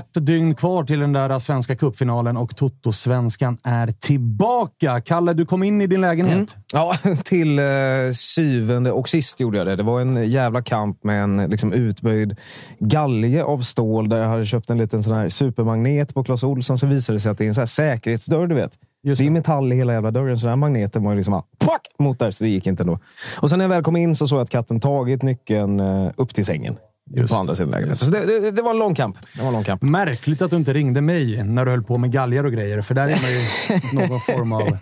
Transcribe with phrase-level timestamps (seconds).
[0.00, 5.00] Ett dygn kvar till den där svenska cupfinalen och Toto-svenskan är tillbaka.
[5.00, 6.56] Kalle, du kom in i din lägenhet.
[6.72, 6.94] Ja,
[7.24, 7.64] till eh,
[8.12, 9.76] syvende och sist gjorde jag det.
[9.76, 12.36] Det var en jävla kamp med en liksom, utböjd
[12.78, 16.78] galge av stål där jag hade köpt en liten sån här supermagnet på Clas Ohlson.
[16.78, 18.72] Så visade det sig att det är en sån här säkerhetsdörr, du vet.
[19.02, 21.32] Just det är metall i hela jävla dörren, så den här magneten var ju liksom
[21.32, 22.98] bara, pack, mot där, så det gick inte ändå.
[23.36, 26.10] Och sen när jag väl kom in så såg jag att katten tagit nyckeln eh,
[26.16, 26.76] upp till sängen.
[27.14, 27.96] Just på andra sidan lägenheten.
[28.06, 29.16] Så det, det, det var en lång kamp.
[29.34, 29.82] Det var en lång kamp.
[29.82, 32.94] Märkligt att du inte ringde mig när du höll på med galgar och grejer, för
[32.94, 34.76] där är man ju någon form av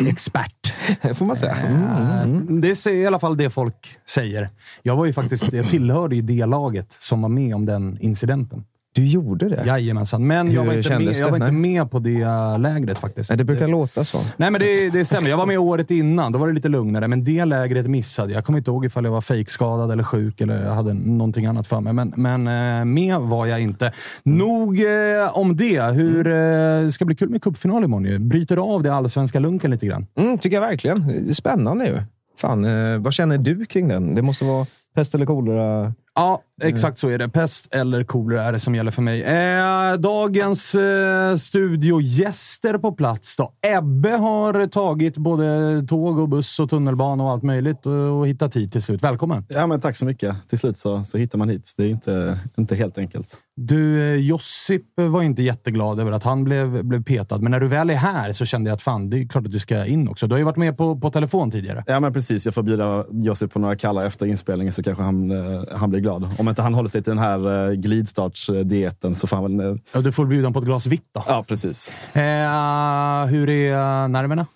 [0.00, 0.72] expert.
[1.14, 1.56] får man säga.
[1.56, 2.48] Mm.
[2.48, 4.50] Eh, Det är i alla fall det folk säger.
[4.82, 8.64] Jag var ju faktiskt, jag tillhörde ju det laget som var med om den incidenten.
[8.92, 9.62] Du gjorde det?
[9.66, 11.44] Jajamensan, men Hur jag var, inte med, jag var det?
[11.44, 12.24] inte med på det
[12.58, 13.30] lägret faktiskt.
[13.30, 14.18] Nej, det brukar låta så.
[14.36, 15.28] Nej, men det, det stämmer.
[15.30, 16.32] Jag var med året innan.
[16.32, 18.36] Då var det lite lugnare, men det lägret missade jag.
[18.36, 21.66] Jag kommer inte ihåg ifall jag var fejkskadad eller sjuk eller jag hade någonting annat
[21.66, 21.92] för mig.
[21.92, 22.46] Men, men
[22.80, 23.92] eh, med var jag inte.
[24.22, 25.82] Nog eh, om det.
[25.82, 26.32] Hur, eh,
[26.84, 28.18] det ska bli kul med cupfinal imorgon ju.
[28.18, 30.06] Bryter av det allsvenska lunken lite grann.
[30.18, 31.08] Mm, tycker jag verkligen.
[31.24, 32.02] Det är spännande ju.
[32.38, 34.14] Fan, eh, vad känner du kring den?
[34.14, 35.92] Det måste vara pest eller kolera?
[36.14, 37.28] Ja, exakt så är det.
[37.28, 39.22] Pest eller kolera är det som gäller för mig.
[39.22, 43.52] Eh, dagens eh, studiogäster på plats då.
[43.62, 45.46] Ebbe har tagit både
[45.88, 49.02] tåg och buss och tunnelbana och allt möjligt och, och hittat hit till slut.
[49.02, 49.46] Välkommen!
[49.48, 50.36] Ja, men tack så mycket.
[50.48, 51.72] Till slut så, så hittar man hit.
[51.76, 53.38] Det är inte, inte helt enkelt.
[53.56, 57.68] Du, eh, Josip var inte jätteglad över att han blev, blev petad, men när du
[57.68, 60.08] väl är här så kände jag att fan, det är klart att du ska in
[60.08, 60.26] också.
[60.26, 61.84] Du har ju varit med på, på telefon tidigare.
[61.86, 62.44] Ja, men precis.
[62.44, 66.00] Jag får bjuda Josip på några kalla efter inspelningen så kanske han, eh, han blir
[66.00, 66.28] glad.
[66.38, 69.70] Om inte han håller sig till den här eh, glidstartsdieten så får han väl...
[69.72, 71.24] eh, Ja, du får bjuda honom på ett glas vitt då.
[71.26, 71.92] Ja, precis.
[72.16, 74.46] Eh, hur är nerverna?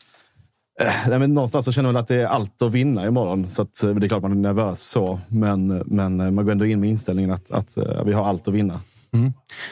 [0.81, 3.49] Eh, nej, men någonstans så känner man att det är allt att vinna imorgon.
[3.49, 6.81] Så att, det är klart man är nervös så, men, men man går ändå in
[6.81, 8.81] med inställningen att, att vi har allt att vinna.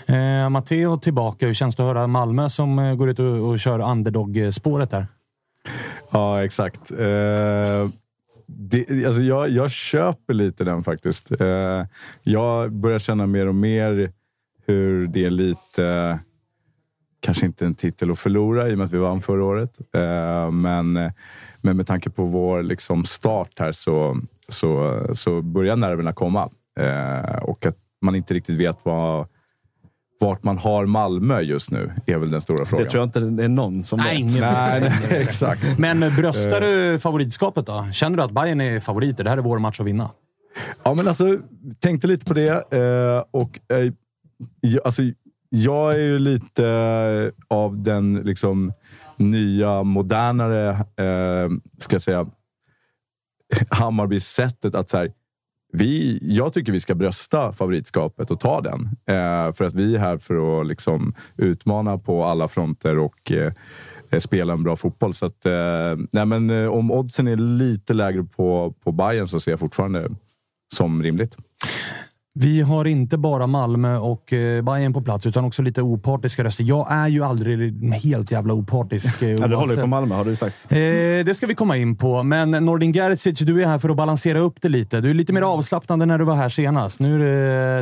[0.06, 1.46] Eh, Matteo tillbaka.
[1.46, 5.06] Hur känns det att höra Malmö som går ut och, och kör underdog-spåret där?
[6.10, 6.90] Ja, exakt.
[6.90, 7.88] Eh,
[8.56, 11.40] det, alltså jag, jag köper lite den faktiskt.
[11.40, 11.86] Eh,
[12.22, 14.12] jag börjar känna mer och mer
[14.66, 16.18] hur det är lite,
[17.20, 19.80] kanske inte en titel att förlora i och med att vi vann förra året.
[19.94, 20.92] Eh, men,
[21.60, 26.50] men med tanke på vår liksom start här så, så, så börjar nerverna komma.
[26.80, 29.26] Eh, och att man inte riktigt vet vad,
[30.22, 32.84] vart man har Malmö just nu är väl den stora frågan.
[32.84, 34.20] Det tror jag inte det är någon som Nej, vet.
[34.20, 35.78] ingen Nej, nej, exakt.
[35.78, 37.86] Men eh, bröstar du favoritskapet då?
[37.92, 39.24] Känner du att Bayern är favoriter?
[39.24, 40.10] Det här är vår match att vinna.
[40.82, 41.38] Ja, men alltså,
[41.80, 42.72] tänkte lite på det.
[42.72, 43.92] Eh, och eh,
[44.60, 45.02] jag, alltså,
[45.48, 48.72] jag är ju lite eh, av den liksom,
[49.16, 52.26] nya, modernare, eh, ska jag säga,
[53.70, 55.12] Hammarby-sättet att så här,
[55.72, 58.80] vi, jag tycker vi ska brösta favoritskapet och ta den.
[59.06, 63.52] Eh, för att vi är här för att liksom, utmana på alla fronter och eh,
[64.18, 65.14] spela en bra fotboll.
[65.14, 69.40] Så att, eh, nej men, eh, om oddsen är lite lägre på, på Bayern så
[69.40, 70.10] ser jag fortfarande
[70.74, 71.36] som rimligt.
[72.34, 76.64] Vi har inte bara Malmö och eh, Bayern på plats, utan också lite opartiska röster.
[76.64, 79.22] Jag är ju aldrig helt jävla opartisk.
[79.22, 80.72] eh, Ja, du håller ju på Malmö har du sagt.
[80.72, 80.76] Eh,
[81.26, 84.38] det ska vi komma in på, men Nordin Gerzic, du är här för att balansera
[84.38, 85.00] upp det lite.
[85.00, 87.00] Du är lite mer avslappnad än när du var här senast.
[87.00, 87.18] Nu är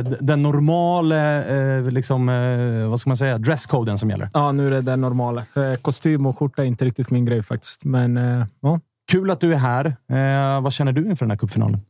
[0.03, 4.29] det d- den normala, eh, liksom, eh, vad ska man säga, dresscoden som gäller.
[4.33, 5.41] Ja, nu är det den normala.
[5.55, 7.83] Eh, Kostym och skjorta är inte riktigt min grej faktiskt.
[7.85, 8.79] Men eh, ja.
[9.11, 9.85] Kul att du är här.
[9.85, 11.81] Eh, vad känner du inför den här cupfinalen?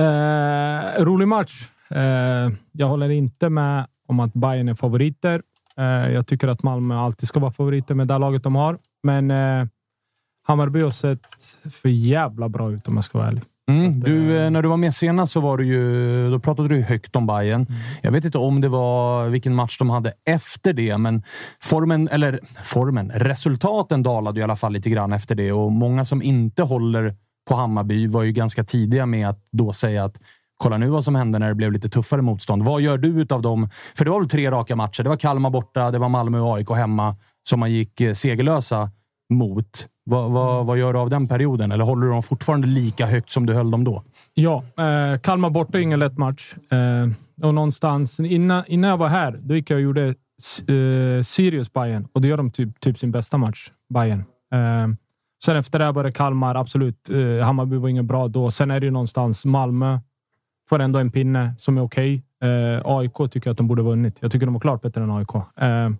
[0.00, 1.64] Eh, rolig match.
[1.90, 5.42] Eh, jag håller inte med om att Bayern är favoriter.
[5.76, 8.78] Eh, jag tycker att Malmö alltid ska vara favoriter med det laget de har.
[9.02, 9.66] Men eh,
[10.46, 11.20] Hammarby har sett
[11.72, 13.42] för jävla bra ut om jag ska vara ärlig.
[13.70, 17.16] Mm, du, när du var med senast så var du ju, då pratade du högt
[17.16, 17.66] om Bayern.
[17.68, 17.80] Mm.
[18.02, 21.22] Jag vet inte om det var vilken match de hade efter det, men
[21.60, 26.22] formen, eller formen, resultaten dalade i alla fall lite grann efter det och många som
[26.22, 27.14] inte håller
[27.48, 30.20] på Hammarby var ju ganska tidiga med att då säga att
[30.58, 32.64] kolla nu vad som hände när det blev lite tuffare motstånd.
[32.64, 33.68] Vad gör du utav dem?
[33.96, 35.02] För det var väl tre raka matcher.
[35.02, 37.16] Det var Kalmar borta, det var Malmö och AIK hemma
[37.48, 38.90] som man gick eh, segerlösa
[39.32, 39.86] mot.
[40.04, 41.72] Vad, vad, vad gör du av den perioden?
[41.72, 44.02] Eller håller du dem fortfarande lika högt som du höll dem då?
[44.34, 46.54] Ja, eh, Kalmar borta är ingen lätt match.
[46.70, 47.08] Eh,
[47.46, 52.08] och någonstans innan, innan jag var här, då gick jag och gjorde eh, Sirius Bayern
[52.12, 54.24] och då gör de typ, typ sin bästa match, Bayern.
[54.52, 54.88] Eh,
[55.44, 57.10] sen efter det började Kalmar, absolut.
[57.10, 58.50] Eh, Hammarby var ingen bra då.
[58.50, 59.98] Sen är det ju någonstans Malmö.
[60.68, 62.22] Får ändå en pinne som är okej.
[62.42, 64.16] Eh, AIK tycker jag att de borde ha vunnit.
[64.20, 65.34] Jag tycker de var klart bättre än AIK.
[65.34, 65.90] Eh,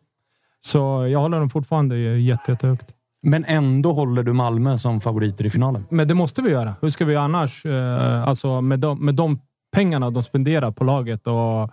[0.60, 2.94] så jag håller dem fortfarande jätte, jättehögt.
[3.22, 5.84] Men ändå håller du Malmö som favoriter i finalen.
[5.90, 6.74] Men det måste vi göra.
[6.80, 7.66] Hur ska vi annars?
[7.66, 9.40] Eh, alltså med de, med de
[9.72, 11.70] pengarna de spenderar på laget och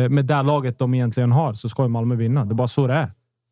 [0.00, 2.44] eh, med det laget de egentligen har så ska ju Malmö vinna.
[2.44, 3.10] Det är bara så det är.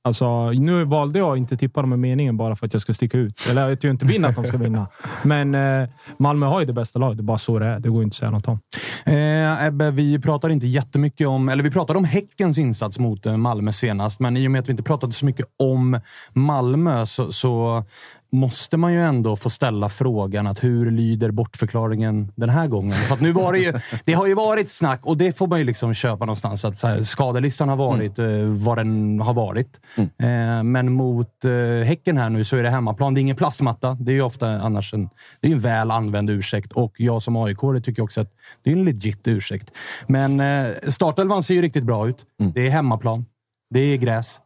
[0.09, 2.95] Alltså, nu valde jag att inte tippa dem i meningen bara för att jag ska
[2.95, 3.47] sticka ut.
[3.51, 4.87] Eller jag inte vinna att de ska vinna.
[5.23, 5.89] Men eh,
[6.19, 7.17] Malmö har ju det bästa laget.
[7.17, 7.81] Det är bara så det är.
[7.81, 8.61] Det går inte att säga något om.
[9.05, 11.49] Eh, Ebbe, vi pratar inte jättemycket om...
[11.49, 14.69] Eller vi pratade om Häckens insats mot eh, Malmö senast, men i och med att
[14.69, 16.01] vi inte pratade så mycket om
[16.33, 17.85] Malmö så, så
[18.33, 22.93] måste man ju ändå få ställa frågan att hur lyder bortförklaringen den här gången?
[22.93, 23.73] För att nu var det ju...
[24.05, 26.65] Det har ju varit snack och det får man ju liksom köpa någonstans.
[26.65, 29.81] Att här, skadelistan har varit eh, vad den har varit.
[29.97, 33.15] Eh, men mot eh, Häcken här nu så är det hemmaplan.
[33.15, 33.97] Det är ingen plastmatta.
[34.01, 35.09] Det är ju ofta annars en,
[35.41, 38.33] det är en väl använd ursäkt och jag som aik tycker också att
[38.63, 39.71] det är en legit ursäkt.
[40.07, 42.27] Men eh, startelvan ser ju riktigt bra ut.
[42.55, 43.27] Det är hemmaplan.
[43.71, 44.41] Det är gräs.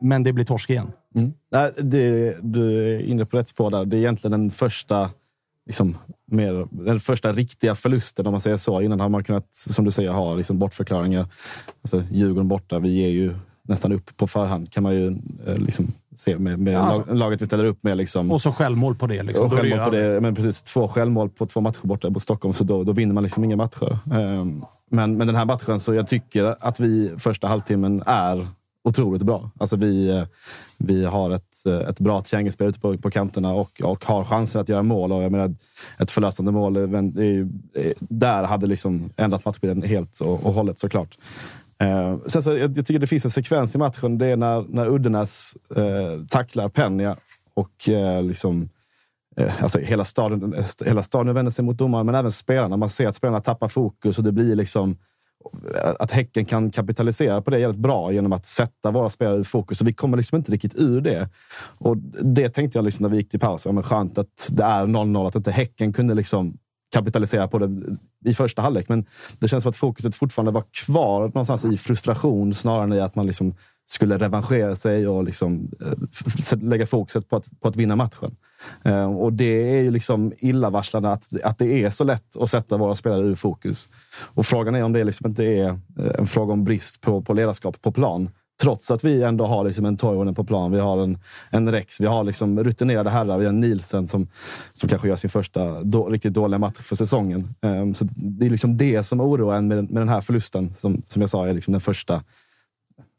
[0.00, 0.92] Men det blir torsk igen.
[1.18, 1.32] Mm.
[1.50, 3.84] Nej, det, du är inne på rätt spår där.
[3.84, 5.10] Det är egentligen den första,
[5.66, 8.80] liksom, mer, den första riktiga förlusten, om man säger så.
[8.80, 11.26] Innan har man kunnat, som du säger, ha liksom, bortförklaringar.
[11.82, 15.86] Alltså, Djurgården borta, vi ger ju nästan upp på förhand, kan man ju eh, liksom,
[16.16, 17.04] se med, med Ja, alltså.
[17.06, 17.96] lag, laget vi ställer upp med.
[17.96, 18.32] Liksom.
[18.32, 19.22] Och så självmål på det.
[19.22, 19.46] Liksom.
[19.46, 22.64] Och självmål på det, men precis, två självmål på två matcher borta på Stockholm, så
[22.64, 23.98] då, då vinner man liksom inga matcher.
[24.12, 28.48] Ehm, men, men den här matchen, så jag tycker att vi första halvtimmen är
[28.88, 29.50] otroligt bra.
[29.58, 30.24] Alltså vi, eh,
[30.78, 34.60] vi har ett, eh, ett bra triangelspel ute på, på kanterna och, och har chansen
[34.60, 35.12] att göra mål.
[35.12, 35.54] Och jag menar,
[35.98, 36.86] ett förlösande mål, eh,
[37.98, 41.18] där hade liksom ändrat matchbilden helt och, och hållet såklart.
[41.78, 44.18] Eh, sen så, jag, jag tycker det finns en sekvens i matchen.
[44.18, 47.16] Det är när, när Uddenäs eh, tacklar Penja
[47.54, 48.68] och eh, liksom
[49.60, 52.76] Alltså hela staden, hela staden vänder sig mot domaren, men även spelarna.
[52.76, 54.96] Man ser att spelarna tappar fokus och det blir liksom
[55.98, 59.78] att Häcken kan kapitalisera på det jävligt bra genom att sätta våra spelare i fokus.
[59.78, 61.28] Så vi kommer liksom inte riktigt ur det.
[61.78, 63.66] Och det tänkte jag liksom när vi gick till paus.
[63.66, 66.58] Ja, men skönt att det är 0-0, att inte Häcken kunde liksom
[66.92, 68.88] kapitalisera på det i första halvlek.
[68.88, 69.06] Men
[69.38, 73.14] det känns som att fokuset fortfarande var kvar någonstans i frustration snarare än i att
[73.14, 73.54] man liksom
[73.86, 78.36] skulle revanschera sig och liksom, eh, lägga fokuset på att, på att vinna matchen.
[78.84, 82.76] Eh, och det är ju liksom illavarslande att, att det är så lätt att sätta
[82.76, 83.88] våra spelare ur fokus.
[84.34, 85.76] Och frågan är om det liksom inte är eh,
[86.18, 88.30] en fråga om brist på, på ledarskap på plan.
[88.62, 91.18] Trots att vi ändå har liksom en Toivonen på plan, vi har en,
[91.50, 94.28] en Rex, vi har liksom rutinerade herrar, vi har Nielsen som,
[94.72, 97.54] som kanske gör sin första då, riktigt dåliga match för säsongen.
[97.62, 100.74] Um, så det är liksom det som oroar en med, den- med den här förlusten,
[100.74, 102.22] som, som jag sa är liksom den första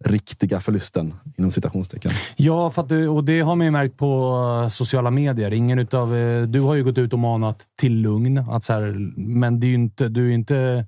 [0.06, 2.12] riktiga förlusten, inom citationstecken.
[2.36, 5.54] Ja, för du, och det har man ju märkt på sociala medier.
[5.54, 8.38] Ingen utav, eh, du har ju gått ut och manat till lugn.
[8.38, 10.86] Att så här, men det är inte, du är inte...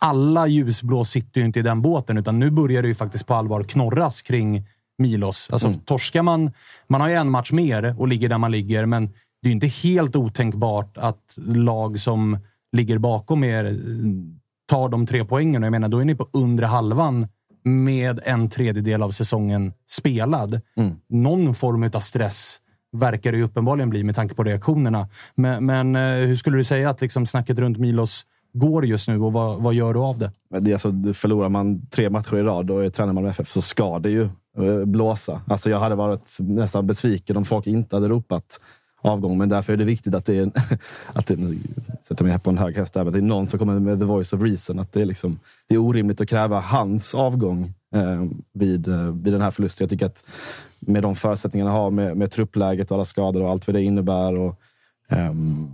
[0.00, 3.34] Alla ljusblå sitter ju inte i den båten, utan nu börjar det ju faktiskt på
[3.34, 4.66] allvar knorras kring
[4.98, 5.48] Milos.
[5.52, 5.80] Alltså, Mm.
[5.80, 6.50] torskar man...
[6.88, 9.06] Man har ju en match mer och ligger där man ligger, men
[9.42, 12.38] det är ju inte helt otänkbart att lag som
[12.72, 13.72] ligger bakom er eh,
[14.68, 15.62] tar de tre poängen.
[15.62, 17.28] Och Jag menar, då är ni på undre halvan
[17.68, 20.60] med en tredjedel av säsongen spelad.
[21.08, 22.60] Någon form av stress
[22.92, 25.08] verkar det ju uppenbarligen bli med tanke på reaktionerna.
[25.34, 29.20] Men, men eh, hur skulle du säga att liksom snacket runt Milos går just nu
[29.20, 30.32] och vad, vad gör du av det?
[30.60, 33.62] Det är alltså, förlorar man tre matcher i rad och är tränare Malmö FF så
[33.62, 34.22] ska det ju
[34.58, 35.42] eh, blåsa.
[35.46, 38.60] Alltså jag hade varit nästan besviken om folk inte hade ropat
[39.00, 40.50] avgång, men därför är det viktigt att det är,
[41.12, 41.58] att det, nu
[42.02, 43.98] sätter mig här på en hög häst där, men det är någon som kommer med
[43.98, 44.78] the voice of reason.
[44.78, 45.38] Att det, är liksom,
[45.68, 49.84] det är orimligt att kräva hans avgång eh, vid, eh, vid den här förlusten.
[49.84, 50.24] Jag tycker att
[50.80, 53.82] med de förutsättningarna han har, med, med truppläget och alla skador och allt vad det
[53.82, 54.36] innebär.
[54.36, 54.60] Och,
[55.08, 55.68] ehm,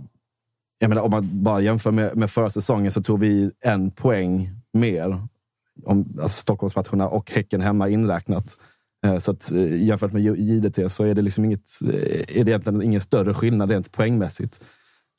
[0.79, 4.49] jag menar, om man bara jämför med, med förra säsongen så tog vi en poäng
[4.73, 5.27] mer.
[5.85, 8.57] Om alltså Stockholmsmatcherna och Häcken hemma inräknat.
[9.05, 12.51] Eh, Så att eh, jämfört med JDT så är det liksom inget, eh, är det
[12.51, 14.59] egentligen ingen större skillnad rent poängmässigt.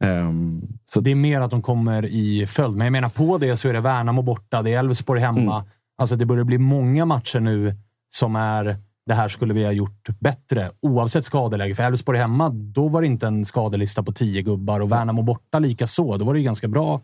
[0.04, 2.76] Ehm, Så Det är mer att de kommer i följd.
[2.76, 5.64] Men jag menar, på det så är det Värnamo borta, det är Elfsborg hemma.
[5.98, 7.74] Alltså det börjar bli många matcher nu
[8.14, 8.76] som är
[9.06, 11.74] det här skulle vi ha gjort bättre, oavsett skadeläge.
[11.74, 15.58] För Elfsborg hemma, då var det inte en skadelista på tio gubbar och Värnamo borta
[15.58, 16.16] lika så.
[16.16, 17.00] Då var det ganska bra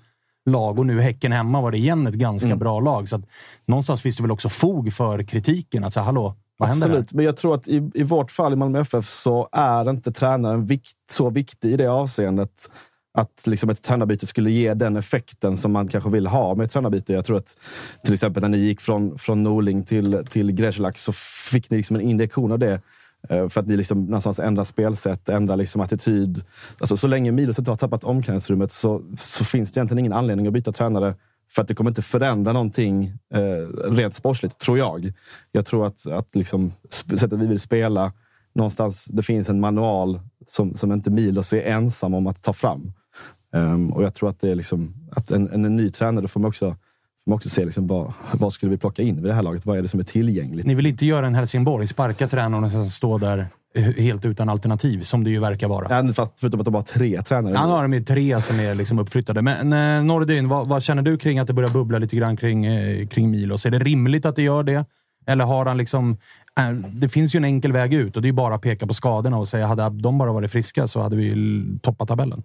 [0.50, 3.08] lag och nu Häcken hemma var det igen ett ganska bra lag.
[3.08, 3.22] Så att
[3.66, 5.84] någonstans finns det väl också fog för kritiken.
[5.84, 6.34] Att säga, hallå,
[6.68, 6.76] vad?
[6.76, 10.12] Absolut, men jag tror att i, i vårt fall i Malmö FF så är inte
[10.12, 12.70] tränaren vikt, så viktig i det avseendet
[13.18, 16.72] att liksom ett tränarbyte skulle ge den effekten som man kanske vill ha med ett
[16.72, 17.12] tränarbyte.
[17.12, 17.56] Jag tror att
[18.04, 21.12] till exempel när ni gick från, från Norling till, till Grzelak så
[21.50, 22.80] fick ni liksom en injektion av det.
[23.28, 26.44] eh, För att ni liksom någonstans ändrar spelsätt, ändrar liksom attityd.
[26.78, 30.46] Alltså, så länge Milos inte har tappat omklädningsrummet så, så finns det egentligen ingen anledning
[30.46, 31.14] att byta tränare.
[31.54, 35.12] För att det kommer inte förändra någonting eh, rent sportsligt, tror jag.
[35.52, 38.12] Jag tror att, att liksom, sättet vi vill spela,
[38.54, 42.92] någonstans, det finns en manual som, som inte Milos är ensam om att ta fram.
[43.54, 46.40] Um, och jag tror att det är liksom, att en, en, en ny tränare får
[46.40, 46.66] man också,
[47.24, 49.66] får man också se liksom vad, vad skulle vi plocka in vid det här laget.
[49.66, 50.66] Vad är det som är tillgängligt?
[50.66, 55.02] Ni vill inte göra en Helsingborg, sparka tränaren och sen stå där helt utan alternativ,
[55.02, 55.86] som det ju verkar vara.
[55.90, 57.56] Ja, fast förutom att de har tre tränare.
[57.56, 59.42] Han har de ju tre som är liksom uppflyttade.
[59.42, 62.66] Men eh, Nordin, vad, vad känner du kring att det börjar bubbla lite grann kring,
[62.66, 63.66] eh, kring Milos?
[63.66, 64.84] Är det rimligt att det gör det?
[65.26, 66.16] Eller har han liksom...
[66.58, 68.94] Eh, det finns ju en enkel väg ut och det är bara att peka på
[68.94, 72.42] skadorna och säga hade de bara varit friska så hade vi toppat tabellen.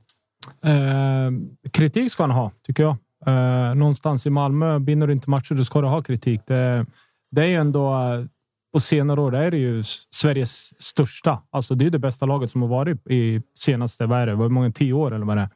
[0.64, 1.32] Eh,
[1.72, 2.98] kritik ska han ha, tycker jag.
[3.26, 6.42] Eh, någonstans i Malmö, vinner du inte matcher, då ska du ha kritik.
[6.46, 6.86] Det,
[7.32, 7.96] det är ju ändå...
[8.78, 11.42] På senare år är det ju Sveriges största.
[11.50, 14.50] Alltså det är det bästa laget som har varit i senaste, vad är det, var
[14.50, 15.50] många, tio år eller vad det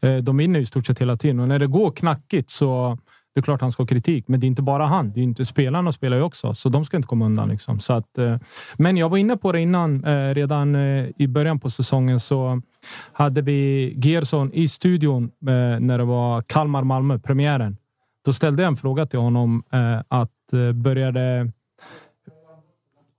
[0.00, 0.16] är.
[0.16, 2.98] Eh, de vinner ju i stort sett hela tiden och när det går knackigt så
[3.34, 5.12] det är klart han ska ha kritik, men det är inte bara han.
[5.12, 7.48] Det är inte spelarna spelar ju också, så de ska inte komma undan.
[7.48, 7.80] Liksom.
[7.80, 8.36] Så att, eh,
[8.76, 10.76] men jag var inne på det innan, eh, redan
[11.16, 12.62] i början på säsongen så
[13.12, 15.30] hade vi Gerson i studion
[15.80, 17.76] när det var Kalmar-Malmö, premiären.
[18.24, 19.62] Då ställde jag en fråga till honom
[20.08, 20.30] att
[20.74, 21.52] började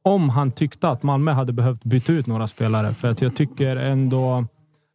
[0.05, 2.93] om han tyckte att Malmö hade behövt byta ut några spelare.
[2.93, 4.45] För att jag tycker ändå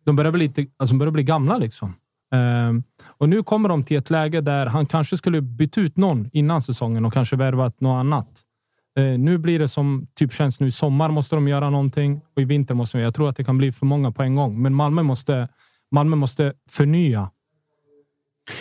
[0.05, 1.59] de börjar bli, lite, alltså de börjar bli gamla.
[1.59, 1.95] liksom.
[2.35, 6.31] Ehm, och nu kommer de till ett läge där han kanske skulle byta ut någon
[6.33, 8.29] innan säsongen och kanske värvat något annat.
[8.99, 12.43] Eh, nu blir det som typ känns nu i sommar måste de göra någonting och
[12.43, 13.05] i vinter måste de.
[13.05, 15.49] Jag tror att det kan bli för många på en gång, men Malmö måste,
[15.91, 17.31] Malmö måste förnya.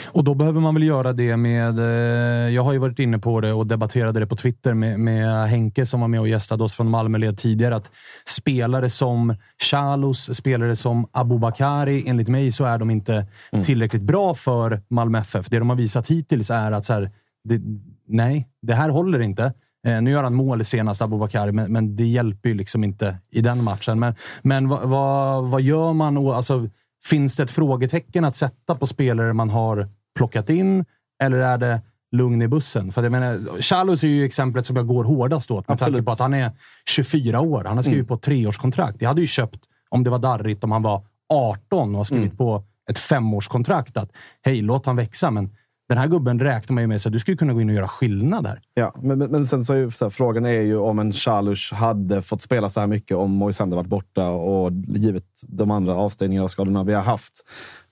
[0.08, 1.80] Och då behöver man väl göra det med...
[1.80, 5.50] Eh, jag har ju varit inne på det och debatterade det på Twitter med, med
[5.50, 7.76] Henke som var med och gästade oss från Malmöled tidigare.
[7.76, 7.92] Att
[8.26, 9.36] spelare som
[9.70, 13.26] Chalos, spelare som Abubakari, enligt mig så är de inte
[13.66, 15.50] tillräckligt bra för Malmö FF.
[15.50, 17.12] Det de har visat hittills är att så här,
[17.44, 17.62] det,
[18.08, 19.54] nej, det här håller inte.
[19.88, 23.42] Eh, nu gör han mål senast, Abubakari, men, men det hjälper ju liksom inte i
[23.42, 24.00] den matchen.
[24.00, 26.18] Men, men vad, vad, vad gör man?
[26.18, 26.70] Och, Alltså,
[27.06, 30.86] finns det ett frågetecken att sätta på spelare man har plockat in?
[31.24, 32.92] Eller är det lugn i bussen?
[32.92, 36.06] För jag menar, Chalos är ju exemplet som jag går hårdast åt med tanke Absolut.
[36.06, 36.52] på att han är
[36.86, 37.64] 24 år.
[37.64, 39.02] Han har skrivit på ett treårskontrakt.
[39.02, 42.38] Jag hade ju köpt, om det var darrigt, om han var 18 och har skrivit
[42.38, 43.98] på ett femårskontrakt.
[43.98, 45.32] Att hej, låt han växa.
[45.32, 45.56] Men
[45.90, 47.88] den här gubben räknar man ju med att du skulle kunna gå in och göra
[47.88, 48.62] skillnad här.
[48.74, 51.14] Ja, men, men, men sen så är ju, så här, frågan är ju om en
[51.14, 55.96] Chalush hade fått spela så här mycket om Moisander varit borta och givet de andra
[55.96, 57.34] avstängningarna och skadorna vi har haft.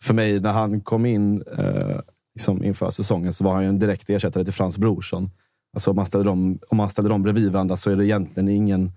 [0.01, 1.99] För mig, när han kom in eh,
[2.35, 5.29] liksom inför säsongen så var han ju en direkt ersättare till Frans Brorsson.
[5.73, 8.49] Alltså om, man ställer dem, om man ställer dem bredvid varandra så är det egentligen
[8.49, 8.91] ingen...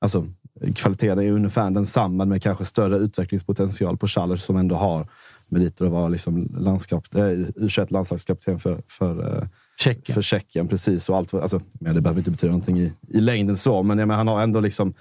[0.00, 0.26] Alltså,
[0.74, 5.06] kvaliteten är ungefär densamma med kanske större utvecklingspotential på Chalers som ändå har
[5.48, 9.48] meriter att vara liksom landskap, äh, U21 landslagskapten för, för, äh,
[9.80, 10.14] Tjeckien.
[10.14, 10.68] för Tjeckien.
[10.68, 13.96] Precis, och allt, alltså, men det behöver inte betyda någonting i, i längden så, men,
[13.96, 14.94] men han har ändå liksom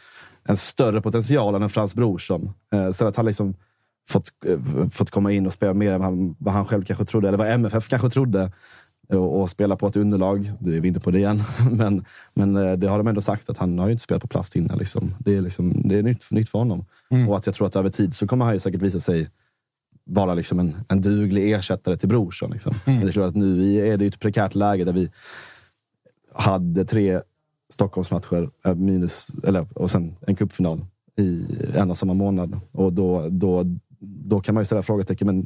[0.47, 2.53] en större potential än en Frans Brorsson.
[2.73, 3.55] Eh, sen att han liksom
[4.09, 7.05] fått, eh, fått komma in och spela mer än vad han, vad han själv kanske
[7.05, 8.51] trodde, eller vad MFF kanske trodde.
[9.09, 10.51] Och, och spela på ett underlag.
[10.59, 11.43] Du är vi inne på det igen.
[11.71, 14.27] men, men eh, det har de ändå sagt att han har ju inte spelat på
[14.27, 14.77] plast innan.
[14.77, 15.15] Liksom.
[15.19, 16.85] Det är, liksom, det är nytt, nytt för honom.
[17.09, 17.29] Mm.
[17.29, 19.29] Och att jag tror att över tid så kommer han ju säkert visa sig
[20.05, 22.51] vara liksom en, en duglig ersättare till Brorsson.
[22.51, 22.75] Liksom.
[22.85, 22.97] Mm.
[22.97, 25.09] Men det är klart att nu är det ett prekärt läge där vi
[26.33, 27.21] hade tre
[27.69, 30.85] Stockholmsmatcher eh, minus, eller, och sen en cupfinal
[31.17, 31.45] i
[31.75, 32.59] en och samma månad.
[32.71, 33.63] Och då, då,
[33.99, 35.27] då kan man ju ställa frågetecken.
[35.27, 35.45] Men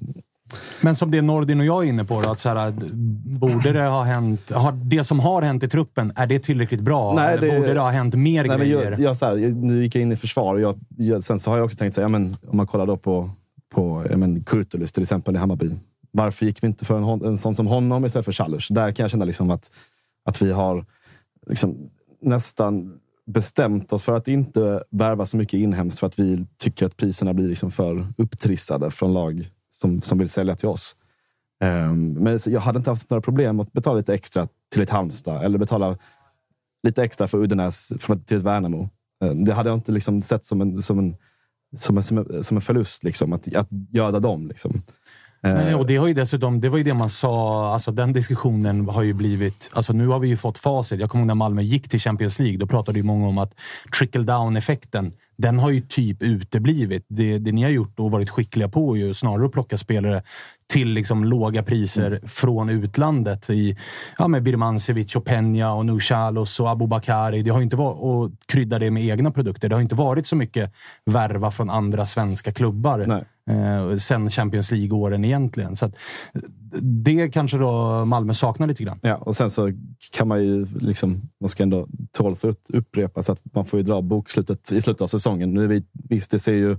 [0.81, 2.73] Men som det Nordin och jag är inne på, då, att så här,
[3.39, 4.51] borde det ha hänt...
[4.51, 7.13] Har det som har hänt i truppen, är det tillräckligt bra?
[7.13, 8.91] Nej, eller det- borde det ha hänt mer Nej, grejer?
[8.91, 11.49] jag, jag, så här, nu gick jag in i försvar och jag, jag, sen så
[11.51, 13.29] har jag också tänkt, så här, ja, men, om man kollar då på,
[13.69, 15.71] på men, Kurtulus till exempel i Hammarby.
[16.11, 18.67] Varför gick vi inte för en, en sån som honom istället för Chalers?
[18.67, 19.71] Där kan jag känna liksom att,
[20.25, 20.85] att vi har
[21.47, 21.89] liksom,
[22.21, 26.97] nästan bestämt oss för att inte värva så mycket inhemskt för att vi tycker att
[26.97, 30.95] priserna blir liksom för upptrissade från lag som, som vill sälja till oss.
[31.63, 35.43] Um, men jag hade inte haft några problem att betala lite extra till ett Halmstad
[35.43, 35.97] eller betala
[36.83, 37.88] lite extra för Uddenäs
[38.25, 38.89] till ett Värnamo.
[39.23, 41.15] Um, Det hade jag inte liksom sett som en, som en,
[41.77, 44.47] som en, som en, som en förlust, liksom, att, att göda dem.
[44.47, 44.81] Liksom.
[45.43, 48.13] Eh, Nej, och det, har ju dessutom, det var ju det man sa, alltså den
[48.13, 49.69] diskussionen har ju blivit...
[49.73, 50.99] Alltså nu har vi ju fått facit.
[50.99, 52.57] Jag kommer ihåg när Malmö gick till Champions League.
[52.57, 53.53] Då pratade ju många om att
[53.97, 57.05] trickle down-effekten, den har ju typ uteblivit.
[57.07, 60.23] Det, det ni har gjort och varit skickliga på är ju snarare att plocka spelare
[60.69, 62.21] till liksom låga priser Mm.
[62.27, 63.49] från utlandet.
[63.49, 63.77] I,
[64.17, 67.41] ja, med Birmancevic, och Peña, och Nuchalos och Abubakari.
[67.41, 69.69] Det har inte varit, och krydda det med egna produkter.
[69.69, 70.73] Det har inte varit så mycket
[71.05, 73.59] värva från andra svenska klubbar Nej.
[73.59, 75.75] eh, sen Champions League-åren egentligen.
[75.75, 75.91] Så
[76.81, 78.99] det kanske då Malmö saknar lite grann.
[79.01, 79.71] Ja, och sen så
[80.11, 83.83] kan man ju, liksom, man ska ändå tåls att upprepa så att man får ju
[83.83, 85.53] dra bokslutet i slutet av säsongen.
[85.53, 86.77] Nu är vi, visst, det ser ju,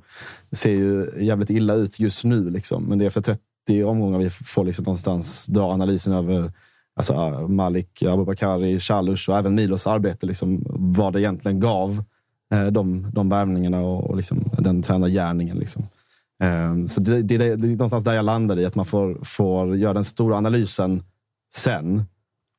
[0.51, 3.37] det ser ju jävligt illa ut just nu, liksom, men det är efter
[3.71, 6.53] 30 omgångar vi får liksom någonstans dra analysen över
[6.97, 7.15] alltså,
[7.49, 10.27] Malik, Abubakari, Chalus och även Milos arbete.
[10.27, 12.05] Liksom, vad det egentligen gav
[12.53, 15.59] eh, de, de värvningarna och, och liksom, den tränargärningen.
[15.59, 15.83] Liksom.
[16.43, 19.77] Eh, så det, det, det är någonstans där jag landar i, att man får, får
[19.77, 21.03] göra den stora analysen
[21.55, 22.05] sen.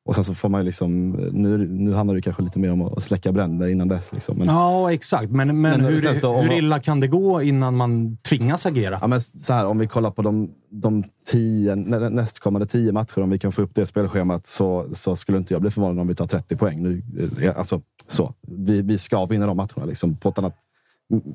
[0.04, 2.82] Och sen så får man ju liksom, nu, nu handlar det kanske lite mer om
[2.82, 4.12] att släcka bränder innan dess.
[4.12, 4.38] Liksom.
[4.38, 5.30] Men, Ja, exakt.
[5.30, 8.98] Men, men, Men hur, så hur illa kan det gå innan man tvingas agera?
[9.00, 13.18] Ja, men så här, om vi kollar på de, de tio, nä- nästkommande tio matcher,
[13.22, 16.08] om vi kan få upp det spelschemat, så, så skulle inte jag bli förvånad om
[16.08, 16.82] vi tar 30 poäng.
[16.82, 17.02] Nu,
[17.42, 18.34] eh, alltså, så.
[18.48, 19.84] Vi, vi ska vinna de matcherna.
[19.84, 20.56] Liksom, på ett annat,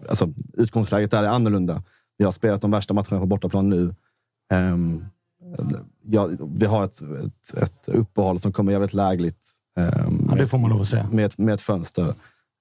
[0.09, 1.83] alltså, utgångsläget där är annorlunda.
[2.17, 3.95] Vi har spelat de värsta matcherna på bortaplan nu.
[4.53, 5.05] Ehm,
[6.05, 9.47] ja, vi har ett, ett, ett uppehåll som kommer jävligt lägligt.
[9.79, 9.87] ehm,
[10.29, 11.07] Ja, det med- får man lov att säga.
[11.11, 12.13] med, ett- med ett fönster.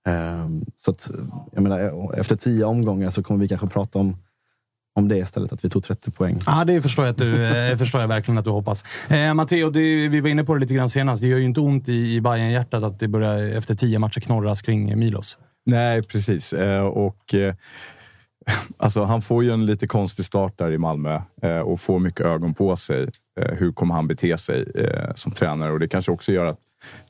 [0.09, 1.11] Ehm, så att,
[1.53, 4.17] jag menar, efter tio omgångar så kommer vi kanske prata om,
[4.95, 6.39] om det istället, att vi tog 30 poäng.
[6.47, 8.85] Ja, det förstår jag, att du, eh, förstår jag verkligen att du hoppas.
[9.09, 11.23] Eh, Matteo, det, vi var inne på det lite grann senast.
[11.23, 14.21] Det gör ju inte ont i, i bayern hjärtat att det börjar efter tio matcher
[14.21, 15.39] knorras kring Milos.
[15.67, 16.53] Nej, precis.
[16.53, 17.55] Eh, och, eh,
[18.77, 22.27] alltså, han får ju en lite konstig start där i Malmö eh, och får mycket
[22.27, 23.09] ögon på sig.
[23.41, 25.73] Eh, hur kommer han bete sig eh, som tränare?
[25.73, 26.61] Och Det kanske också gör att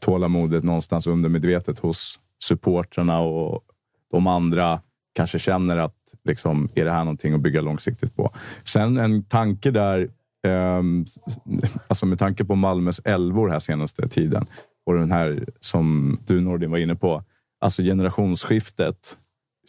[0.00, 3.62] tålamodet någonstans undermedvetet hos supportrarna och
[4.10, 4.80] de andra
[5.14, 5.94] kanske känner att
[6.24, 8.30] liksom, är det här någonting att bygga långsiktigt på?
[8.64, 10.08] Sen en tanke där,
[10.46, 11.06] ehm,
[11.88, 14.46] alltså med tanke på Malmös älvor här senaste tiden
[14.86, 17.24] och den här som du Nordin var inne på,
[17.60, 19.16] alltså generationsskiftet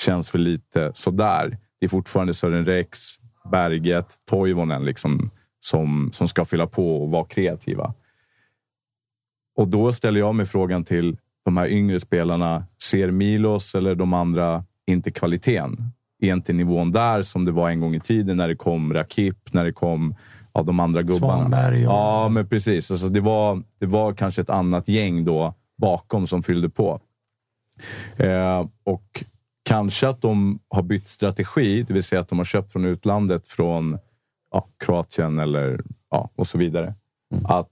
[0.02, 1.58] känns väl lite sådär.
[1.80, 3.00] Det är fortfarande Sören Rex,
[3.52, 5.30] Berget, Toivonen liksom,
[5.60, 7.94] som, som ska fylla på och vara kreativa.
[9.56, 12.66] Och då ställer jag mig frågan till de här yngre spelarna.
[12.82, 15.92] Ser Milos eller de andra inte kvaliteten?
[16.20, 19.54] Är inte nivån där som det var en gång i tiden när det kom Rakip,
[19.54, 20.16] när det kom
[20.54, 21.38] ja, de andra gubbarna?
[21.40, 22.92] Svanberg och- Ja, men precis.
[22.92, 27.00] Alltså, det, var, det var kanske ett annat gäng då bakom som fyllde på.
[28.18, 29.24] Eh, och
[29.68, 33.48] kanske att de har bytt strategi, det vill säga att de har köpt från utlandet,
[33.48, 33.98] från
[34.52, 36.94] ja, Kroatien eller ja, och så vidare.
[37.44, 37.72] Att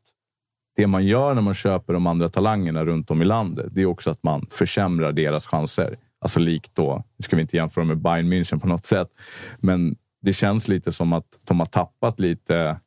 [0.75, 3.85] det man gör när man köper de andra talangerna runt om i landet, det är
[3.85, 5.97] också att man försämrar deras chanser.
[6.19, 9.09] Alltså likt då, nu ska vi inte jämföra med Bayern München på något sätt,
[9.57, 12.79] men det känns lite som att de har tappat lite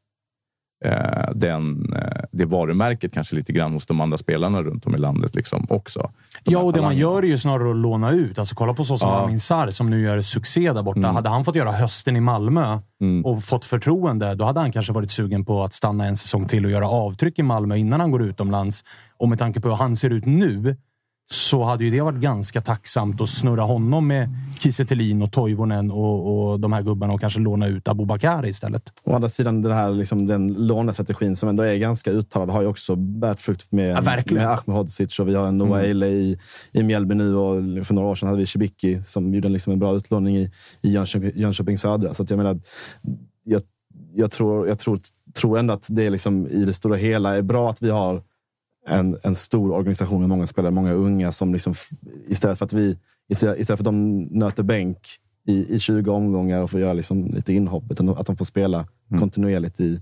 [0.84, 4.98] eh, den, eh, det varumärket kanske lite grann hos de andra spelarna runt om i
[4.98, 6.10] landet liksom också.
[6.44, 8.38] De Ja, och det man gör är ju snarare att låna ut.
[8.38, 9.24] Alltså, kolla på så som Ja.
[9.24, 10.98] Amin Sarr som nu gör succé där borta.
[10.98, 11.14] Mm.
[11.14, 13.24] Hade han fått göra hösten i Malmö Mm.
[13.24, 16.64] och fått förtroende, då hade han kanske varit sugen på att stanna en säsong till
[16.64, 18.84] och göra avtryck i Malmö innan han går utomlands.
[19.16, 20.76] Och med tanke på hur han ser ut nu
[21.30, 24.86] så hade ju det varit ganska tacksamt att snurra honom med Kiese
[25.22, 28.92] och Toivonen och, och de här gubbarna och kanske låna ut Abubakar istället.
[29.04, 32.68] Å andra sidan, den, här, liksom, den lånestrategin som ändå är ganska uttalad har ju
[32.68, 34.42] också bärt frukt med, Ja, verkligen.
[34.42, 36.02] med Ahmedhodzic och vi har en Noah Mm.
[36.02, 36.38] I,
[36.72, 39.78] i Mjällby nu och för några år sedan hade vi Cibicki som gjorde liksom en
[39.78, 40.50] bra utlåning i,
[40.82, 42.14] i Jönköping, Jönköping Södra.
[42.14, 42.60] Så jag menar,
[43.44, 43.62] jag,
[44.14, 44.98] jag, tror, jag tror,
[45.34, 48.22] tror ändå att det liksom, i det stora hela är bra att vi har
[48.90, 51.74] en, en stor organisation med många spelare, många unga som liksom,
[52.28, 52.98] istället för att vi
[53.28, 54.98] istället, istället för att de nöter bänk
[55.46, 58.86] i, i 20 omgångar och får göra liksom lite inhopp, utan att de får spela
[59.18, 60.00] kontinuerligt i,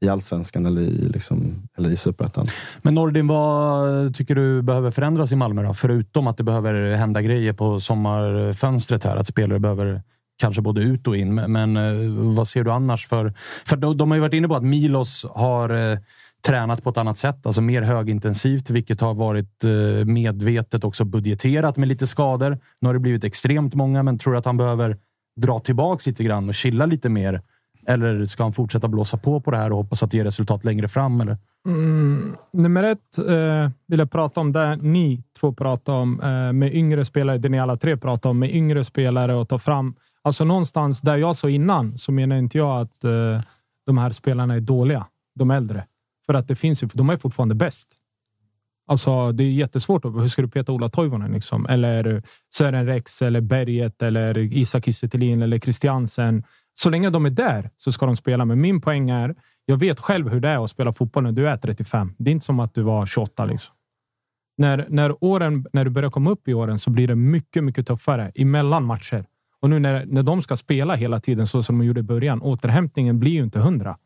[0.00, 2.46] i allsvenskan eller i, liksom, eller i superettan.
[2.82, 5.62] Men Nordin, vad tycker du behöver förändras i Malmö?
[5.62, 5.74] Då?
[5.74, 9.16] Förutom att det behöver hända grejer på sommarfönstret här.
[9.16, 10.02] Att spelare behöver
[10.38, 11.34] kanske både ut och in.
[11.34, 13.34] Men, men eh, vad ser du annars för...
[13.64, 15.98] För de, de har ju varit inne på att Milos har eh,
[16.46, 17.46] tränat på ett annat sätt.
[17.46, 22.58] Alltså mer högintensivt, vilket har varit eh, medvetet också budgeterat med lite skador.
[22.80, 24.96] Nu har det blivit extremt många, men tror du att han behöver
[25.36, 27.42] dra tillbaks lite grann och chilla lite mer?
[27.86, 30.64] Eller ska han fortsätta blåsa på på det här och hoppas att det ger resultat
[30.64, 31.20] längre fram?
[31.20, 31.38] Eller?
[31.66, 36.74] Mm, nummer ett eh, vill jag prata om det ni två pratar om eh, med
[36.74, 37.38] yngre spelare.
[37.38, 39.94] Det ni alla tre pratar om med yngre spelare och ta fram.
[40.22, 43.40] Alltså någonstans där jag sa innan så menar inte jag att eh,
[43.86, 45.06] de här spelarna är dåliga.
[45.34, 45.84] De äldre.
[46.26, 47.88] För att det finns ju, de är fortfarande bäst.
[48.86, 50.04] Alltså, det är jättesvårt.
[50.04, 51.32] Hur ska du peta Ola Toivonen?
[51.32, 51.66] Liksom?
[51.66, 52.22] Eller
[52.54, 56.44] Sören Rex, eller Berget, eller Isak Kiese Thelin eller Christiansen.
[56.74, 58.44] Så länge de är där så ska de spela.
[58.44, 59.34] Men min poäng är,
[59.64, 62.14] jag vet själv hur det är att spela fotboll när du är 35.
[62.18, 63.44] Det är inte som att du var 28.
[63.44, 63.74] Liksom.
[64.58, 67.86] När, när, åren, när du börjar komma upp i åren så blir det mycket, mycket
[67.86, 69.24] tuffare emellan matcher.
[69.60, 72.42] Och nu när, när de ska spela hela tiden så som de gjorde i början,
[72.42, 73.96] återhämtningen blir ju inte hundra.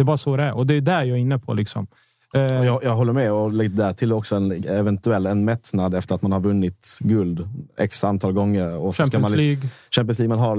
[0.00, 1.54] Det är bara så det är och det är där jag är inne på.
[1.54, 1.86] Liksom.
[2.34, 6.14] Eh, Jag, jag håller med och lägger där till också en eventuell en mättnad efter
[6.14, 8.76] att man har vunnit guld x antal gånger.
[8.76, 9.68] Och så ska Champions man, League.
[9.90, 10.56] Champions League man har,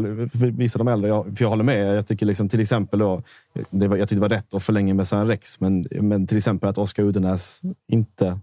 [0.52, 1.10] vissa de äldre.
[1.10, 1.98] Jag, för jag håller med.
[1.98, 3.24] Jag tycker liksom, till exempel då,
[3.70, 6.38] det var, jag tyckte det var rätt att förlänga med Sören Rex, men, men till
[6.38, 8.40] exempel att Oskar Udenäs inte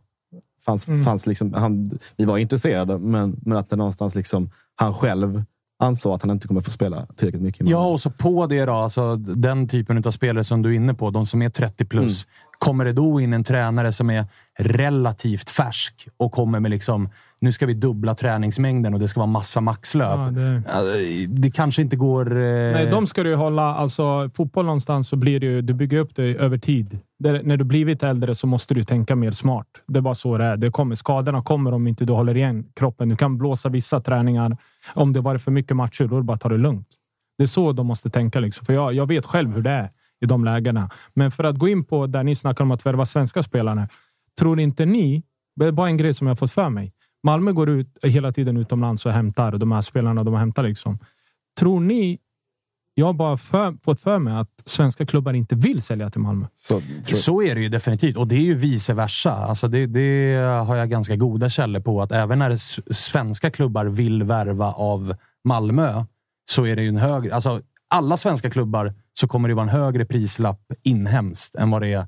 [0.64, 0.88] fanns.
[0.88, 1.04] Mm.
[1.04, 5.42] fanns liksom, han, vi var intresserade, men, men att det någonstans liksom, han själv
[5.78, 7.68] ansåg att han inte kommer få spela tillräckligt mycket.
[7.68, 10.94] Ja, och så på det då, alltså den typen av spelare som du är inne
[10.94, 12.26] på, de som är 30 plus.
[12.58, 14.26] Kommer det då in en tränare som är
[14.58, 17.08] relativt färsk och kommer med liksom,
[17.40, 20.18] nu ska vi dubbla träningsmängden och det ska vara massa maxlöp.
[20.72, 22.36] Ja, det- det kanske inte går...
[22.36, 22.72] Eh...
[22.72, 23.62] Nej, de ska du ju hålla.
[23.74, 26.98] Alltså, fotboll någonstans så blir det ju, du bygger upp det över tid.
[27.18, 29.66] Det, när du blivit äldre så måste du tänka mer smart.
[29.86, 30.56] Det är bara så det är.
[30.56, 33.08] Det kommer, skadorna kommer om inte du håller igen kroppen.
[33.08, 34.56] Du kan blåsa vissa träningar.
[34.94, 36.88] Om det varit för mycket matcher, då är det bara att ta det lugnt.
[37.38, 38.40] Det är så de måste tänka.
[38.40, 38.66] Liksom.
[38.66, 40.90] För jag, jag vet själv hur det är i de lägena.
[41.14, 43.88] Men för att gå in på där ni snackar om att värva svenska spelare.
[44.38, 45.22] Tror inte ni,
[45.56, 46.92] det är bara en grej som jag har fått för mig.
[47.22, 50.64] Malmö går ut hela tiden utomlands och hämtar de här spelarna de har hämtat.
[50.64, 50.98] Liksom.
[51.58, 52.18] Tror ni
[52.98, 56.46] jag har bara för, fått för mig att svenska klubbar inte vill sälja till Malmö.
[56.54, 58.16] Så, Så är det ju definitivt.
[58.16, 59.32] Och det är ju vice versa.
[59.32, 60.34] Alltså det, det
[60.66, 62.02] har jag ganska goda källor på.
[62.02, 62.56] Att även när
[62.92, 66.04] svenska klubbar vill värva av Malmö
[66.50, 67.34] så är det ju en högre...
[67.34, 71.92] Alltså alla svenska klubbar så kommer det vara en högre prislapp inhemskt än vad det
[71.92, 72.06] är.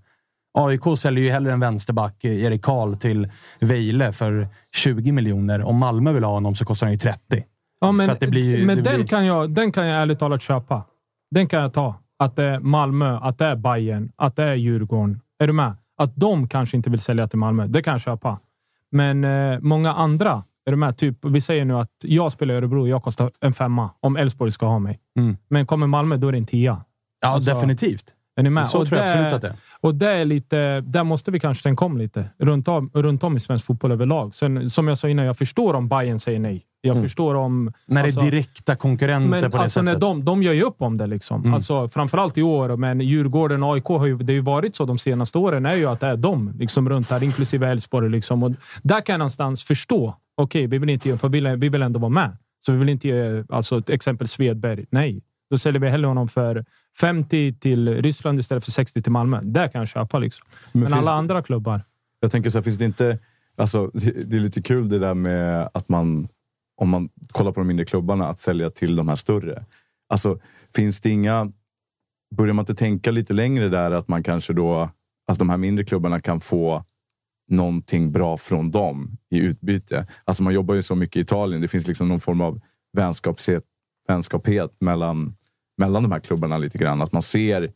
[0.58, 5.62] AIK säljer ju hellre en vänsterback, Erik Karl, till Vejle för 20 miljoner.
[5.62, 7.44] Om Malmö vill ha honom så kostar han ju 30.
[7.80, 10.82] Ja, men ju- men den, blir- kan jag, den kan jag ärligt talat köpa.
[11.30, 11.94] Den kan jag ta.
[12.18, 15.20] Att det är Malmö, att det är Bayern, att det är Djurgården.
[15.38, 15.72] Är du med?
[15.98, 17.66] Att de kanske inte vill sälja till Malmö.
[17.66, 18.38] Det kan jag köpa.
[18.92, 20.44] Men eh, många andra.
[20.66, 20.96] Är du med?
[20.98, 24.50] Typ, vi säger nu att jag spelar i Örebro jag kostar en femma om Elfsborg
[24.50, 24.98] ska ha mig.
[25.18, 25.36] Mm.
[25.48, 26.84] Men kommer Malmö, då är det en tia.
[27.22, 28.04] Ja, Alltså, definitivt.
[28.40, 28.66] Är ni med?
[28.66, 29.54] Så Och tror jag det- absolut att det är.
[29.80, 32.24] Och det är lite, där måste vi kanske tänka om lite.
[32.38, 34.34] Runt om, runt om i svensk fotboll överlag.
[34.34, 36.62] Sen, som jag sa innan, jag förstår om Bayern säger nej.
[36.82, 37.02] Jag Mm.
[37.02, 37.72] förstår om...
[37.86, 40.00] När alltså- det är direkta konkurrenter men på det alltså sättet.
[40.00, 41.06] de, de gör ju upp om det.
[41.06, 41.40] Liksom.
[41.40, 41.54] Mm.
[41.54, 44.84] Alltså, framförallt i år, men Djurgården och AIK har ju, det har ju varit så
[44.84, 48.10] de senaste åren, är ju att det är de liksom, runt här, inklusive Elfsborg.
[48.10, 48.42] Liksom.
[48.42, 48.50] Och
[48.82, 50.14] där kan jag någonstans förstå.
[50.34, 52.36] Okej, vi vill inte ge, för vi vill, vi vill ändå vara med.
[52.66, 54.84] Så vi vill inte ge, alltså, till exempel Svedberg.
[54.90, 56.64] Nej, då säljer vi hellre honom för
[57.00, 59.40] 50 till Ryssland istället för 60 till Malmö.
[59.42, 60.18] Där kan jag köpa.
[60.18, 60.46] Liksom.
[60.72, 61.82] Men, finns alla andra klubbar.
[62.20, 63.18] Jag tänker så här, finns det inte...
[63.56, 66.28] Alltså, det, det är lite kul det där med att man,
[66.76, 69.64] om man kollar på de mindre klubbarna, att sälja till de här större.
[70.08, 70.38] Alltså,
[70.74, 71.52] finns det inga...
[72.36, 74.90] börjar man inte tänka lite längre där att man kanske då,
[75.26, 76.84] att de här mindre klubbarna kan få
[77.50, 80.06] någonting bra från dem i utbyte.
[80.24, 81.62] Alltså man jobbar ju så mycket i Italien.
[81.62, 82.60] Det finns liksom någon form av
[82.92, 83.64] vänskapshet,
[84.08, 85.36] vänskaphet mellan,
[85.80, 87.02] mellan de här klubbarna lite grann.
[87.02, 87.72] Att man ser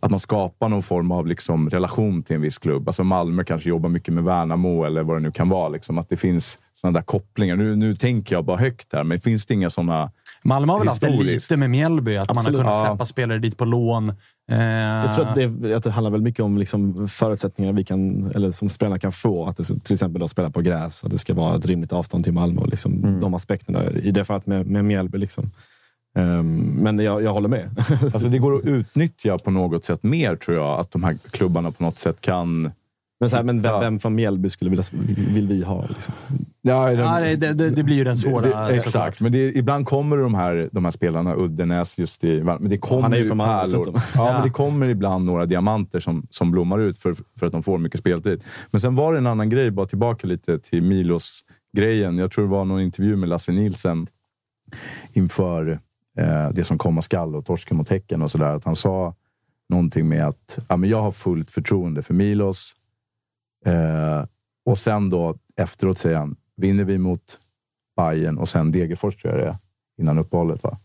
[0.00, 2.88] att man skapar någon form av liksom relation till en viss klubb.
[2.88, 5.68] Alltså Malmö kanske jobbar mycket med Värnamo eller vad det nu kan vara.
[5.68, 5.98] Liksom.
[5.98, 7.56] Att det finns sådana där kopplingar.
[7.56, 10.10] Nu, nu tänker jag bara högt här, men finns det inga sådana
[10.42, 12.44] Malmö har väl haft det lite med Mjällby, att Absolut.
[12.58, 12.92] man har kunnat Ja.
[12.92, 14.08] släppa spelare dit på lån.
[14.50, 18.30] Eh, Jag tror att det, att det handlar väl mycket om liksom förutsättningar vi kan,
[18.34, 19.46] eller som spelarna kan få.
[19.46, 22.24] Att det, till exempel då spela på gräs, att det ska vara ett rimligt avstånd
[22.24, 22.60] till Malmö.
[22.60, 23.20] Och liksom Mm.
[23.20, 25.18] De aspekterna i det fallet med, med Mjällby.
[25.18, 25.50] Liksom.
[26.16, 27.70] Ehm, men jag, jag håller med.
[28.02, 30.80] Alltså det går att utnyttja på något sätt mer tror jag.
[30.80, 32.70] Att de här klubbarna på något sätt kan...
[33.20, 34.84] men så här, men vem, vem från Mjällby skulle vilja,
[35.34, 35.86] vill vi ha?
[35.88, 36.14] Liksom?
[36.62, 38.40] Ja, ja, det, det, det blir ju den svåra.
[38.42, 38.70] det, såklart.
[38.86, 42.42] exakt, men det, ibland kommer de här, de här spelarna, Uddenäs just i...
[42.42, 43.92] Men det kommer Han är ju från Malmö pärlor.
[43.94, 44.32] Ja, Ja.
[44.32, 47.78] men det kommer ibland några diamanter som, som blommar ut för, för att de får
[47.78, 48.44] mycket speltid.
[48.70, 52.18] Men sen var det en annan grej, bara tillbaka lite till Milos-grejen.
[52.18, 54.06] Jag tror det var någon intervju med Lasse Nielsen
[55.12, 55.80] inför
[56.16, 58.54] eh, det som komma skall och torsken mot Häcken och sådär.
[58.54, 59.14] Att han sa
[59.68, 62.74] någonting med att ja, men jag har fullt förtroende för Milos.
[63.64, 64.24] Eh,
[64.64, 67.38] och sen då efteråt säger han, vinner vi mot
[67.96, 69.56] Bayern och sen Degerfors tror jag det är,
[69.98, 70.62] innan uppehållet.
[70.62, 70.78] Va?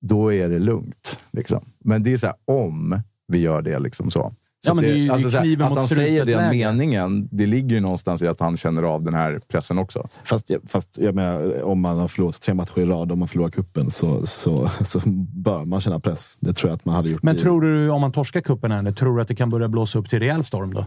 [0.00, 1.18] Då är det lugnt.
[1.30, 1.64] Liksom.
[1.78, 3.78] Men det är så här, om vi gör det.
[3.78, 4.34] liksom så.
[4.64, 6.24] Så Ja, men det är ju- det är så här, kniven Att mot han säger
[6.24, 10.08] den meningen, det ligger ju någonstans i att han känner av den här pressen också.
[10.24, 13.50] Fast, fast jag menar, om man har förlorat tre matcher i rad, om man förlorar
[13.50, 15.00] kuppen så, så, så
[15.34, 16.36] bör man känna press.
[16.40, 17.22] Det tror jag att man hade gjort.
[17.22, 19.50] Men i- tror du, om man torskar cupen här nu, tror du att det kan
[19.50, 20.86] börja blåsa upp till rejäl storm då?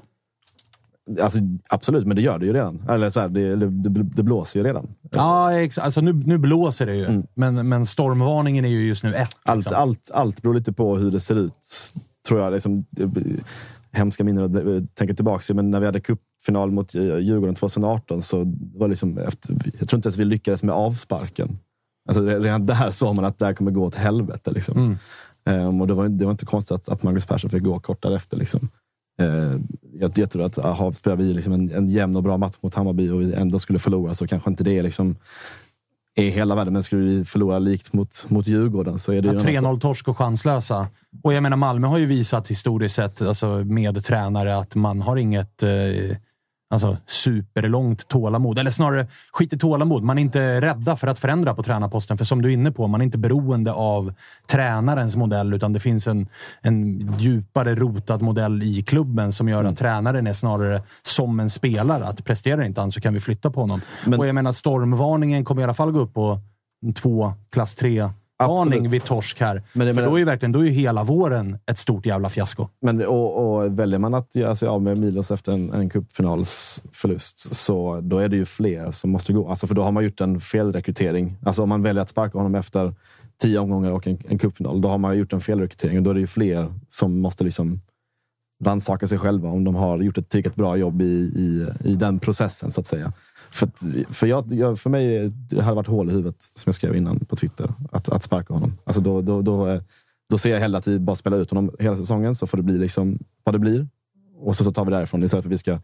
[1.21, 2.83] Alltså, absolut, men det gör det ju redan.
[2.89, 4.87] Eller så här, det, det, det blåser ju redan.
[5.11, 7.05] Ja, ex- alltså nu, nu blåser det ju.
[7.05, 7.23] Mm.
[7.33, 9.29] Men, men stormvarningen är ju just nu ett.
[9.43, 9.73] Allt, liksom.
[9.77, 11.53] allt, allt beror lite på hur det ser ut.
[12.27, 12.53] Tror jag.
[12.53, 12.85] Liksom,
[13.91, 18.21] hemska minnen att tänka tillbaka till, men när vi hade cupfinal mot eh, Djurgården 2018
[18.21, 18.37] så
[18.75, 21.59] var det liksom efter, jag tror inte ens vi lyckades med avsparken.
[22.09, 24.51] Alltså, re- redan där såg man att det här kommer gå åt helvete.
[24.51, 24.77] Liksom.
[24.77, 24.97] Mm.
[25.45, 28.03] Ehm, och det, var, det var inte konstigt att, att Magnus Persson fick gå kort
[28.03, 28.37] därefter.
[28.37, 28.69] Liksom.
[29.21, 32.55] Ehm, jag, jag tror att aha, spelar vi liksom en, en jämn och bra match
[32.61, 35.15] mot Hammarby och vi ändå skulle förlora så kanske inte det är, liksom,
[36.15, 36.73] är hela världen.
[36.73, 39.55] Men skulle vi förlora likt mot, mot Djurgården så är det Ja, ju...
[39.55, 40.87] en annan 3-0 torsk och chanslösa.
[41.23, 45.17] Och jag menar, Malmö har ju visat historiskt sett, alltså med tränare, att man har
[45.17, 45.69] inget eh,
[46.69, 48.59] alltså, superlångt tålamod.
[48.59, 50.03] Eller snarare, skit i tålamod.
[50.03, 52.17] Man är inte rädda för att förändra på tränarposten.
[52.17, 54.13] För som du är inne på, man är inte beroende av
[54.47, 56.27] tränarens modell, utan det finns en,
[56.61, 62.05] en djupare rotad modell i klubben som gör att tränaren är snarare som en spelare.
[62.05, 63.81] Att presterar inte han så kan vi flytta på honom.
[64.05, 66.39] Men- och jag menar, stormvarningen kommer i alla fall gå upp på
[66.95, 69.63] två, klass 3 varning vid torsk här.
[69.73, 72.29] Men jag För då är ju verkligen då är ju hela våren ett stort jävla
[72.29, 72.67] fiasko.
[72.81, 77.55] Men, och, och väljer man att göra sig av med Milos efter en, en cupfinalsförlust,
[77.55, 79.49] så då är det ju fler som måste gå.
[79.49, 81.37] Alltså för då har man gjort en felrekrytering.
[81.45, 82.93] Alltså om man väljer att sparka honom efter
[83.41, 85.97] tio omgångar och en, en cupfinal, då har man gjort en felrekrytering.
[85.97, 87.81] Och då är det ju fler som måste liksom
[88.63, 92.19] rannsaka sig själva om de har gjort ett tillräckligt bra jobb i, i, i den
[92.19, 93.13] processen, så att säga.
[93.51, 93.83] För, att-
[94.15, 97.19] för, jag, jag, för mig det hade varit hål i huvudet, som jag skrev innan
[97.19, 98.77] på Twitter, att, att sparka honom.
[98.83, 99.81] Alltså då, då, då, eh,
[100.29, 102.63] då ser jag hellre att vi bara spelar ut honom hela säsongen, så får det
[102.63, 103.87] bli liksom vad det blir.
[104.39, 105.79] Och så, så tar vi därifrån istället för att vi ska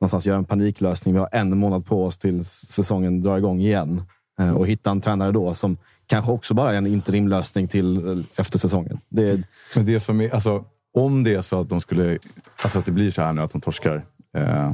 [0.00, 1.14] någonstans göra en paniklösning.
[1.14, 4.02] Vi har en månad på oss tills säsongen drar igång igen.
[4.40, 8.24] Eh, och hitta en tränare då som kanske också bara är en interimlösning till eh,
[8.36, 8.98] efter säsongen.
[9.08, 9.42] Det är,
[9.76, 12.18] Men det som är, alltså, om det är så att de skulle,
[12.62, 14.04] alltså att det blir så här nu att de torskar
[14.36, 14.72] eh,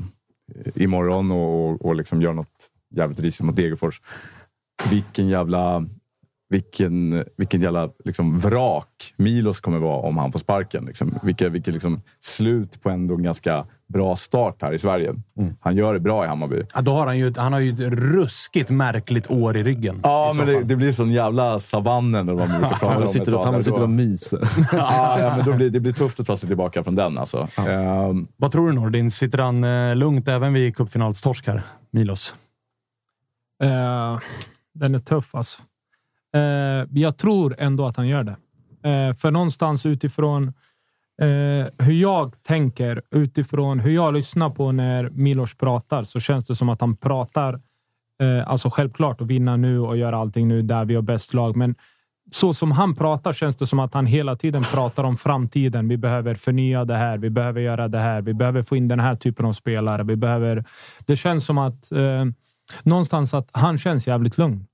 [0.75, 4.03] imorgon och, och, och liksom gör något jävligt risigt mot Degerfors.
[4.91, 5.87] Vilken jävla,
[6.49, 10.85] vilken, vilken jävla liksom vrak Milos kommer vara om han får sparken.
[10.85, 11.19] Liksom.
[11.23, 15.15] Vilket, vilket liksom slut på ändå en ganska bra start här i Sverige.
[15.61, 16.63] Han gör det bra i Hammarby.
[16.75, 20.01] Ja, då har han, ju, han har ju ett ruskigt märkligt år i ryggen.
[20.03, 23.09] Ja, i men det, det blir sån jävla savannen eller vad man brukar prata om.
[23.09, 24.39] sitter, tag han sitter och myser.
[24.73, 27.19] ja, ja, men då blir, det blir tufft att ta sig tillbaka från den.
[27.19, 27.49] Alltså.
[27.69, 29.11] Ehm, Vad tror du Nordin?
[29.11, 31.63] Sitter han eh, lugnt även vid cupfinalstorsk här?
[31.91, 32.35] Milos?
[33.63, 34.19] Eh,
[34.75, 35.63] den är tuff alltså.
[36.35, 38.37] Eh, jag tror ändå att han gör det.
[38.91, 40.53] Eh, för någonstans utifrån
[41.21, 46.57] eh, hur jag tänker, utifrån hur jag lyssnar på när Milos pratar, så känns det
[46.57, 47.61] som att han pratar
[48.23, 51.57] eh, alltså självklart att vinna nu och göra allting nu där vi har bäst lag.
[51.57, 51.75] Men
[52.31, 55.89] så som han pratar känns det som att han hela tiden pratar om framtiden.
[55.89, 57.19] Vi behöver förnya det här.
[57.19, 58.23] Vi behöver göra det här.
[58.23, 60.03] Vi behöver få in den här typen av spelare.
[60.03, 60.65] Vi behöver.
[61.07, 62.25] Det känns som att eh,
[62.83, 64.67] någonstans att han känns jävligt lugn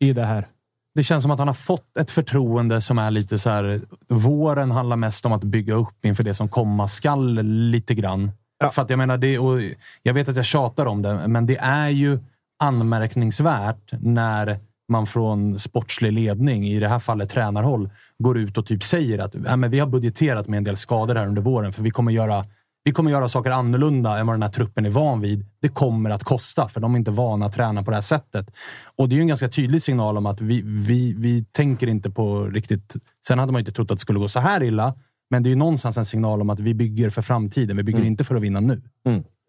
[0.00, 0.46] i det här.
[0.94, 3.80] Det känns som att han har fått ett förtroende som är lite så här...
[4.08, 8.30] Våren handlar mest om att bygga upp inför det som komma skall lite grann.
[8.72, 9.60] För att jag menar, det, och
[10.02, 12.18] jag vet att jag tjatar om det, men det är ju
[12.62, 18.82] anmärkningsvärt när man från sportslig ledning, i det här fallet tränarhåll, går ut och typ
[18.82, 21.82] säger att ja, men vi har budgeterat med en del skador här under våren, för
[21.82, 22.44] vi kommer göra
[22.84, 25.46] vi kommer göra saker annorlunda än vad den här truppen är van vid.
[25.60, 28.50] Det kommer att kosta, för de är inte vana att träna på det här sättet.
[28.96, 32.10] Och det är ju en ganska tydlig signal om att vi, vi, vi tänker inte
[32.10, 32.96] på riktigt...
[33.26, 34.94] Sen hade man ju inte trott att det skulle gå så här illa,
[35.30, 37.76] men det är ju någonstans en signal om att vi bygger för framtiden.
[37.76, 38.08] Vi bygger Mm.
[38.08, 38.82] inte för att vinna nu.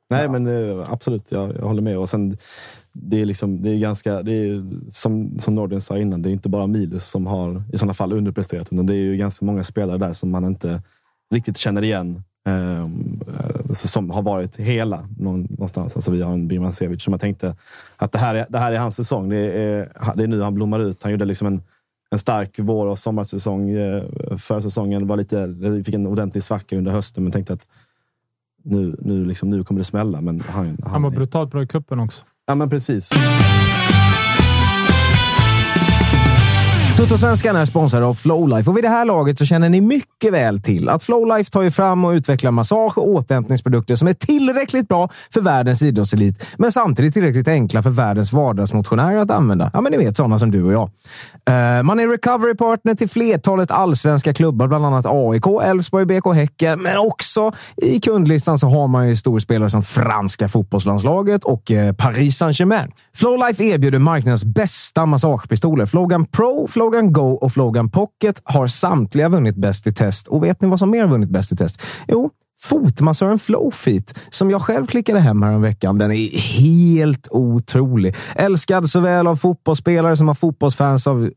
[0.09, 1.31] Nej, men eh, absolut.
[1.31, 1.97] Jag, jag håller med.
[1.97, 2.37] Och sen,
[2.93, 6.31] det är, liksom, det är ganska, det är, som, som Nordin sa innan, det är
[6.31, 8.73] inte bara Miles som har i sådana fall underpresterat.
[8.73, 10.81] Utan det är ju ganska många spelare där som man inte
[11.33, 12.23] riktigt känner igen.
[12.47, 12.83] Eh,
[13.69, 15.95] alltså, som har varit hela någon, någonstans.
[15.95, 17.55] Alltså, vi har en Birmancevic som jag tänkte
[17.97, 19.29] att det här är, det här är hans säsong.
[19.29, 21.03] Det är, det är nu han blommar ut.
[21.03, 21.61] Han gjorde liksom en,
[22.11, 23.69] en stark vår och sommarsäsong.
[23.69, 24.03] Eh,
[24.37, 27.67] Förra säsongen var lite, fick en ordentlig svacka under hösten, men tänkte att
[28.63, 30.21] nu, nu, liksom, nu kommer det smälla.
[30.21, 32.23] Men han, han, Han var brutalt bra i cupen också.
[32.45, 33.09] Ja, men precis.
[37.03, 40.61] Toto-svenskan är sponsrad av Flowlife och vid det här laget så känner ni mycket väl
[40.61, 45.09] till att Flowlife tar ju fram och utvecklar massage och återhämtningsprodukter som är tillräckligt bra
[45.33, 49.71] för världens idrottselit, men samtidigt tillräckligt enkla för världens vardagsmotionärer att använda.
[49.73, 50.89] Ja, men ni vet sådana som du och jag.
[51.49, 56.81] Uh, man är recovery partner till flertalet allsvenska klubbar, bland annat AIK, Elfsborg, BK Häcken,
[56.81, 62.37] men också i kundlistan så har man ju storspelare som franska fotbollslandslaget och uh, Paris
[62.37, 62.91] Saint-Germain.
[63.15, 65.85] Flowlife erbjuder marknadens bästa massagepistoler.
[65.85, 70.27] Flogan Pro, Flogan Go och Flogan Pocket har samtliga vunnit bäst i test.
[70.27, 71.81] Och vet ni vad som mer vunnit bäst i test?
[72.07, 72.29] Jo,
[72.59, 75.97] fotmassören Flowfeet som jag själv klickade hem här veckan.
[75.97, 78.15] Den är helt otrolig.
[78.35, 81.29] Älskad såväl av fotbollsspelare som av fotbollsfans av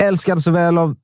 [0.00, 0.96] Älskad såväl av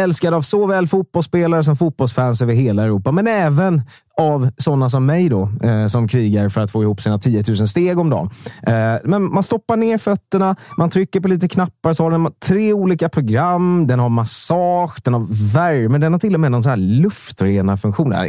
[0.00, 3.82] Älskad av såväl fotbollsspelare som fotbollsfans över hela Europa, men även
[4.20, 7.56] av sådana som mig då, eh, som krigar för att få ihop sina 10 000
[7.56, 8.30] steg om dagen.
[8.62, 12.72] Eh, men man stoppar ner fötterna, man trycker på lite knappar, så har den tre
[12.72, 13.86] olika program.
[13.86, 17.76] Den har massage, den har värme, den har till och med någon så här luftrena
[17.76, 18.12] funktion.
[18.12, 18.20] Eh,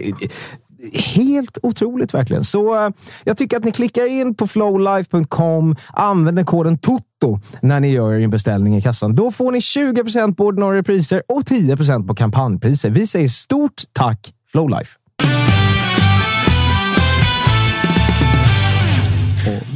[0.94, 2.44] Helt otroligt verkligen.
[2.44, 2.92] Så eh,
[3.24, 8.28] jag tycker att ni klickar in på flowlife.com, använder koden TOTO när ni gör er
[8.28, 9.16] beställning i kassan.
[9.16, 12.90] Då får ni 20% på ordinarie priser och 10% på kampanjpriser.
[12.90, 14.98] Vi säger stort tack Flowlife!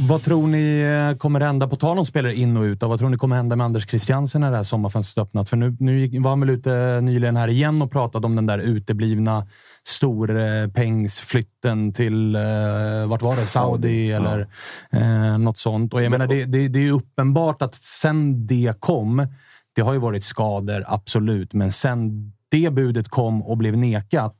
[0.08, 3.08] Vad tror ni eh, kommer hända, på tal om spelare in och ut, vad tror
[3.08, 5.48] ni kommer hända med Anders Christiansen när det här sommarfönstret öppnat?
[5.48, 8.58] För nu, nu var han väl ute nyligen här igen och pratade om den där
[8.58, 9.46] uteblivna
[9.86, 13.42] storpengsflytten till, eh, vart var det?
[13.42, 14.48] Saudi, eller
[14.90, 15.94] eh, något sånt.
[15.94, 19.26] Och jag menar, det, det, det är uppenbart att sen det kom,
[19.74, 24.36] det har ju varit skador, absolut, men sen det budet kom och blev nekat,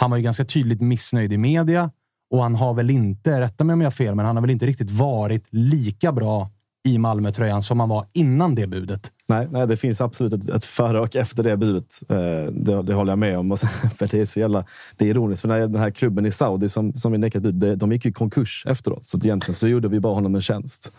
[0.00, 1.90] han var ju ganska tydligt missnöjd i media
[2.30, 4.50] och han har väl inte, rätta mig om jag har fel, men han har väl
[4.50, 6.50] inte riktigt varit lika bra
[6.84, 9.12] i Malmötröjan som han var innan det budet.
[9.28, 12.02] Nej, nej, det finns absolut ett, ett före och efter det budet.
[12.08, 13.52] Eh, det, det håller jag med om.
[13.52, 14.64] Och sen, det är så jävla
[14.96, 17.42] det är ironiskt, för den här, den här klubben i Saudi som, som vi nekat
[17.42, 19.04] bud, de gick i konkurs efteråt.
[19.04, 20.92] Så att egentligen så gjorde vi bara honom en tjänst.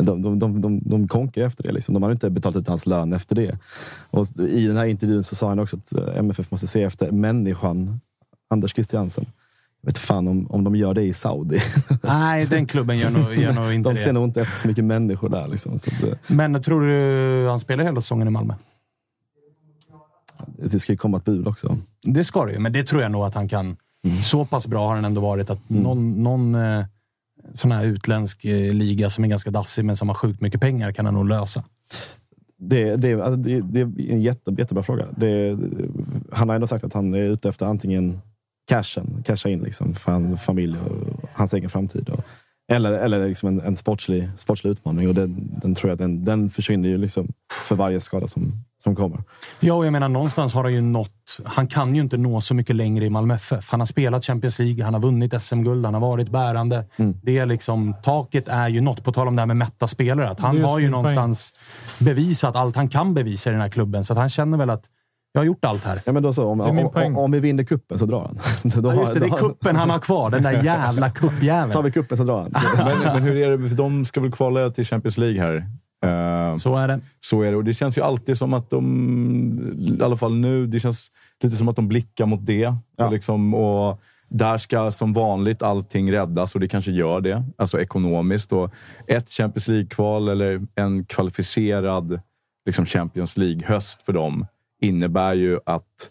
[0.00, 1.72] De, de, de, de, de konkar efter det.
[1.72, 1.94] Liksom.
[1.94, 3.58] De har inte betalat ut hans lön efter det.
[4.10, 7.10] Och I den här intervjun så sa han också att eh, MFF måste se efter
[7.10, 8.00] människan
[8.50, 9.26] Anders Christiansen.
[9.82, 11.58] Jag vet fan om, om de gör det i Saudi.
[12.02, 14.12] Nej, den klubben gör nog, gör nog inte de ser det.
[14.12, 15.48] nog inte efter så mycket människor där.
[15.48, 15.74] Liksom.
[15.74, 18.54] Att, eh, Men tror du han spelar hela säsongen i Malmö?
[20.56, 21.76] det ska ju komma ett bud också.
[22.02, 23.76] Det ska det ju, men det tror jag nog att han kan.
[24.22, 26.84] Så pass bra har han ändå varit att någon, någon eh,
[27.54, 30.92] sån här utländsk eh, liga som är ganska dassig, men som har sjukt mycket pengar,
[30.92, 31.64] kan han nog lösa.
[32.58, 35.06] Det, det, alltså det, det är en jätte, jättebra fråga.
[36.32, 38.20] Han har ändå sagt att han är ute efter antingen
[38.72, 42.08] cashen, casha in liksom för hans familj och hans egen framtid.
[42.08, 42.24] Och,
[42.72, 45.08] eller eller liksom en, en sportslig, sportslig utmaning.
[45.08, 47.28] Och den, den tror jag den, den försvinner ju liksom
[47.62, 49.22] för varje skada som, som kommer.
[49.60, 51.40] Ja, och jag menar någonstans har han ju nått...
[51.44, 53.70] Han kan ju inte nå så mycket längre i Malmö FF.
[53.70, 56.84] Han har spelat Champions League, han har vunnit SM-guld, han har varit bärande.
[57.22, 59.04] Det är liksom, taket är ju något.
[59.04, 60.30] På tal om det här med mätta spelare.
[60.30, 60.90] Att han har ju sin poäng.
[60.90, 61.52] någonstans
[61.98, 64.04] bevisat allt han kan bevisa i den här klubben.
[64.04, 64.84] Så att han känner väl att
[65.32, 66.00] jag har gjort allt här.
[66.04, 68.20] Ja, men då så, om, är min om, om, om vi vinner kuppen så drar
[68.20, 68.38] han.
[68.82, 70.30] då Ja, just det, det är kuppen han har kvar.
[70.30, 71.84] Den där jävla Tar kuppjäveln.
[71.84, 72.52] vi kuppen så drar han.
[73.02, 73.68] Men, men hur är det?
[73.68, 75.54] För de ska väl kvala till Champions League här?
[76.04, 77.00] Eh, Så är det.
[77.20, 77.56] Så är det.
[77.56, 81.10] Och det känns ju alltid som att de, i alla fall nu, det känns
[81.42, 82.74] lite som att de blickar mot det.
[82.96, 83.06] Ja.
[83.06, 87.44] Och, liksom, och där ska som vanligt allting räddas och det kanske gör det.
[87.58, 88.52] Alltså ekonomiskt.
[88.52, 88.70] Och
[89.06, 92.20] ett Champions League-kval eller en kvalificerad
[92.66, 94.46] liksom Champions League-höst för dem
[94.82, 96.10] innebär ju att...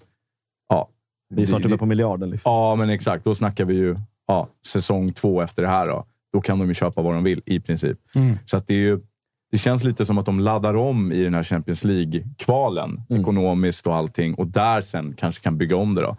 [0.70, 0.90] Ja,
[1.30, 2.30] Vi är snart uppe på miljarden.
[2.30, 2.52] Liksom.
[2.52, 3.24] Ja, men exakt.
[3.24, 3.96] Då snackar vi ju
[4.28, 5.88] ja, säsong två efter det här.
[5.88, 7.98] Då, då kan de ju köpa vad de vill i princip.
[8.16, 8.38] Mm.
[8.46, 9.00] Så att det, är ju,
[9.52, 13.02] det känns lite som att de laddar om i den här Champions League-kvalen.
[13.10, 13.22] Mm.
[13.22, 14.34] Ekonomiskt och allting.
[14.34, 16.02] Och där sen kanske kan bygga om det.
[16.02, 16.18] då.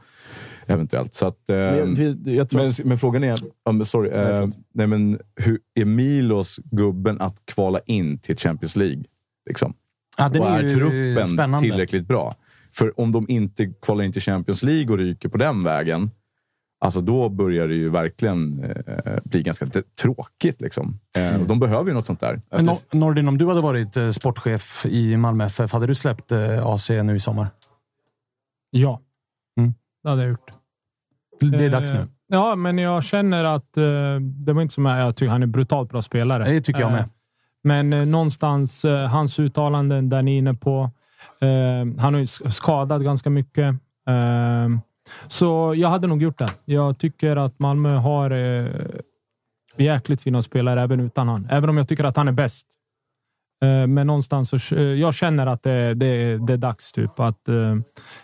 [0.66, 1.14] Eventuellt.
[1.14, 3.38] Så att, eh, Men jag- vi- jag tror- men, men frågan är,
[3.72, 9.04] men sorry, eh, nej, men hur är Milos gubben att kvala in till Champions League?
[9.48, 9.74] Liksom?
[10.18, 11.68] Ja, och är är ju truppen spännande.
[11.68, 12.34] tillräckligt bra?
[12.74, 16.10] För om de inte kvalar in till Champions League och ryker på den vägen,
[16.80, 19.66] alltså då börjar det ju verkligen eh, bli ganska
[20.00, 20.60] tråkigt.
[20.60, 21.00] Liksom.
[21.16, 22.40] Eh, de behöver ju något sånt där.
[22.50, 26.32] Men Nor- Nordin, om du hade varit eh, sportchef i Malmö FF, hade du släppt
[26.32, 27.48] eh, AC nu i sommar?
[28.70, 29.00] Ja,
[29.56, 29.74] Mm.
[30.02, 30.50] det hade jag gjort.
[31.40, 32.06] Det är dags Eh, nu.
[32.26, 33.84] Ja, men jag känner att eh,
[34.20, 36.44] det var inte som jag, jag tycker han är brutalt bra spelare.
[36.44, 37.08] Det tycker jag Eh, med.
[37.64, 40.90] Men eh, någonstans, eh, hans uttalanden där ni är inne på.
[41.42, 43.74] Eh, han har ju skadat ganska mycket.
[44.08, 44.68] Eh,
[45.28, 46.48] så jag hade nog gjort det.
[46.64, 48.66] Jag tycker att Malmö har eh,
[49.76, 51.48] jäkligt fina spelare även utan han.
[51.50, 52.66] Även om jag tycker att han är bäst.
[53.62, 56.92] Eh, Men någonstans så eh, jag känner att det, det, det är dags.
[56.92, 57.20] Typ.
[57.20, 57.76] Att, eh,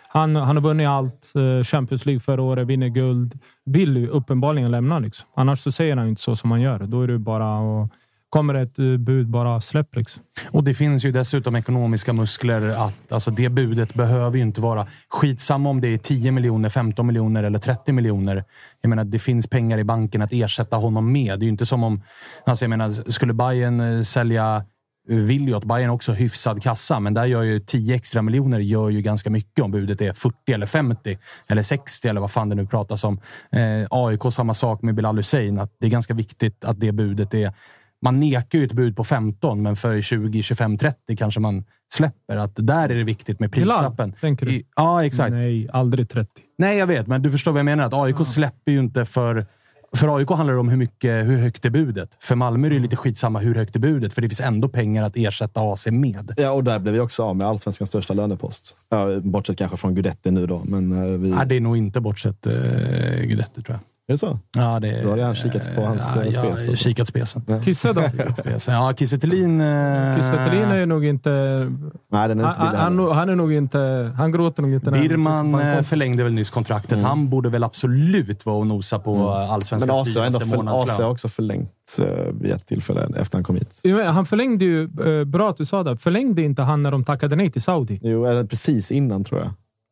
[0.07, 1.31] han, han har vunnit allt.
[1.35, 3.39] eh, Champions League förra året, vinner guld.
[3.65, 4.99] Vill ju uppenbarligen lämna.
[4.99, 5.27] Liksom.
[5.35, 6.79] Annars så säger han inte så som han gör.
[6.79, 7.89] Då är det bara att
[8.29, 9.95] kommer ett eh, bud, bara släpp.
[9.95, 10.23] Liksom.
[10.51, 12.69] Och det finns ju dessutom ekonomiska muskler.
[12.69, 17.07] att alltså Det budet behöver ju inte vara skitsamma om det är 10 miljoner, 15
[17.07, 18.43] miljoner eller 30 miljoner.
[18.81, 21.39] Jag menar, det finns pengar i banken att ersätta honom med.
[21.39, 22.01] Det är ju inte som om...
[22.45, 24.55] Alltså jag menar, skulle Bayern eh, sälja
[25.09, 28.59] eh, vill ju att Bayern också hyfsad kassa, men där gör ju 10 extra miljoner
[28.59, 31.17] gör ju ganska mycket om budet är 40 eller 50
[31.47, 33.19] eller 60 eller vad fan det nu pratas om.
[33.51, 35.59] Eh, AIK samma sak med Bilal Hussein.
[35.59, 37.53] Att det är ganska viktigt att det budet är
[38.01, 42.37] man nekar ju ett bud på 15, men för 20, 25, 30 kanske man släpper.
[42.37, 44.13] Att där är det viktigt med prislappen.
[44.21, 44.51] tänker du?
[44.51, 45.31] I, ja, exakt.
[45.31, 45.41] Nej.
[45.41, 46.29] Nej, aldrig 30.
[46.57, 47.83] jag vet, men du förstår vad jag menar.
[47.83, 49.45] Att AIK släpper ju inte för...
[49.93, 52.17] För AIK handlar det om hur, mycket, hur högt är budet.
[52.19, 54.69] För Malmö är det ju lite skitsamma hur högt är budet, för det finns ändå
[54.69, 56.33] pengar att ersätta AC med.
[56.37, 58.75] Ja, och där blev vi också av med allsvenskans största lönepost.
[58.89, 60.61] Ja, bortsett kanske från Guidetti nu då.
[60.65, 61.29] Men eh, vi...
[61.29, 62.53] Nej, det är nog inte bortsett uh,
[63.21, 63.79] Guidetti, tror jag.
[64.09, 64.39] Är det så?
[64.57, 66.75] Ja, det, Då har jag kikat på hans, ja, eh, Jag spes, har alltså.
[66.75, 67.41] kikat spesen.
[67.65, 68.03] Kisse då?
[68.37, 68.73] spesen.
[68.73, 69.61] Ja, Kiese Thelin...
[69.61, 71.29] eh, Kiese Thelin är ju nog inte...
[72.11, 73.13] Nej, den är Han, inte han, heller.
[73.13, 74.11] han är nog inte...
[74.17, 74.91] Han gråter nog inte.
[74.91, 77.01] han Birman eh, förlängde väl nyss kontraktet.
[77.01, 79.25] Han borde väl absolut vara och nosa på mm.
[79.25, 81.09] Men allsvenskans AC har, ändå dyraste för, har månadslön.
[81.09, 81.99] också förlängt
[82.31, 83.81] vid ett tillfälle efter han kom hit.
[83.83, 84.87] Men Han förlängde ju...
[85.25, 85.97] Bra att du sa det.
[85.97, 87.99] Förlängde inte han när de tackade nej till Saudi?
[88.03, 89.49] Jo, eller precis innan tror jag.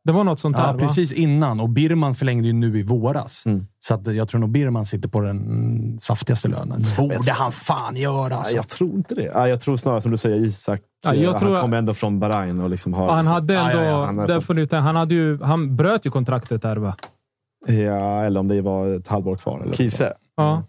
[0.08, 0.80] Det var något sånt Ja, där, va?
[0.80, 1.60] precis innan.
[1.60, 3.45] Och Birman förlängde ju nu i våras.
[3.45, 3.68] Mm.
[3.80, 6.84] Så att jag tror nog Birman sitter på den saftigaste lönen.
[6.97, 8.51] Borde han fan göra alltså.
[8.51, 9.24] Nej, jag tror inte det.
[9.34, 10.82] Ja, jag tror snarare som du säger, Isak.
[11.03, 13.12] Ja, jag eh, tror- han kommer ändå från Bahrain och liksom har...
[13.12, 13.84] Han hade Ja, ändå...
[13.84, 16.95] ja, ja, han fått- han, hade ju, han bröt ju kontraktet där, va?
[17.68, 19.60] Ja, eller om det var ett halvår kvar.
[19.62, 20.14] Eller Kiese.
[20.38, 20.64] Ja.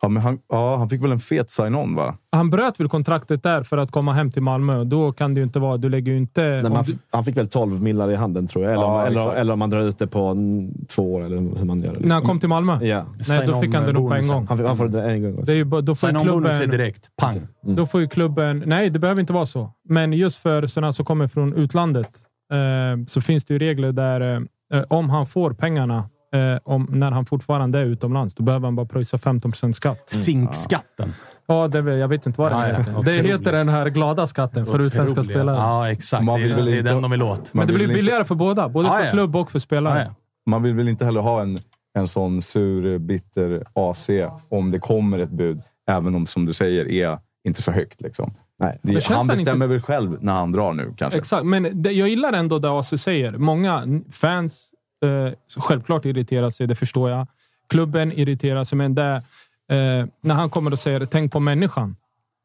[0.00, 2.14] Ja, men han, ja, han fick väl en fet sign-on, va?
[2.32, 4.84] Han bröt väl kontraktet där för att komma hem till Malmö.
[4.84, 5.76] Då kan det ju inte vara...
[5.76, 6.42] Du lägger ju inte...
[6.42, 8.72] Nej, han, du, han fick väl 12 millar i handen tror jag.
[8.72, 9.38] Eller, Ja, eller, exakt.
[9.38, 12.00] eller om man drar ut det på mm, två år, eller hur man gör det.
[12.06, 12.84] när han kom till Malmö?
[12.84, 13.04] Ja.
[13.28, 14.46] Nej, då fick han det nog på en gång.
[14.48, 15.44] Han, fick- han får det en gång.
[15.44, 16.70] Det är ju, då får klubben...
[16.70, 17.08] direkt.
[17.16, 17.40] Pang.
[17.62, 18.62] Då får ju klubben...
[18.66, 19.70] Nej, det behöver inte vara så.
[19.88, 22.10] Men just för sådana som kommer från utlandet
[22.52, 27.10] eh, så finns det ju regler där eh, om han får pengarna eh, om, när
[27.10, 30.08] han fortfarande är utomlands, då behöver han bara pröjsa 15% skatt.
[30.10, 31.12] Zinkskatten.
[31.46, 32.78] Ja, det, är jag vet inte vad den Ja, ja.
[32.78, 32.92] heter.
[32.92, 33.24] Det Otroligt.
[33.26, 35.34] heter den här glada skatten för utländska Otroliga.
[35.38, 35.56] spelare.
[35.56, 36.24] Ja, exakt.
[36.24, 37.54] Man det vill är, väl det är inte- den de vill åt.
[37.54, 38.68] Men det blir vill inte- billigare för båda.
[38.68, 39.10] Både Ja, för ja.
[39.10, 39.98] klubb och för spelare.
[39.98, 40.14] Ja, ja.
[40.50, 41.58] Man vill väl inte heller ha en,
[41.98, 44.10] en sån sur, bitter AC
[44.48, 45.60] om det kommer ett bud,
[45.90, 48.00] även om, som du säger, är inte så högt.
[48.00, 48.34] Liksom.
[48.58, 48.78] Nej.
[48.82, 51.18] Det, han bestämmer inte- väl själv när han drar nu, kanske.
[51.18, 53.32] Exakt, men det, jag gillar ändå det AC säger.
[53.32, 54.67] Många fans
[55.04, 57.26] eh, självklart irriterar sig, det förstår jag.
[57.68, 59.22] Klubben irriterar sig, men det,
[59.68, 61.96] eh, när han kommer och säger tänk på människan.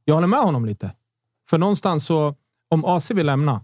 [0.06, 0.92] Jag håller med honom lite.
[1.50, 2.36] För någonstans så,
[2.70, 3.62] om AC vill lämna,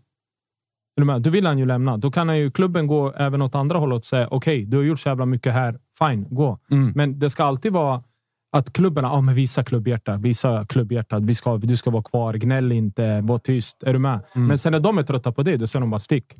[1.19, 1.97] då vill han ju lämna.
[1.97, 4.99] Då kan ju, klubben gå även åt andra hållet och säga okej, du har gjort
[4.99, 5.79] så jävla mycket här.
[5.99, 6.59] Fine, gå.
[6.71, 6.91] Mm.
[6.95, 8.03] Men det ska alltid vara
[8.51, 11.19] att klubbarna, ja men visa klubbhjärta, visa klubbhjärta.
[11.19, 13.83] Vi ska, du ska vara kvar, gnäll inte, var tyst.
[13.83, 14.19] Är du med?
[14.35, 14.47] Mm.
[14.47, 16.35] Men sen när de är trötta på det, då säger de bara stick.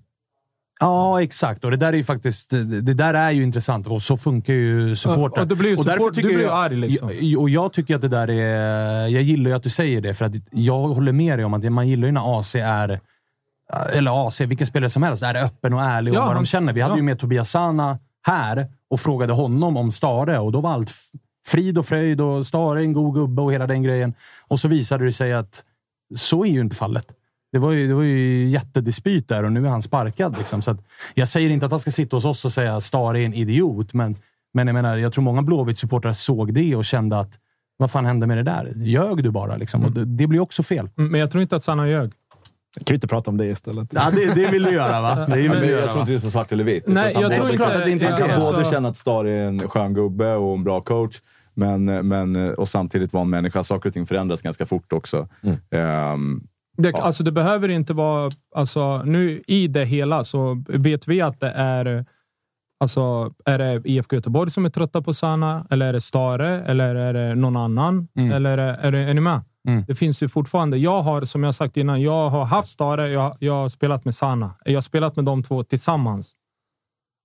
[0.80, 1.63] Ja, exakt.
[1.63, 2.49] Och det där är ju faktiskt...
[2.82, 5.41] Det där är ju intressant och så funkar ju supportrar.
[5.41, 7.11] Och då blir ju Och support- tycker du blir ju jag- arg, liksom.
[7.21, 9.07] jag- Och jag tycker att det där är...
[9.07, 11.71] Jag gillar ju att du säger det, för att jag håller med dig om att
[11.71, 12.99] man gillar ju när AC är...
[13.93, 16.47] Eller AC, vilken spelare som helst, är öppen och ärlig Ja, om vad han- de
[16.47, 16.73] känner.
[16.73, 16.97] Vi hade ja.
[16.97, 20.91] ju med Tobias Sana här och frågade honom om Stare och då var allt
[21.47, 24.13] frid och fröjd och Stare är en god gubbe och hela den grejen.
[24.47, 25.63] Och så visade det sig att
[26.15, 27.05] så är ju inte fallet.
[27.52, 30.38] Det var ju, det var ju jättedispyt där och nu är han sparkad.
[30.38, 30.62] Liksom.
[30.62, 30.78] Så att,
[31.14, 33.34] jag säger inte att han ska sitta hos oss och säga att Stare är en
[33.34, 34.16] idiot, men,
[34.54, 37.32] men jag, menar, jag tror många Blåvitt-supportrar såg det och kände att
[37.78, 38.74] vad fan hände med det där?
[38.76, 39.58] Ljög du bara?
[39.58, 39.86] Liksom?
[39.86, 40.89] Och det, det blir också fel.
[40.97, 42.12] Mm, Men jag tror inte att Sanna ljög.
[42.76, 43.88] Kan vi inte prata om det istället?
[43.93, 45.16] Ja, det, det vill du göra, va?
[45.30, 46.00] Det vill Men du jag göra, tror va?
[46.00, 46.84] inte det är så svart eller vitt.
[46.88, 47.78] Nej, att jag han- tror inte...
[47.78, 50.64] att det inte kan alltså- både känna att Star är en skön gubbe och en
[50.64, 51.16] bra coach,
[51.54, 53.64] men, men, och samtidigt vara en människa.
[53.64, 55.28] Saker och ting förändras ganska fort också.
[55.72, 56.43] Ehm,
[56.82, 57.01] Det, Ja.
[57.01, 58.32] alltså det behöver inte vara...
[58.55, 62.05] Alltså, nu i det hela så vet vi att det är...
[62.80, 65.67] Alltså, är det IFK Göteborg som är trötta på Sana?
[65.69, 66.61] Eller är det Stare?
[66.63, 68.07] Eller är det någon annan?
[68.15, 68.32] Mm.
[68.32, 69.41] Eller är, är, det, är ni med?
[69.67, 69.84] Mm.
[69.88, 70.77] Det finns ju fortfarande.
[70.77, 73.09] Jag har, som jag sagt innan, jag har haft Stare.
[73.09, 74.55] Jag, jag har spelat med Sana.
[74.65, 76.32] Jag har spelat med de två tillsammans.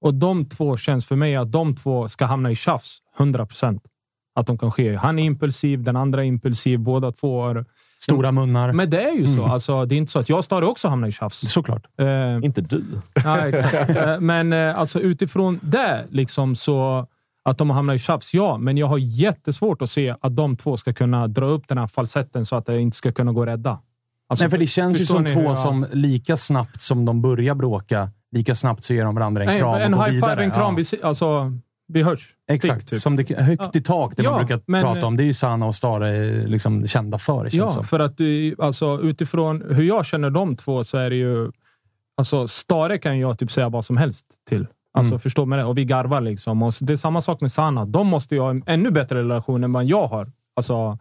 [0.01, 2.99] Och de två känns för mig att de två ska hamna i tjafs.
[3.19, 3.83] 100 procent.
[4.35, 4.95] Att de kan ske.
[4.97, 6.79] Han är impulsiv, den andra är impulsiv.
[6.79, 7.65] Båda två har...
[7.97, 8.73] Stora munnar.
[8.73, 9.37] Men det är ju Mm.
[9.37, 9.45] så.
[9.47, 11.53] Alltså, det är inte så att jag och Stare också hamnar i tjafs.
[11.53, 11.87] Såklart.
[11.99, 12.85] Eh, Inte du.
[13.25, 13.97] ja, exakt.
[13.97, 17.07] Eh, men eh, alltså, utifrån det, liksom, så
[17.45, 18.57] att de hamnar i tjafs, ja.
[18.59, 21.87] Men jag har jättesvårt att se att de två ska kunna dra upp den här
[21.87, 23.79] falsetten så att det inte ska kunna gå att rädda.
[24.29, 27.55] Alltså, Nej, för det känns ju som två jag- som lika snabbt som de börjar
[27.55, 30.27] bråka, lika snabbt så ger de varandra en Nej, kram en och går high five,
[30.27, 30.45] vidare.
[30.45, 30.77] en kram.
[30.79, 31.09] Ja.
[31.09, 31.53] Alltså,
[31.89, 32.29] vi hörs.
[32.51, 33.01] Exakt, Fick, typ.
[33.01, 35.17] som det, högt i tak, det Ja, man brukar men- prata om.
[35.17, 37.45] Det är ju Sanna och Stare liksom kända för.
[37.45, 37.85] Det känns Ja, som.
[37.85, 41.51] för att du, alltså, utifrån hur jag känner de två så är det ju...
[42.17, 44.67] Alltså, Stare kan jag typ säga vad som helst till.
[44.97, 45.21] Alltså, Mm.
[45.21, 45.65] Förstår mig det?
[45.65, 46.63] Och vi garvar liksom.
[46.63, 47.85] Och det är samma sak med Sanna.
[47.85, 50.27] De måste ju ha en ännu bättre relation än vad jag har.
[50.57, 50.99] Alltså,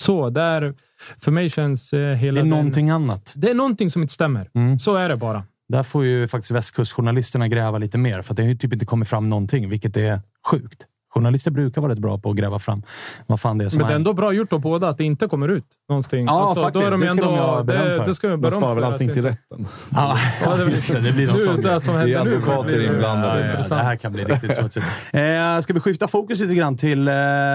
[0.00, 0.74] så där...
[1.18, 2.34] För mig känns eh, hela...
[2.34, 3.32] Det är den- någonting annat.
[3.36, 4.50] Det är någonting som inte stämmer.
[4.54, 4.78] Mm.
[4.78, 5.44] Så är det bara.
[5.68, 8.86] Där får ju faktiskt västkustjournalisterna gräva lite mer, för att det har ju typ inte
[8.86, 10.86] kommit fram någonting, vilket är sjukt.
[11.14, 12.82] Journalister brukar vara rätt bra på att gräva fram
[13.26, 15.04] vad fan det är som Men det är ändå bra gjort av båda att det
[15.04, 16.26] inte kommer ut någonting.
[16.26, 16.82] Ja, alltså, faktiskt.
[16.82, 18.06] Då är de Det ska ändå, de ha beröm det, för.
[18.06, 19.66] det ska jag De sparar väl allting till det- rätten.
[19.94, 21.00] Ja, Ja, det blir- just det.
[21.00, 23.64] Det blir någon sån det som Det händer nu advokater inblandade.
[23.70, 24.86] Ja, det här kan bli riktigt smutsigt.
[25.12, 27.14] Eh, ska vi skifta fokus lite grann till, eh,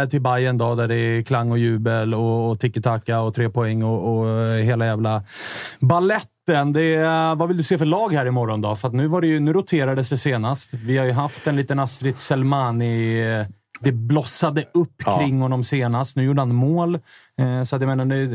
[0.09, 3.83] till Bayern då, där det är klang och jubel och, och tiki-taka och tre poäng
[3.83, 5.23] och, och hela jävla
[6.47, 6.73] balletten.
[6.73, 8.75] Det är, vad vill du se för lag här imorgon då?
[8.75, 10.73] För att nu, var det ju, nu roterades det senast.
[10.73, 13.21] Vi har ju haft en liten Astrid Selmani...
[13.39, 13.45] eh,
[13.83, 15.17] Det blossade upp Ja.
[15.19, 16.15] kring honom senast.
[16.15, 16.95] Nu gjorde han mål.
[17.39, 18.27] Eh, så att jag menar, det,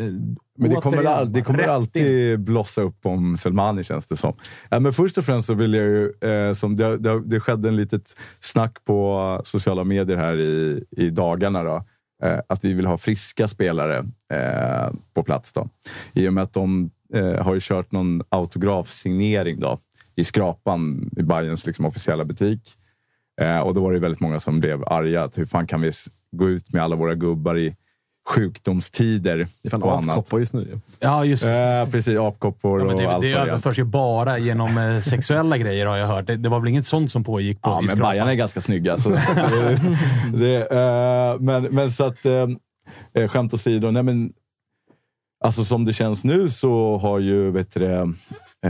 [0.59, 1.71] Men det kommer, all, det kommer in.
[1.71, 4.33] alltid blossa upp om Selmani, känns det som.
[4.71, 6.13] Ja, men först och främst så vill jag ju...
[6.21, 11.11] Eh, som det, det, det skedde en litet snack på sociala medier här i, i
[11.11, 11.63] dagarna.
[11.63, 11.85] Då,
[12.23, 13.99] eh, att vi vill ha friska spelare
[14.33, 15.53] eh, på plats.
[15.53, 15.69] Då.
[16.13, 19.79] I och med att de eh, har ju kört någon autografsignering då,
[20.17, 22.61] i skrapan i Bayerns liksom, officiella butik.
[23.41, 25.23] Eh, och då var det väldigt många som blev arga.
[25.23, 25.93] Att hur fan kan vi
[26.33, 27.75] gå ut med alla våra gubbar i
[28.29, 30.19] sjukdomstider Det är fan och annat?
[30.19, 30.79] apkoppar just nu.
[31.01, 31.81] Ja, just det.
[31.81, 33.47] Eh, precis, apkoppor Ja, och det, allt det det är.
[33.47, 36.27] överförs ju bara genom eh, sexuella grejer har jag hört.
[36.27, 37.99] Det, det var väl inget sånt som pågick på Ja, i men?
[37.99, 38.97] Bajarna är ganska snygga.
[38.99, 39.81] Så det,
[40.35, 42.49] det, eh, men, men så att, eh,
[43.15, 43.91] eh, skämt åsido.
[43.91, 44.33] Nej, men,
[45.47, 47.85] alltså som det känns nu så har ju vet du,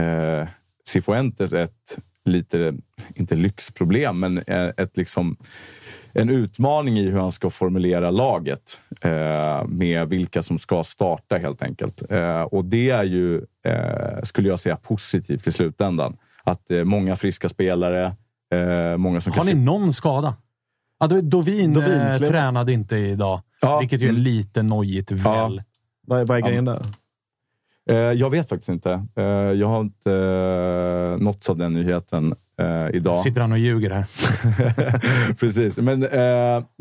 [0.01, 0.47] eh,
[0.87, 2.73] Cifuentes ett lite,
[3.15, 5.37] inte lyxproblem, men eh, ett liksom
[6.13, 11.61] en utmaning i hur han ska formulera laget eh, med vilka som ska starta helt
[11.61, 12.11] enkelt.
[12.11, 16.17] Eh, och det är ju, eh, skulle jag säga, positivt i slutändan.
[16.43, 18.15] Att eh, många friska spelare,
[18.53, 19.65] eh, många som Har ni kanske...
[19.65, 20.35] någon skada?
[20.99, 24.21] Ja, Dovin, Dovin tränade inte idag, Ja, vilket ju är mm.
[24.21, 25.61] lite nojigt väl.
[26.07, 26.81] Vad är, vad är grejen där?
[27.89, 29.05] Eh, jag vet faktiskt inte.
[29.15, 32.35] Eh, jag har inte eh, nåtts av den nyheten
[32.93, 33.19] idag.
[33.19, 34.05] Sitter han och ljuger här?
[35.39, 35.77] Precis.
[35.77, 36.03] Men,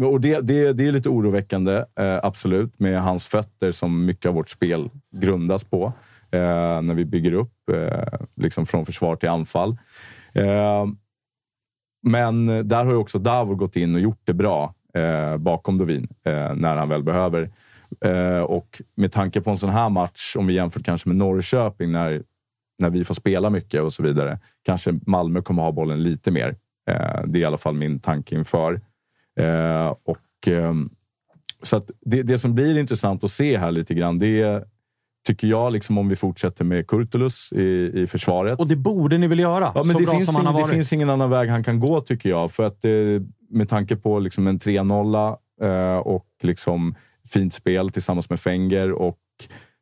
[0.06, 1.84] och det, det, det är lite oroväckande,
[2.22, 5.92] absolut, med hans fötter som mycket av vårt spel grundas på.
[6.82, 7.70] När vi bygger upp
[8.36, 9.76] liksom från försvar till anfall.
[12.02, 14.74] Men där har ju också Davor gått in och gjort det bra
[15.38, 16.08] bakom Dovin
[16.54, 17.50] när han väl behöver.
[18.00, 21.92] Eh, och med tanke på en sån här match, om vi jämför kanske med Norrköping
[21.92, 22.22] när,
[22.78, 26.56] när vi får spela mycket och så vidare, kanske Malmö kommer ha bollen lite mer.
[26.90, 28.80] Eh, det är i alla fall min tanke inför.
[29.40, 30.90] Eh, och, ehm,
[31.62, 34.64] så det, det som blir intressant att se här lite grann, det är,
[35.26, 38.60] tycker jag, liksom om vi fortsätter med Kurtulus i, i försvaret.
[38.60, 39.72] Och det borde ni väl göra?
[39.74, 42.52] Ja, men det, finns ing, det finns ingen annan väg han kan gå, tycker jag.
[42.52, 42.90] För att eh,
[43.50, 46.94] med tanke på liksom en 3-0 eh, och liksom
[47.28, 49.18] fint spel tillsammans med Fenger och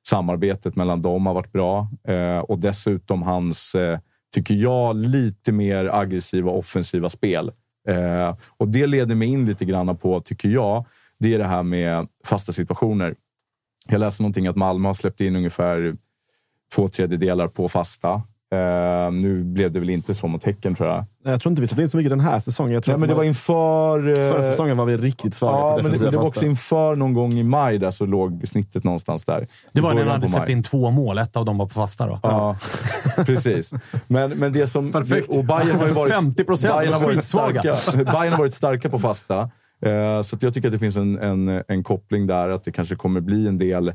[0.06, 1.88] samarbetet mellan dem har varit bra.
[2.08, 3.98] Eh, och dessutom hans, eh,
[4.34, 7.52] tycker jag, lite mer aggressiva offensiva spel.
[7.88, 10.84] Eh, och det leder mig in lite grann på, tycker jag,
[11.18, 13.14] det är det här med fasta situationer.
[13.88, 15.96] Jag läste någonting att Malmö har släppt in ungefär
[16.74, 18.22] två tredjedelar på fasta.
[18.54, 21.04] Eh, nu blev det väl inte så mot Häcken, tror jag.
[21.24, 22.74] Jag tror inte vi satte in så mycket den här säsongen.
[22.74, 24.08] Jag tror Nej, men det var inför...
[24.08, 26.44] eh, Förra säsongen var vi riktigt svaga Ja, på men det, defensiva det var också
[26.44, 29.46] inför någon gång i maj där så låg snittet någonstans där.
[29.72, 30.52] Det var när han hade släppt maj.
[30.52, 31.18] in två mål.
[31.18, 32.20] Ett av dem var på fasta då.
[32.22, 32.56] Ja,
[33.26, 33.72] precis.
[34.06, 34.92] Men, men det som...
[34.92, 35.28] Perfekt.
[35.28, 36.12] Och Bayern har ju varit...
[36.12, 37.62] 50%, Bayern har varit starka,
[38.12, 39.50] Bayern har varit starka på fasta.
[39.86, 42.72] Eh, så att jag tycker att det finns en, en, en koppling där, att det
[42.72, 43.92] kanske kommer bli en del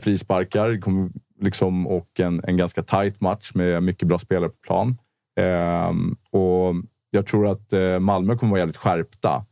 [0.00, 1.10] frisparkar Det kommer,
[1.42, 4.96] liksom, och en, en ganska tight match med mycket bra spelare på plan.
[5.40, 6.74] Ehm, och
[7.10, 9.44] jag tror att eh, Malmö kommer vara jävligt skärpta,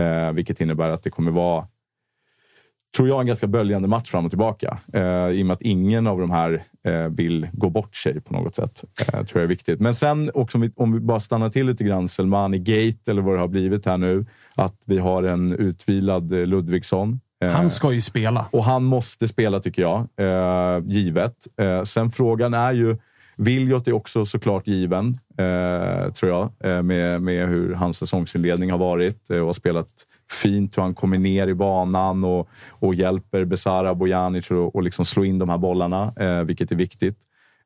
[0.00, 1.66] eh, vilket innebär att det kommer vara
[2.96, 4.78] tror jag, en ganska böljande match fram och tillbaka.
[4.92, 8.34] Eh, I och med att ingen av de här eh, vill gå bort sig på
[8.34, 8.84] något sätt.
[9.00, 9.80] Eh, tror jag är viktigt.
[9.80, 13.22] Men sen också om vi, om vi bara stannar till lite grann, Selmani Gate eller
[13.22, 14.26] vad det har blivit här nu.
[14.54, 17.20] Att vi har en utvilad eh, Ludvigsson.
[17.44, 18.46] Eh, Han ska ju spela.
[18.50, 21.34] och han måste spela tycker jag, eh, givet.
[21.60, 22.96] Eh, sen frågan är ju,
[23.36, 25.18] Viljot är också såklart given,
[26.14, 29.88] tror jag, med, med hur hans säsongsinledning har varit och har spelat
[30.30, 35.04] fint hur han kommer ner i banan och, och hjälper Besara Bojanic att och liksom
[35.04, 37.18] slå in de här bollarna, eh, vilket är viktigt.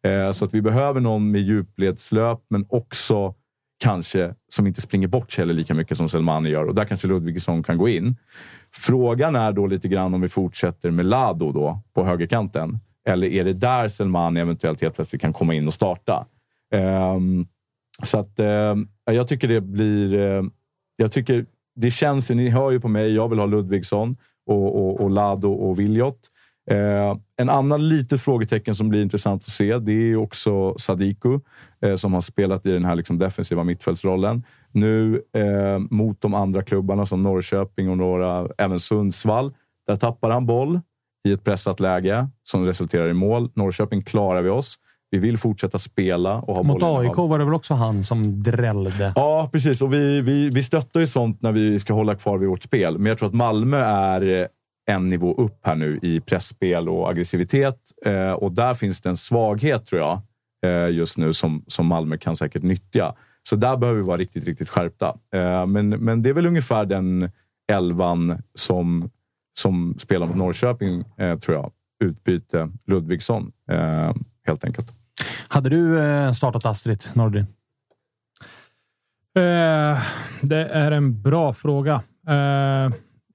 [0.02, 3.34] Eh, så att vi behöver någon med djupledslöp, men också
[3.82, 6.64] kanske som inte springer bort sig lika mycket som Selmani gör.
[6.64, 8.16] Och där kanske Ludvigsson kan gå in.
[8.72, 12.78] Frågan är då lite grann om vi fortsätter med Lado då på högerkanten.
[13.08, 16.26] Eller är det där Selmani eventuellt helt plötsligt kan komma in och starta?
[16.74, 17.46] Um,
[18.02, 20.14] så att um, jag tycker det blir...
[20.14, 20.42] eh,
[20.96, 21.46] jag tycker
[21.76, 24.16] det känns, ni hör ju på mig, jag vill ha Ludvigsson
[24.46, 26.20] och, och, och Lado och Viljot.
[26.70, 31.40] Eh, en annan litet frågetecken som blir intressant att se, det är också Sadiku
[31.82, 34.44] eh, som har spelat i den här liksom defensiva mittfältsrollen.
[34.72, 39.52] Nu eh, mot de andra klubbarna som Norrköping och några, även Sundsvall.
[39.86, 40.80] Där tappar han boll
[41.28, 43.50] i ett pressat läge som resulterar i mål.
[43.54, 44.78] Norrköping klarar vi oss.
[45.10, 49.12] Vi vill fortsätta spela och ha Mot AIK var det väl också han som drällde?
[49.16, 49.82] Ja, precis.
[49.82, 52.98] Och vi, vi, vi stöttar ju sånt när vi ska hålla kvar vid vårt spel.
[52.98, 54.46] Men jag tror att Malmö är eh,
[54.94, 57.78] en nivå upp här nu i pressspel och aggressivitet.
[58.06, 60.20] Eh, och där finns det en svaghet, tror jag,
[60.66, 63.14] eh, just nu som, som Malmö kan säkert nyttja.
[63.50, 65.16] Så där behöver vi vara riktigt, riktigt skärpta.
[65.34, 67.30] Eh, men, men det är väl ungefär den
[67.72, 69.10] elvan som,
[69.58, 71.72] som spelar mot Norrköping, eh, tror jag.
[72.04, 74.12] Utbyte Ludvigsson, eh,
[74.46, 74.88] helt enkelt.
[75.48, 75.98] Hade du
[76.34, 77.46] startat Astrid Nordin?
[79.36, 80.02] Eh,
[80.42, 82.02] det är en bra fråga.
[82.28, 82.92] Eh,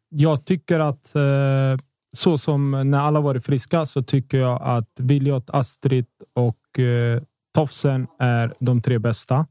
[0.10, 1.86] jag tycker att eh,
[2.16, 7.22] så som när alla varit friska så tycker jag att Viljot, Astrid och eh,
[7.54, 9.46] Tofsen är de tre bästa.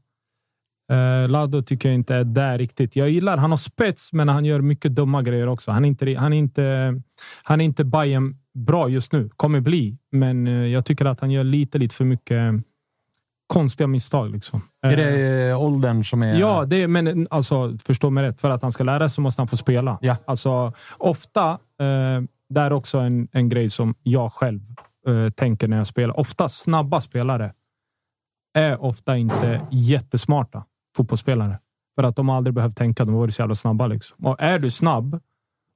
[0.91, 2.95] Eh, Lado tycker jag inte är där riktigt.
[2.95, 5.71] Jag gillar, han har spets, men han gör mycket dumma grejer också.
[5.71, 6.95] Han är inte, han är inte,
[7.43, 9.29] han är inte Bayern bra just nu.
[9.29, 12.53] Kommer bli, men eh, jag tycker att han gör lite, lite för mycket
[13.47, 14.31] konstiga misstag.
[14.31, 14.61] Liksom.
[14.81, 16.39] Är Eh, det eh, åldern som är...
[16.39, 18.41] Ja, det, men alltså, förstå mig rätt.
[18.41, 19.97] För att han ska lära sig måste han få spela.
[20.01, 20.17] Ja.
[20.25, 24.61] Alltså, ofta, eh, det är också en, en grej som jag själv
[25.07, 26.19] eh, tänker när jag spelar.
[26.19, 27.53] Ofta snabba spelare
[28.53, 30.63] är ofta inte jättesmarta
[30.95, 31.59] fotbollsspelare.
[31.95, 33.05] För att de har aldrig behövt tänka.
[33.05, 33.87] De har varit så jävla snabba.
[33.87, 34.25] Liksom.
[34.25, 35.19] Och är du snabb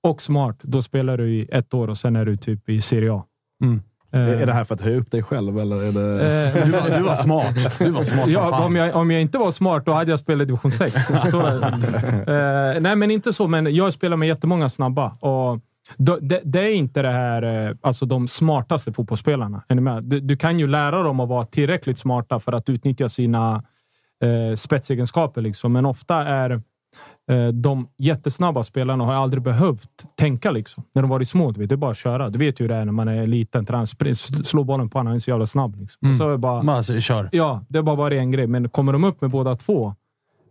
[0.03, 3.13] och smart, då spelar du i ett år och sen är du typ i Serie
[3.13, 3.23] A.
[3.63, 3.81] Mm.
[4.11, 6.47] Eh, Är det här för att höja upp dig själv eller är det...
[6.59, 7.55] eh, Du, var, du var smart.
[7.79, 10.41] Du var smart Ja, om jag, om jag inte var smart, då hade jag spelat
[10.41, 10.95] i division 6.
[11.31, 13.47] Så, eh, nej, men inte så.
[13.47, 15.11] Men jag spelar med jättemånga snabba.
[15.19, 15.59] Och
[15.97, 19.63] det, det är inte det här, eh, alltså de smartaste fotbollsspelarna.
[19.67, 20.03] Är ni med?
[20.03, 23.63] Du, du kan ju lära dem att vara tillräckligt smarta för att utnyttja sina
[24.23, 25.41] eh, spetsegenskaper.
[25.41, 25.73] Liksom.
[25.73, 26.61] Men ofta är
[27.31, 30.83] eh, de jättesnabba spelarna har aldrig behövt tänka liksom.
[30.93, 31.51] När de varit små.
[31.51, 32.29] Du vet, det är bara att köra.
[32.29, 33.65] Du vet ju hur det är när man är liten.
[34.45, 35.07] Slå bollen på honom.
[35.07, 35.75] Han är så jävla snabb.
[35.75, 36.11] Liksom.
[36.11, 37.29] Och så är det bara, Man, alltså, kör.
[37.31, 38.47] Ja, det har bara varit en grej.
[38.47, 39.95] Men kommer de upp med båda två,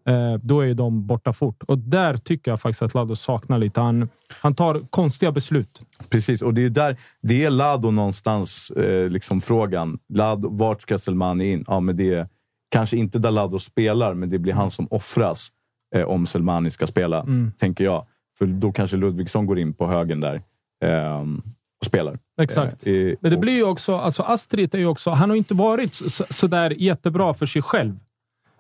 [0.08, 1.62] eh, då är de borta fort.
[1.62, 3.80] Och där tycker jag faktiskt att Lado saknar lite.
[3.80, 4.08] Han,
[4.40, 5.80] han tar konstiga beslut.
[6.10, 9.98] Precis, och det är där det är Lado någonstans eh, liksom frågan.
[10.08, 11.64] Lado, vart ska Selmani in?
[11.66, 12.28] Ja, men det är
[12.68, 15.48] kanske inte där Lado spelar, men det blir han som offras
[15.94, 17.52] eh, om Selmani ska spela, Mm.
[17.58, 18.06] tänker jag.
[18.38, 20.42] För då kanske Ludvigsson går in på högen där
[20.84, 21.42] ehm,
[21.80, 22.18] och spelar.
[22.40, 22.86] Exakt.
[22.86, 25.54] Eh, i- Men det blir ju också, alltså Astrid är ju också, han har inte
[25.54, 27.98] varit så, så där jättebra för sig själv.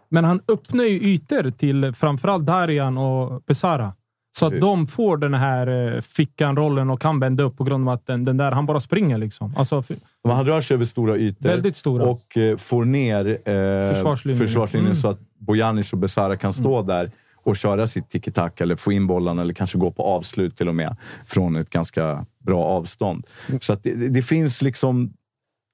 [0.08, 3.92] Men han öppnar ju ytor till framförallt Darian och Besara.
[4.38, 4.60] Så att Precis.
[4.64, 8.24] de får den här eh, fickan-rollen och kan vända upp på grund av att den,
[8.24, 9.54] den där, han bara springer liksom.
[9.56, 9.82] Alltså,
[10.24, 12.04] Men han rör sig över stora ytor Väldigt stora.
[12.04, 14.46] och eh, får ner eh, Försvarslinjen.
[14.46, 14.96] försvarslinjen Mm.
[15.00, 19.06] så att Bojanic och Besara kan stå där och köra sitt tiki-taka eller få in
[19.06, 20.96] bollen eller kanske gå på avslut till och med
[21.26, 23.26] från ett ganska bra avstånd.
[23.60, 25.12] Så att det, det finns liksom...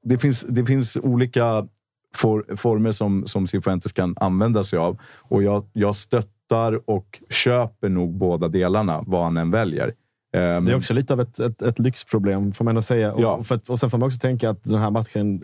[0.04, 1.68] det, finns, det finns olika
[2.14, 4.98] for, former som, som Cifuentes kan använda sig av.
[5.18, 9.94] Och jag, jag stöttar och köper nog båda delarna, vad han än väljer.
[10.34, 13.12] Ehm, Det är också lite av ett, ett, ett lyxproblem, får man ändå säga.
[13.12, 13.42] Och, Ja.
[13.42, 15.42] för att, och sen får man också tänka att den här matchen...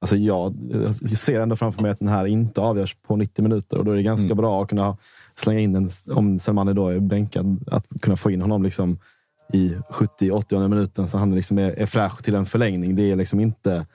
[0.00, 0.54] Alltså jag,
[1.00, 3.78] jag ser ändå framför mig att den här inte avgörs på 90 minuter.
[3.78, 4.36] Och då är det ganska Mm.
[4.36, 4.96] bra att kunna
[5.36, 8.98] slänga in den, om Selmani då är bänkad, att kunna få in honom liksom
[9.52, 12.96] i 70-80 minuten så han liksom är, är fräsch till en förlängning.
[12.96, 13.86] Det är liksom inte,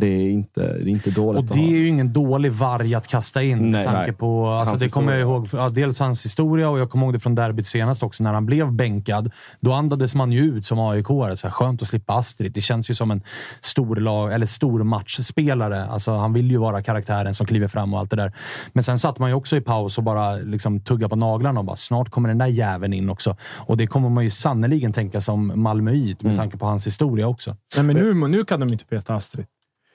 [0.00, 3.08] det är inte, det är inte dåligt Och det är ju ingen dålig varg att
[3.08, 4.12] kasta in Nej, med tanke nej.
[4.12, 4.46] på...
[4.46, 5.48] Alltså Hans det kommer jag ihåg.
[5.52, 8.46] Ja, dels hans historia och jag kommer ihåg det från derbyt senast också när han
[8.46, 9.30] blev bänkad.
[9.60, 12.52] Då andades man ju ut som aik så här, Skönt att slippa Astrid.
[12.52, 13.22] Det känns ju som en
[13.60, 15.84] stor, lag, eller stor matchspelare.
[15.86, 18.32] Alltså, han vill ju vara karaktären som kliver fram och allt det där.
[18.72, 21.66] Men sen satt man ju också i paus och bara liksom tugga på naglarna och
[21.66, 23.36] bara snart kommer den där jäveln in också.
[23.56, 26.32] Och det kommer man ju sannoliken tänka som Malmöit Mm.
[26.32, 27.56] med tanke på hans historia också.
[27.76, 29.46] Nej, men nu, nu kan de inte peta Astrid.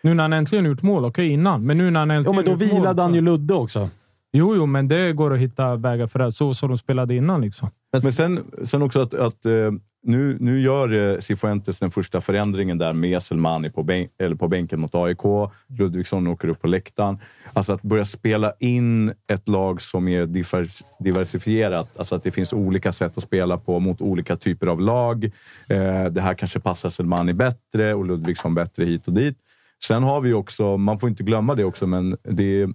[0.05, 2.45] Nu när han äntligen gjort mål, okej innan, men nu när han Jo, äntligen men
[2.45, 3.89] då vilade han ju Ludde också.
[4.33, 6.31] Jo, jo, men det går att hitta vägar för det.
[6.31, 7.41] Så som de spelade innan.
[7.41, 7.69] Liksom.
[7.91, 9.71] Men sen, sen också att, att eh,
[10.03, 14.47] nu, nu gör eh, Cifuentes den första förändringen där med Selmani på, bänk, eller på
[14.47, 15.51] bänken mot AIK.
[15.79, 17.17] Ludvigsson åker upp på läktaren.
[17.53, 21.97] Alltså att börja spela in ett lag som är divers, diversifierat.
[21.97, 25.25] Alltså att det finns olika sätt att spela på mot olika typer av lag.
[25.67, 29.37] Eh, det här kanske passar Selmani bättre och Ludvigsson bättre hit och dit.
[29.83, 32.69] Sen har vi också, man får inte glömma det också, men det,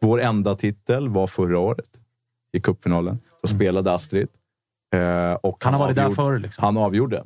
[0.00, 1.88] vår enda titel var förra året
[2.52, 3.18] i cupfinalen.
[3.42, 4.28] Då spelade Astrid.
[4.94, 6.38] Eh, och Han har varit där förr.
[6.38, 6.64] Liksom.
[6.64, 7.24] Han avgjorde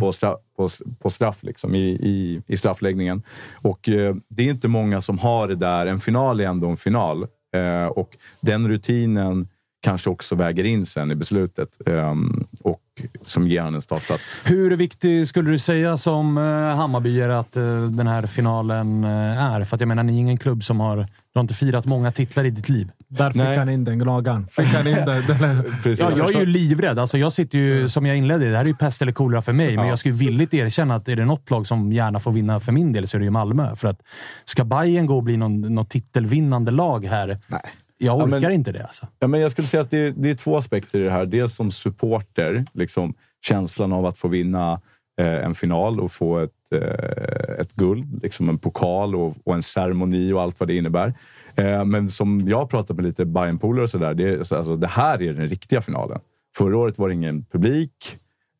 [0.00, 0.68] på, straff, på,
[0.98, 3.22] på straff liksom, i, i, i straffläggningen.
[3.62, 5.86] Och eh, det är inte många som har det där.
[5.86, 7.26] En final är ändå en final.
[7.54, 9.48] Eh, och den rutinen
[9.80, 12.82] kanske också väger in sen i beslutet ehm, och
[13.22, 14.22] som ger han en startplats.
[14.44, 16.44] Hur viktig skulle du säga som eh,
[16.76, 19.64] Hammarbyare att eh, den här finalen eh, är?
[19.64, 20.96] För att jag menar, ni är ingen klubb som har...
[20.96, 22.90] Du har inte firat många titlar i ditt liv.
[23.08, 23.58] Där fick Nej.
[23.58, 24.46] han in den gnagaren.
[24.52, 26.00] Fick han in den, den, Precis.
[26.00, 26.98] Ja, jag är ju livrädd.
[26.98, 29.52] Alltså, jag sitter ju, som jag inledde, det här är ju pest eller kolera för
[29.52, 29.76] mig.
[29.76, 29.90] Men Ja.
[29.90, 32.72] jag ska ju villigt erkänna att är det något lag som gärna får vinna för
[32.72, 33.76] min del så är det ju Malmö.
[33.76, 34.00] För att
[34.44, 37.38] ska Bayern gå och bli någon, något titelvinnande lag här?
[37.46, 37.60] Nej.
[37.98, 39.06] Jag Ja, orkar men- inte det alltså.
[39.18, 41.26] Ja, men jag skulle säga att det, det är två aspekter i det här.
[41.26, 43.14] Dels som supporter, liksom,
[43.46, 44.80] känslan av att få vinna
[45.20, 49.62] eh, en final och få ett, eh, ett guld, liksom en pokal och, och en
[49.62, 51.14] ceremoni och allt vad det innebär.
[51.56, 55.32] Eh, men som jag pratat med lite Bayern-polare och sådär, det, alltså, det här är
[55.32, 56.20] den riktiga finalen.
[56.56, 58.16] Förra året var det ingen publik.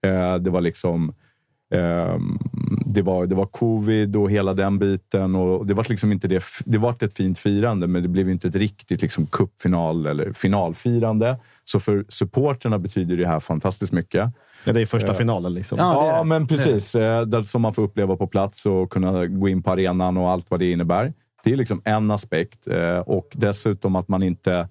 [0.07, 1.15] Eh, det var liksom
[1.75, 2.39] Ehm,
[2.95, 5.35] det, var, det var covid och hela den biten.
[5.35, 6.43] Och det var liksom inte det.
[6.65, 11.37] Det var ett fint firande, men det blev inte ett riktigt liksom cupfinal eller finalfirande.
[11.65, 14.31] Så för supporterna betyder det här fantastiskt mycket.
[14.65, 15.55] Ja, det är första finalen.
[15.55, 15.79] Liksom.
[15.79, 16.25] Ja, det Ja, det.
[16.25, 16.95] men precis.
[16.95, 20.31] Eh, Det som man får uppleva på plats och kunna gå in på arenan och
[20.31, 21.13] allt vad det innebär.
[21.45, 22.69] Det är liksom en aspekt.
[22.69, 24.69] Eh, Och dessutom att man inte...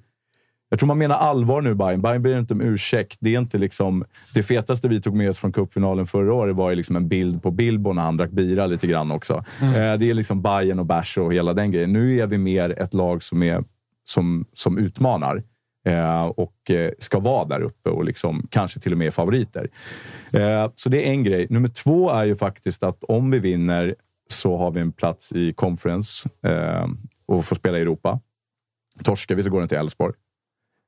[0.69, 2.01] Jag tror man menar allvar nu, Bayern.
[2.01, 3.17] Bayern ber inte om ursäkt.
[3.19, 4.05] Det är inte liksom...
[4.33, 7.43] Det fetaste vi tog med oss från cupfinalen förra året var ju liksom en bild
[7.43, 9.33] på Bilbo när han drack bira lite grann också.
[9.61, 11.93] Eh, Det är liksom Bayern och bärs och hela den grejen.
[11.93, 13.63] Nu är vi mer ett lag som, är,
[14.05, 15.43] som, som utmanar
[15.85, 19.69] eh, och eh, ska vara där uppe och liksom, kanske till och med favoriter.
[20.75, 21.47] Så det är en grej.
[21.49, 23.95] Nummer två är ju faktiskt att om vi vinner
[24.29, 26.29] så har vi en plats i conference
[27.25, 28.19] och får spela i Europa.
[29.03, 30.13] Torskar vi så går den till Elfsborg.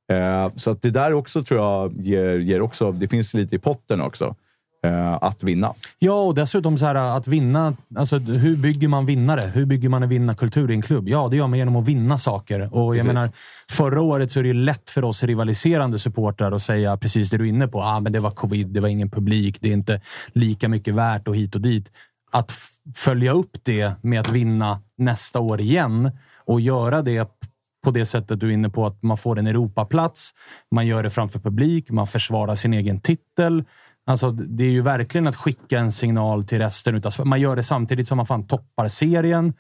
[0.10, 3.60] Eh, så att det där också tror jag ger, ger också, det finns lite i
[3.60, 4.36] potten också,
[4.86, 5.74] eh, att vinna.
[6.00, 7.76] Ja, och dessutom så här att vinna.
[7.96, 9.42] Alltså, hur bygger man vinnare?
[9.54, 11.10] Hur bygger man en vinnarkultur i en klubb?
[11.10, 12.60] Ja, det gör man genom att vinna saker.
[12.76, 13.08] Och jag Precis.
[13.08, 13.30] menar,
[13.72, 17.38] förra året så är det ju lätt för oss rivaliserande supportrar att säga precis det
[17.38, 17.82] du är inne på.
[17.82, 20.02] Ah, men det var covid, det var ingen publik, det är inte
[20.34, 21.92] lika mycket värt och hit och dit.
[22.32, 22.52] Att
[22.96, 26.12] följa upp det med att vinna nästa år igen
[26.46, 27.30] och göra det
[27.84, 30.32] på det sättet du är inne på, att man får en Europaplats,
[30.76, 33.64] man gör det framför publik, man försvarar sin egen titel.
[34.06, 37.28] Alltså, det är ju verkligen att skicka en signal till resten utav.
[37.28, 39.54] Man gör det samtidigt som man fan toppar serien.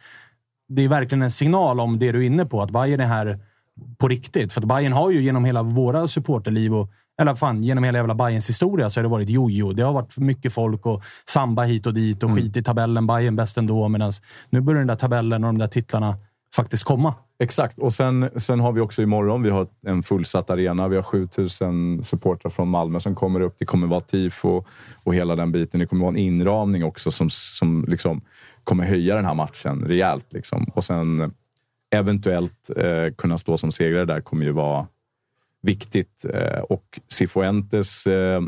[0.69, 3.39] Det är verkligen en signal om det du är inne på, att Bayern är här
[3.97, 4.53] på riktigt.
[4.53, 6.91] För att Bayern har ju genom hela våra supporterliv och
[7.21, 9.73] eller fan, genom hela jävla Bayerns historia så har det varit jojo.
[9.73, 13.07] Det har varit mycket folk och samba hit och dit och skit i tabellen.
[13.07, 13.87] Bayern bäst ändå.
[13.87, 14.11] Medan
[14.49, 16.17] nu börjar den där tabellen och de där titlarna
[16.63, 17.13] faktiskt komma.
[17.39, 17.79] Exakt.
[17.79, 20.87] Och sen, sen har vi också imorgon, vi har en fullsatt arena.
[20.87, 23.55] Vi har 7000 supportrar från Malmö som kommer upp.
[23.59, 24.63] Det kommer vara tifo
[25.03, 25.79] och hela den biten.
[25.79, 28.21] Det kommer vara en inramning också som, som liksom
[28.63, 30.33] kommer höja den här matchen rejält.
[30.33, 30.65] Liksom.
[30.73, 31.33] Och sen
[31.91, 34.87] eventuellt eh, kunna stå som segrare där kommer ju vara
[35.61, 36.25] viktigt.
[36.33, 38.41] Eh, och Cifuentes eh,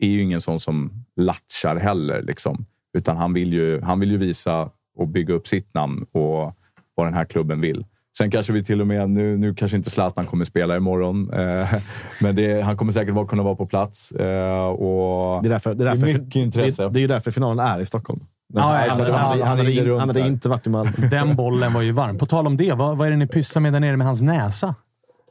[0.00, 2.22] är ju ingen sån som latchar heller.
[2.22, 2.66] Liksom.
[2.92, 6.57] Utan han vill, ju, han vill ju visa och bygga upp sitt namn och
[6.98, 7.84] vad den här klubben vill.
[8.18, 11.74] Sen kanske vi till och med, nu, nu kanske inte Zlatan kommer spela imorgon, eh,
[12.20, 14.12] men det, han kommer säkert vara, kunna vara på plats.
[14.12, 16.82] Eh, och Det är, därför, det, är därför, mycket intresse.
[16.82, 18.20] Det, det är ju därför finalen är i Stockholm.
[18.54, 20.92] Den Ja, här- ja, han, hade- han, han hade, in, han inte varit i Malmö.
[21.10, 22.18] Den bollen var ju varm.
[22.18, 24.22] På tal om det, vad, vad är det ni pysslar med där nere med hans
[24.22, 24.74] näsa?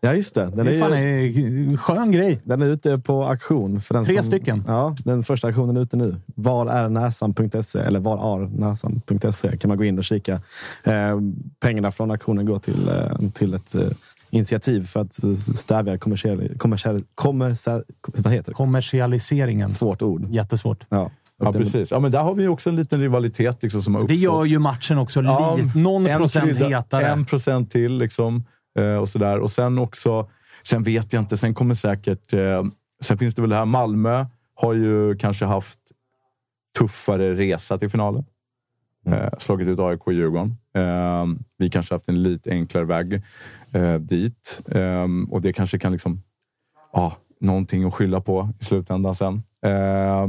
[0.01, 0.45] Ja, just det.
[0.45, 1.01] Den Det är, är fan
[1.33, 2.39] ju, en skön grej.
[2.43, 3.81] den är ute på auktion.
[3.81, 4.63] För den Tre som, stycken.
[4.67, 6.15] Ja, den första auktionen är ute nu.
[6.35, 10.41] Var är näsan.se eller var är näsan.se kan man gå in och kika.
[10.83, 11.19] Eh,
[11.59, 13.81] pengarna från auktionen går till, eh, till ett eh,
[14.29, 18.55] initiativ för att eh, stävja kommersiell, kommersiell, kommersiell, vad heter det?
[18.55, 19.69] Kommersialiseringen.
[19.69, 20.27] Svårt ord.
[20.29, 20.85] Jättesvårt.
[20.89, 21.11] Ja.
[21.39, 21.91] Ja, precis.
[21.91, 24.19] Ja, men där har vi också en liten rivalitet liksom, som har Det uppstått.
[24.21, 27.05] gör ju matchen också Ja, lite, någon en procent hetare.
[27.07, 28.43] En procent till liksom.
[28.77, 29.39] Eh, och sådär.
[29.39, 30.29] Och sen också,
[30.63, 32.33] sen vet jag inte, sen kommer säkert...
[32.33, 32.63] Eh,
[33.01, 35.79] sen finns det väl det här, Malmö har ju kanske haft
[36.77, 38.25] tuffare resa till finalen.
[39.05, 40.57] Eh, slagit ut AIK och Djurgården.
[41.57, 43.21] Vi kanske haft en lite enklare väg
[43.99, 44.61] dit.
[45.29, 46.23] Och det kanske kan liksom...
[46.93, 49.43] Ja, någonting att skylla på i slutändan sen.
[49.65, 50.27] Eh,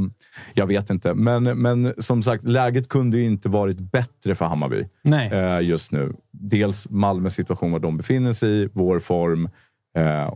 [0.53, 4.87] jag vet inte, men, men som sagt, läget kunde ju inte varit bättre för Hammarby
[5.01, 5.31] Nej.
[5.31, 6.13] eh, just nu.
[6.31, 9.49] Dels Malmös situation, var de befinner sig i, vår form
[9.97, 10.33] eh,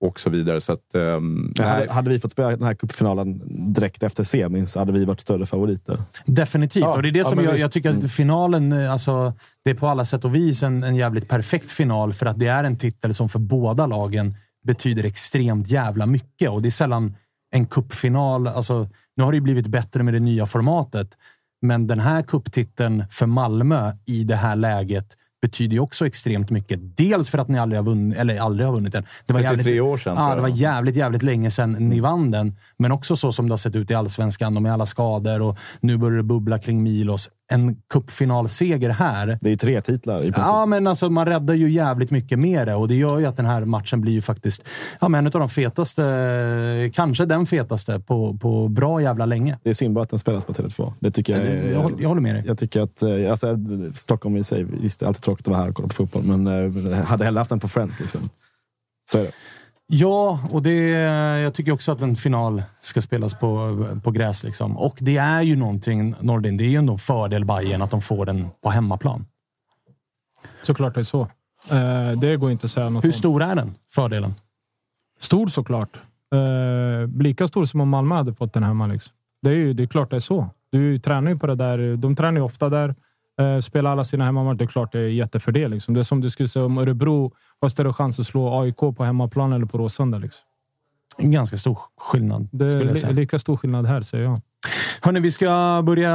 [0.00, 0.60] och så vidare.
[0.60, 1.68] Så att, ehm, nej.
[1.68, 3.42] Hade, hade vi fått spela den här cupfinalen
[3.74, 6.02] direkt efter semin så hade vi varit större favoriter.
[6.24, 6.82] Definitivt.
[6.82, 9.70] Ja, och det är det ja, som jag, jag tycker att finalen, eh, alltså, det
[9.70, 12.64] är på alla sätt och vis en, en jävligt perfekt final för att det är
[12.64, 16.50] en titel som för båda lagen betyder extremt jävla mycket.
[16.50, 17.14] Och det är sällan
[17.50, 18.46] en kuppfinal.
[18.46, 21.16] Alltså, nu har det ju blivit bättre med det nya formatet,
[21.62, 26.96] men den här kupptiteln för Malmö i det här läget betyder ju också extremt mycket.
[26.96, 29.04] Dels för att ni aldrig har vunnit, eller aldrig har vunnit den.
[29.26, 32.56] Det 33 år sedan, Ja, det var jävligt, jävligt länge sedan ni vann den.
[32.76, 35.58] Men också så som det har sett ut i allsvenskan och med alla skador och
[35.80, 37.30] nu börjar det bubbla kring Milos.
[37.52, 39.38] En cupfinalseger här.
[39.40, 40.42] Det är ju tre titlar i princip.
[40.46, 43.36] Ja, men alltså man räddar ju jävligt mycket med det och det gör ju att
[43.36, 44.62] den här matchen blir ju faktiskt
[45.00, 49.58] ja, men en av de fetaste, kanske den fetaste på, på bra jävla länge.
[49.62, 50.92] Det är synd bara att den spelas på Tele2.
[51.00, 52.44] Det tycker jag, Jag, jag, håller- jag håller med dig.
[52.46, 53.58] Jag tycker att eh, alltså,
[53.94, 56.22] Stockholm i sig, visst det är alltid tråkigt att vara här och kolla på fotboll,
[56.22, 56.46] men
[56.92, 58.00] eh, hade hellre haft den på Friends.
[58.00, 58.30] Liksom.
[59.12, 59.30] Så är det.
[59.92, 60.88] Ja, och det,
[61.40, 64.44] jag tycker också att en final ska spelas på, på gräs.
[64.44, 64.78] Liksom.
[64.78, 68.02] Och det är ju någonting, Nordin, det är ju ändå en fördel Bayern att de
[68.02, 69.26] får den på hemmaplan.
[70.62, 71.20] Såklart det är så.
[71.70, 73.12] Eh, det går inte att säga något Hur om.
[73.12, 74.34] stor är den fördelen?
[75.20, 75.96] Stor såklart.
[76.34, 78.86] Eh, lika stor som om Malmö hade fått den hemma.
[78.86, 79.12] Liksom.
[79.42, 80.48] Det är ju det är klart det är så.
[80.72, 81.96] Du tränar ju på det där.
[81.96, 82.94] De tränar ju ofta där.
[83.40, 84.58] Eh, spelar alla sina hemmamatcher.
[84.58, 85.70] Det är klart det är jättefördel.
[85.70, 85.94] Liksom.
[85.94, 89.04] Det är som du skulle säga om Örebro har större chans att slå AIK på
[89.04, 90.18] hemmaplan eller på Råsunda.
[90.18, 90.40] Liksom.
[91.16, 94.40] En ganska stor skillnad, Det är lika stor skillnad här, säger jag.
[95.02, 96.14] Hörni, vi ska börja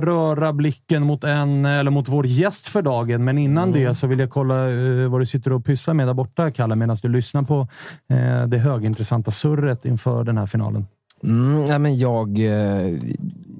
[0.00, 4.18] röra blicken mot, en, eller mot vår gäst för dagen, men innan det så vill
[4.18, 7.42] jag kolla eh, vad du sitter och pysslar med där borta, Kalle, medan du lyssnar
[7.42, 7.68] på
[8.10, 10.86] eh, det högintressanta surret inför den här finalen.
[11.24, 12.98] Mm, nej, men jag eh,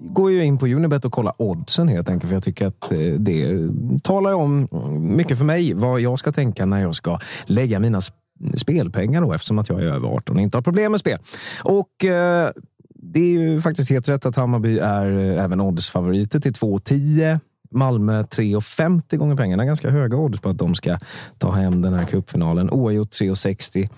[0.02, 2.28] går ju in på Unibet och kollar oddsen helt enkelt.
[2.28, 3.68] För jag tycker att eh, det
[4.02, 4.68] talar om
[5.16, 8.12] mycket för mig vad jag ska tänka när jag ska lägga mina sp-
[8.56, 11.18] spelpengar då, eftersom att jag är över 18 och inte har problem med spel.
[11.64, 12.50] Och eh,
[12.94, 17.40] det är ju faktiskt helt rätt att Hammarby är eh, även oddsfavoriter till 2,10.
[17.72, 19.64] Malmö 3,50 gånger pengarna.
[19.64, 20.98] Ganska höga odds på att de ska
[21.38, 22.70] ta hem den här cupfinalen.
[22.70, 23.88] Oavgjort 3,60.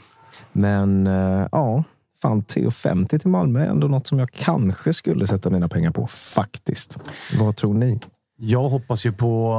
[0.53, 1.85] Men eh, ja,
[2.23, 6.07] fan 3,50 till Malmö är ändå något som jag kanske skulle sätta mina pengar på
[6.07, 6.99] faktiskt.
[7.41, 8.01] Vad tror ni?
[8.45, 9.55] Jag hoppas ju på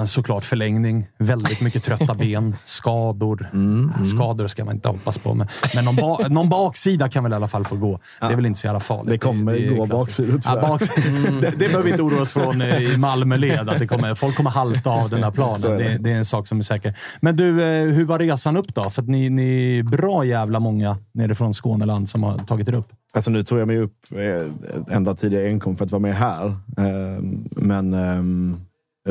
[0.00, 1.06] eh, såklart förlängning.
[1.18, 3.50] Väldigt mycket trötta ben, skador.
[3.98, 7.32] Äh, Skador ska man inte hoppas på, men, men någon, ba, någon baksida kan väl
[7.32, 8.00] i alla fall få gå.
[8.20, 9.10] Det är väl inte så jävla farligt.
[9.10, 10.18] Det kommer är gå klassiskt.
[10.18, 10.88] baksidor, ja, baks,
[11.40, 13.68] det, det behöver vi inte oroa oss från eh, i Malmöled.
[13.68, 15.60] Att det kommer, folk kommer halta av den där planen.
[15.60, 15.76] det.
[15.76, 16.94] Det, det är en sak som är säker.
[17.20, 18.90] Men du, eh, hur var resan upp då?
[18.90, 22.88] För att ni, ni är bra jävla många nerifrån Skåneland som har tagit er upp.
[23.14, 26.46] Alltså nu tog jag mig upp eh, ända tidigare enkom för att vara med här.
[26.78, 28.58] Eh, men eh,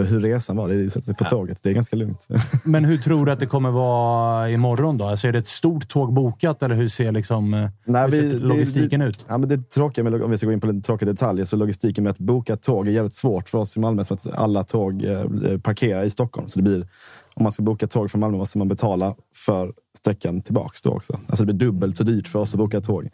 [0.03, 1.59] hur resan var, det är på tåget.
[1.63, 2.27] Det är ganska lugnt.
[2.63, 5.05] Men hur tror du att det kommer vara imorgon då?
[5.05, 8.39] Alltså är det ett stort tåg bokat eller hur ser, liksom, eh, hur ser det-
[8.39, 9.25] logistiken det, ut?
[9.27, 11.55] Ja, men det tråkiga med, om vi ska gå in på lite tråkiga detaljer, så
[11.55, 14.63] logistiken med att boka tåg är jävligt svårt för oss i Malmö, som att alla
[14.63, 15.23] tåg eh,
[15.63, 16.47] parkerar i Stockholm.
[16.47, 16.87] Så det blir,
[17.33, 21.19] om man ska boka tåg från Malmö måste man betala för sträckan tillbaks då också.
[21.27, 23.09] Alltså det blir dubbelt så dyrt för oss att boka tåg.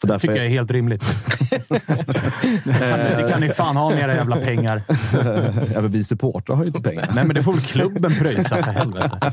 [0.00, 1.04] Så Det tycker jag är helt rimligt.
[2.64, 4.82] det, kan, det ni fan ha med era jävla pengar.
[5.74, 7.10] ja, men vi supportrar har ju inte pengar.
[7.14, 9.32] Nej, men det får väl klubben pröjsa för helvete.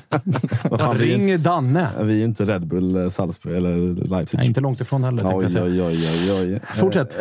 [0.79, 1.89] Fan, vi, Ring Danne.
[1.99, 4.37] är, vi är inte Red Bull, eh, Salzburg eller Leipzig.
[4.37, 6.59] Nej, inte långt ifrån heller, Oj, oj, oj, oj, oj.
[6.75, 7.17] Fortsätt.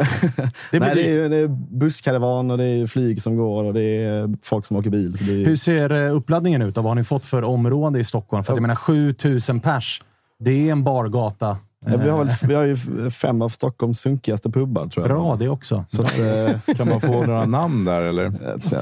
[0.70, 3.74] Det blir Nej, det, är, det är busskaravan och det är flyg som går och
[3.74, 5.12] det är folk som åker bil.
[5.12, 6.78] Det är, Hur ser eh, uppladdningen ut?
[6.78, 8.44] och Vad har ni fått för område i Stockholm?
[8.44, 10.02] För att jag menar, 7000 pers.
[10.38, 11.56] Det är en bargata.
[11.86, 12.76] Ja, vi, har väl, Eh, vi har ju
[13.10, 15.16] fem av Stockholms sunkigaste pubbar, tror jag.
[15.16, 15.84] Bra det också.
[15.88, 18.32] Så att, eh, Kan man få några namn där eller?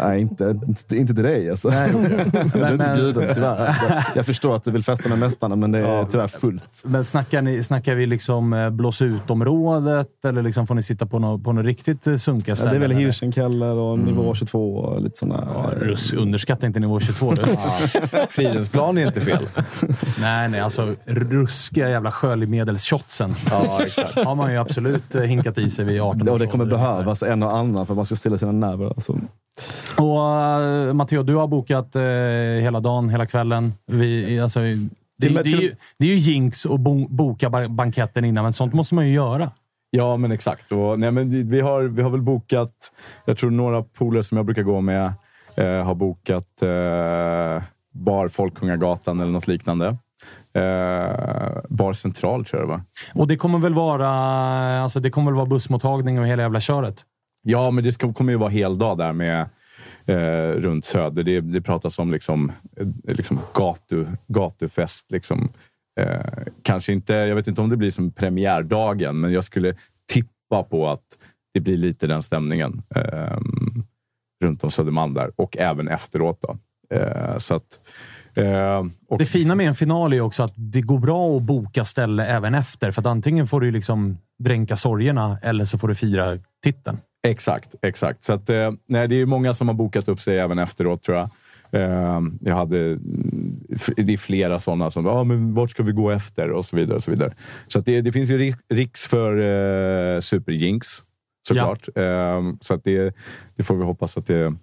[0.04, 1.68] nej, inte, inte, inte till dig alltså.
[1.68, 2.30] Nej, Du är
[2.60, 3.66] Men- inte men- bjuden tyvärr.
[3.66, 3.84] Alltså,
[4.14, 6.82] jag förstår att du vill festa med mästarna, men det är tyvärr fullt.
[6.84, 11.18] Men snackar, ni, snackar vi liksom eh, blås ut-området eller liksom får ni sitta på
[11.18, 12.72] något, på något riktigt eh, sunkiga Ja, ställen?
[12.72, 13.00] det är väl eller?
[13.00, 15.48] Hirschenkeller och nivå 22 och lite sådana.
[15.54, 17.32] Ja, Russ, underskatta inte nivå 22.
[17.34, 17.44] Du.
[18.30, 19.46] Fridhemsplan är inte fel.
[20.20, 20.60] nej, nej.
[20.60, 22.10] Alltså ruskiga jävla
[22.92, 24.14] sköljmedelsshotsen Ja, exakt.
[24.24, 27.42] har man ju absolut eh, hinkat i sig vid 18 Och det kommer behövas en
[27.42, 28.86] och annan för att man ska stilla sina nerver.
[28.86, 29.12] Alltså.
[29.96, 32.02] Och uh, Matteo, du har bokat eh,
[32.62, 33.72] hela dagen, hela kvällen.
[33.86, 34.88] Vi, alltså, det,
[35.18, 38.72] det, men är ju, det är ju jinx att bo, boka banketten innan, men sånt
[38.72, 39.50] måste man ju göra.
[39.90, 40.72] Ja, men exakt.
[40.72, 42.72] Och, nej, men vi, vi, har, vi har väl bokat,
[43.24, 45.12] jag tror några polare som jag brukar gå med
[45.56, 47.62] eh, har bokat eh,
[47.92, 49.96] Bar Folkungagatan eller något liknande.
[50.54, 52.82] Eh, bar Central tror jag det var.
[53.14, 54.08] Och det kommer väl vara,
[54.80, 57.04] alltså, det kommer väl vara bussmottagning och hela jävla köret?
[57.42, 59.48] Ja, men det ska, kommer ju vara heldag där med
[60.06, 61.22] eh, runt Söder.
[61.22, 65.10] Det, det pratas om liksom, eh, liksom gatu, gatufest.
[65.10, 65.48] Liksom.
[66.00, 66.20] Eh,
[66.62, 69.74] kanske inte, jag vet inte om det blir som premiärdagen, men jag skulle
[70.12, 71.18] tippa på att
[71.54, 73.38] det blir lite den stämningen eh,
[74.44, 76.40] runt om Södermalm där och även efteråt.
[76.40, 76.58] Då.
[76.96, 77.78] Eh, så att,
[78.34, 81.84] eh, och, Det fina med en final är också att det går bra att boka
[81.84, 82.90] ställe även efter.
[82.90, 86.98] För att antingen får du liksom dränka sorgerna eller så får du fira titeln.
[87.26, 88.24] Exakt, exakt.
[88.24, 91.16] Så att, eh, nej, det är många som har bokat upp sig även efteråt tror
[91.18, 91.30] jag.
[91.74, 93.60] Eh, jag hade, mm,
[93.96, 96.96] det är flera sådana som ah, men vart ska vi gå efter och så vidare.
[96.96, 97.34] Och så vidare.
[97.66, 99.36] så det, det finns ju ri- riks för
[100.14, 100.86] eh, Superjinx
[101.48, 101.88] såklart.
[101.94, 103.14] Eh, så att det,
[103.56, 104.54] det får vi hoppas att det,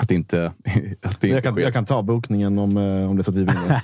[0.00, 0.46] att inte,
[1.02, 3.30] att det Jag inte kan, jag kan ta bokningen om, eh, om det är så
[3.30, 3.82] att vi vinner.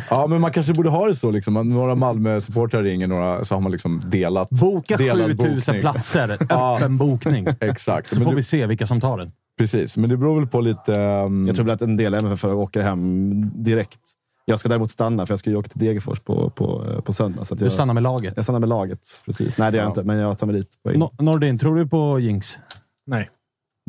[0.10, 1.30] Ja, men man kanske borde ha det så.
[1.30, 1.54] Liksom.
[1.54, 4.50] Några Malmö-supportrar ringer, några, så har man liksom delat.
[4.50, 5.80] Boka delad 7000 bokning.
[5.80, 6.30] platser.
[6.50, 7.46] Öppen bokning.
[7.60, 8.08] Exakt.
[8.08, 9.32] Så Men får det- vi se vilka som tar den.
[9.58, 10.94] Precis, men det beror väl på lite...
[11.00, 13.30] ehm, Jag tror väl att en del MFF åker hem
[13.64, 14.00] direkt.
[14.44, 17.12] Jag ska däremot stanna, för jag ska ju åka till Degerfors på, på, eh, på
[17.12, 17.44] söndag.
[17.44, 18.32] Så att Du jag, stannar med laget.
[18.36, 19.00] jag stannar med laget.
[19.26, 19.58] Precis.
[19.58, 19.90] Nej, det gör jag Ja.
[19.90, 20.68] inte, men jag tar mig dit.
[20.98, 22.58] No Nordin, tror du på jinx?
[23.06, 23.28] Nej.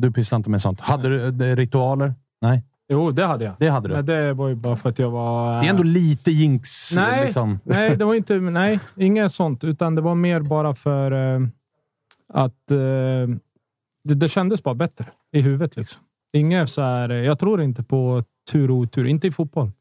[0.02, 0.80] Du pysslar inte med sånt.
[0.80, 2.14] Hade du ritualer?
[2.42, 3.54] Nej, Jo, det hade jag.
[3.60, 3.96] det hade du.
[3.96, 5.62] Men det var ju bara för att jag var...
[5.62, 6.96] Det är ändå lite jinx.
[6.96, 7.60] Nej, Liksom.
[7.64, 8.36] nej, det var inte...
[8.40, 9.64] Nej, inget sånt.
[9.64, 11.42] Utan det var mer bara för eh,
[12.34, 12.78] att eh,
[14.04, 15.76] det, det kändes bara bättre i huvudet.
[15.78, 16.02] Liksom.
[16.34, 19.06] Inget så här, eh, jag tror inte på tur och otur.
[19.06, 19.72] Inte i fotboll.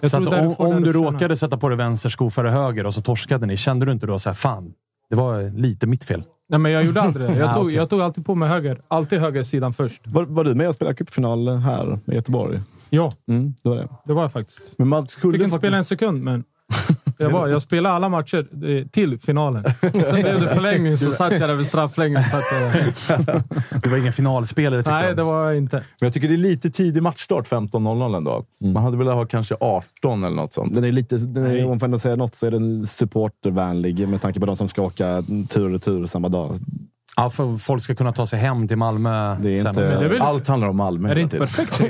[0.00, 3.02] Jag Så om, om du råkade sätta på dig vänster sko före höger och så
[3.02, 4.74] torskade ni, kände du inte då så här, fan,
[5.10, 6.22] det var lite mitt fel?
[6.48, 7.34] Nej, men jag gjorde aldrig det.
[7.38, 7.76] Jag, Ah, tog, okej.
[7.76, 8.80] jag tog alltid på mig höger.
[8.88, 10.02] Alltid höger sidan först.
[10.06, 12.60] Var, var du med och spelade cupfinal här i Göteborg?
[12.90, 13.88] Ja, Mm, det var det.
[14.04, 14.62] det var jag faktiskt.
[14.78, 15.60] Men man skulle Fick inte faktiskt...
[15.60, 16.44] spela en sekund, men
[17.18, 18.46] jag, var, jag spelade alla matcher
[18.88, 19.64] till finalen.
[19.80, 22.22] Sen blev det förlängning, så satt jag där vid strafflängden.
[23.82, 25.16] Du var ingen finalspelare tyckte Nej, jag.
[25.16, 25.76] det var jag inte.
[25.76, 28.44] Men jag tycker det är lite tidig matchstart 15.00 ändå.
[28.58, 30.74] Man hade velat ha kanske 18 eller något sånt.
[30.74, 34.22] Den är lite, den är, om man får säga något så är den supportervänlig med
[34.22, 36.54] tanke på de som ska åka tur och retur samma dag.
[37.18, 39.34] Ja, för folk ska kunna ta sig hem till Malmö.
[39.40, 41.72] Det är inte- det är väl, Allt handlar om Malmö är det inte perfekt?
[41.74, 41.88] Tre,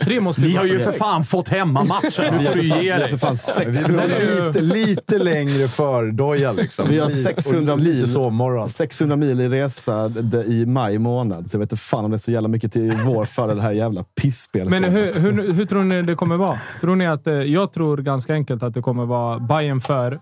[0.00, 2.34] tre måste Ni har ju för fan fått hemmamatchen!
[2.38, 3.08] Nu får du ge Vi har dig.
[3.08, 3.36] för fan Vi
[3.76, 6.86] 600, behöver lite, lite längre fördoja liksom.
[6.88, 8.12] Vi har Lite- 600 och lite mil.
[8.12, 8.68] sovmorgon.
[8.68, 10.10] 600 mil i resa
[10.46, 11.50] i maj månad.
[11.50, 13.62] Så jag vet inte fan om det är så jävla mycket till vår för det
[13.62, 14.68] här jävla pissspelet.
[14.70, 16.58] Men hur, hur, hur tror ni det kommer vara?
[16.80, 20.20] Tror ni att, eh, jag tror ganska enkelt att det kommer vara Bayern för,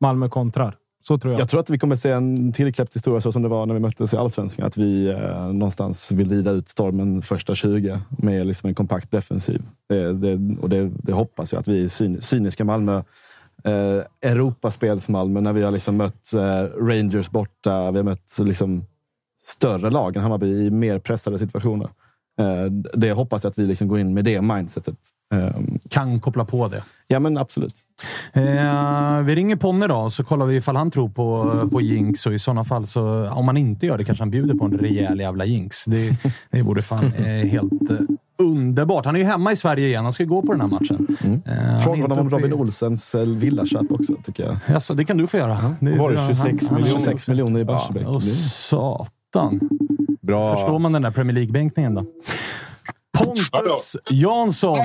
[0.00, 0.74] Malmö kontrar.
[1.02, 1.40] Så tror jag.
[1.40, 3.80] Jag tror att vi kommer se en tillkläppt historia så som det var när vi
[3.80, 4.66] möttes i Allsvenskan.
[4.66, 9.62] Att vi eh, någonstans vill rida ut stormen första 20 med liksom en kompakt defensiv.
[9.88, 13.02] Det, det, och det, det hoppas jag att vi syn, cyniska Malmö.
[13.64, 17.90] Eh, Europaspels-Malmö när vi har liksom mött eh, Rangers borta.
[17.90, 18.84] Vi har mött liksom,
[19.40, 21.88] större lag än Hammarby i mer pressade situationer.
[22.40, 22.64] Eh,
[22.94, 24.94] det hoppas jag att vi liksom går in med det mindsetet.
[25.34, 25.48] Eh,
[25.88, 26.82] Kan koppla på det.
[27.08, 27.74] ja, men absolut.
[28.32, 32.26] Eh, vi ringer Ponne då, så kollar vi ifall han tror på, på jinx.
[32.26, 34.78] Och i sådana fall, så, om han inte gör det, kanske han bjuder på en
[34.78, 35.84] rejäl jävla jinx.
[35.84, 36.16] Det,
[36.50, 37.96] det vore fan eh, helt, eh,
[38.38, 39.04] underbart.
[39.06, 40.04] Han är ju hemma i Sverige igen.
[40.04, 41.16] Han ska gå på den här matchen.
[41.24, 44.56] Eh, han är Fråga honom om Robin Olsens eh, villaköp också, tycker jag.
[44.66, 45.74] Jaså, det kan du få göra.
[45.80, 46.98] Det, Var det han- 26 han- miljoner?
[46.98, 48.02] 26 miljoner i Barsebäck.
[48.02, 49.60] Ja, och satan.
[50.22, 50.56] Bra.
[50.56, 52.04] Förstår man den där Premier League-bänkningen då?
[53.18, 54.78] Pontus Jansson.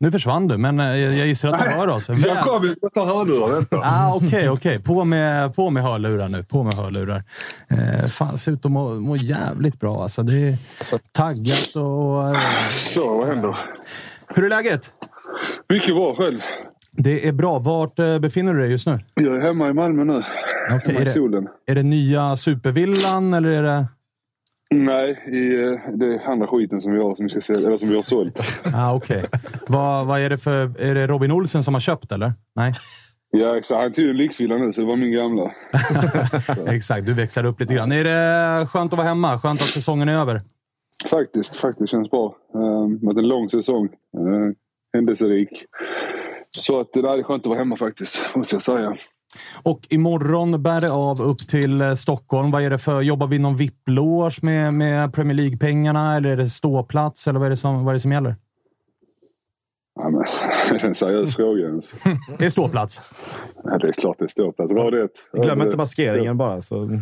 [0.00, 2.08] Nu försvann du, men eh, jag gissar att du hör oss.
[2.10, 3.48] Väl- Jag kom, jag tar hörlurar.
[3.54, 3.76] Vänta.
[3.82, 4.80] Ah, Okej, okej.
[4.82, 6.44] På, med, på med hörlurar nu.
[6.44, 7.22] På med hörlurar.
[7.68, 10.02] Eh, fan, ser ut att må, må jävligt bra.
[10.02, 10.58] Alltså, det är
[11.12, 12.28] taggat och...
[12.36, 13.56] Eh, Så, vad händer?
[14.28, 14.90] hur är läget?
[15.68, 16.38] Mycket bra själv.
[16.92, 17.58] Det är bra.
[17.58, 18.98] Vart eh, befinner du dig just nu?
[19.14, 20.12] Jag är hemma i Malmö nu.
[20.12, 21.46] Okej, hemma är, i det, solen.
[21.66, 23.86] är det nya supervillan eller är det...
[24.70, 27.88] Nej, i eh, det andra skiten som vi har, som vi, ska sälja, eller som
[27.88, 28.40] vi har sålt.
[28.74, 29.24] Ah, Okej.
[29.66, 30.80] vad, vad är det för...
[30.80, 32.32] Är det Robin Olsen som har köpt eller?
[32.54, 32.74] Nej?
[33.30, 33.80] Ja, exakt.
[33.80, 35.52] Han tog en lyxvilla nu, så det var min gamla.
[36.74, 37.92] Exakt, du växlar upp lite grann.
[37.92, 39.40] Är det skönt att vara hemma?
[39.40, 40.42] Skönt att säsongen är över?
[41.10, 42.36] Faktiskt, faktiskt känns bra.
[42.54, 43.84] Um, det har en lång säsong.
[44.18, 44.52] Uh,
[44.94, 45.48] händelserik.
[46.50, 48.94] Så att, nej, det är skönt att vara hemma faktiskt, måste jag säga.
[49.62, 52.50] Och imorgon bär det av upp till eh, Stockholm.
[52.50, 53.00] Vad är det för...
[53.00, 56.16] Jobbar vi någon VIP-loge med, med Premier League-pengarna?
[56.16, 57.28] Eller är det ståplats?
[57.28, 58.36] Eller vad är det som, vad är det som gäller?
[59.94, 60.24] Ja, men,
[60.70, 61.92] det är en seriös fråga ens.
[62.38, 63.00] Det är ståplats.
[63.64, 64.72] Ja, det är klart det står plats.
[64.72, 65.10] Rad ett.
[65.32, 66.62] Glöm inte maskeringen bara.
[66.62, 67.00] Så.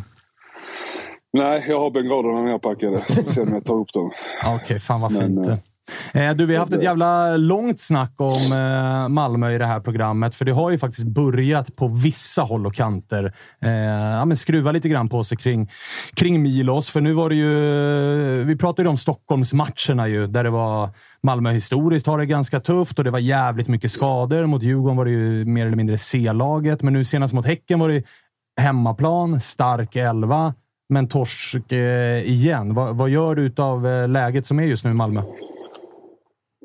[1.32, 2.98] Nej, jag har bengalerna nerpackade.
[3.34, 4.10] Sen jag tar upp dem.
[4.46, 5.64] Okej, fan vad Men, fint.
[6.12, 9.80] Eh, du, vi har haft ett jävla långt snack om eh, Malmö i det här
[9.80, 13.35] programmet, för det har ju faktiskt börjat på vissa håll och kanter.
[13.62, 15.70] Eh, ja, men skruva lite grann på sig kring,
[16.14, 18.45] kring Milos, för nu var det ju...
[18.45, 20.91] Vi pratade ju om Stockholmsmatcherna ju, där det var
[21.22, 24.47] Malmö historiskt har det ganska tufft och det var jävligt mycket skador.
[24.47, 27.89] Mot Djurgården var det ju mer eller mindre C-laget, men nu senast mot Häcken var
[27.89, 28.03] det
[28.61, 30.55] hemmaplan, stark elva,
[30.89, 32.74] men torsk eh, igen.
[32.74, 35.22] Vad, vad gör du av eh, läget som är just nu i Malmö?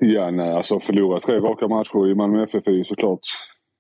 [0.01, 3.19] Ja, nej, alltså förlora tre raka matcher i Malmö FF är ju såklart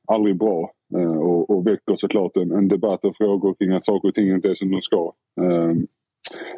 [0.07, 0.71] aldrig bra.
[0.97, 4.29] Eh, och, och väcker såklart en, en debatt och frågor kring att saker och ting
[4.29, 5.13] inte är som de ska.
[5.41, 5.73] Eh,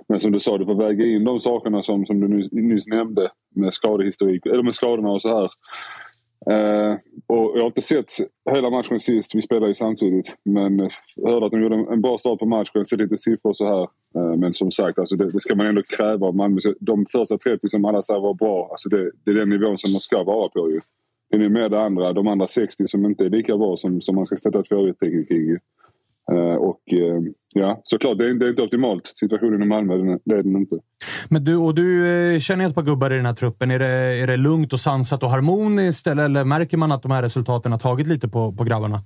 [0.08, 2.88] men som du sa, du får väga in de sakerna som, som du nyss, nyss
[2.88, 5.50] nämnde med skadehistorik, eller med skadorna och så här.
[6.50, 8.12] Uh, och jag har inte sett
[8.52, 10.36] hela matchen sist, vi spelade ju samtidigt.
[10.46, 13.54] Men jag hörde att de gjorde en, en bra start på matchen, sett lite siffror
[13.54, 13.82] så här.
[14.22, 16.58] Uh, men som sagt, alltså det, det ska man ändå kräva av Malmö.
[16.80, 19.92] De första 30 som alla säger var bra, alltså det, det är den nivån som
[19.92, 20.82] man ska vara på ju.
[21.30, 24.16] Det är mer det andra, de andra 60 som inte är lika bra som, som
[24.16, 25.58] man ska sätta ett frågetecken kring.
[26.32, 27.22] Eh, och eh,
[27.54, 29.12] ja, såklart, det är, det är inte optimalt.
[29.16, 30.76] Situationen i Malmö, det är den inte.
[31.30, 33.72] Men du, och du eh, känner ett par gubbar i den här truppen.
[33.72, 33.86] Är det,
[34.22, 37.72] är det lugnt och sansat och harmoniskt eller, eller märker man att de här resultaten
[37.72, 39.00] har tagit lite på, på grabbarna?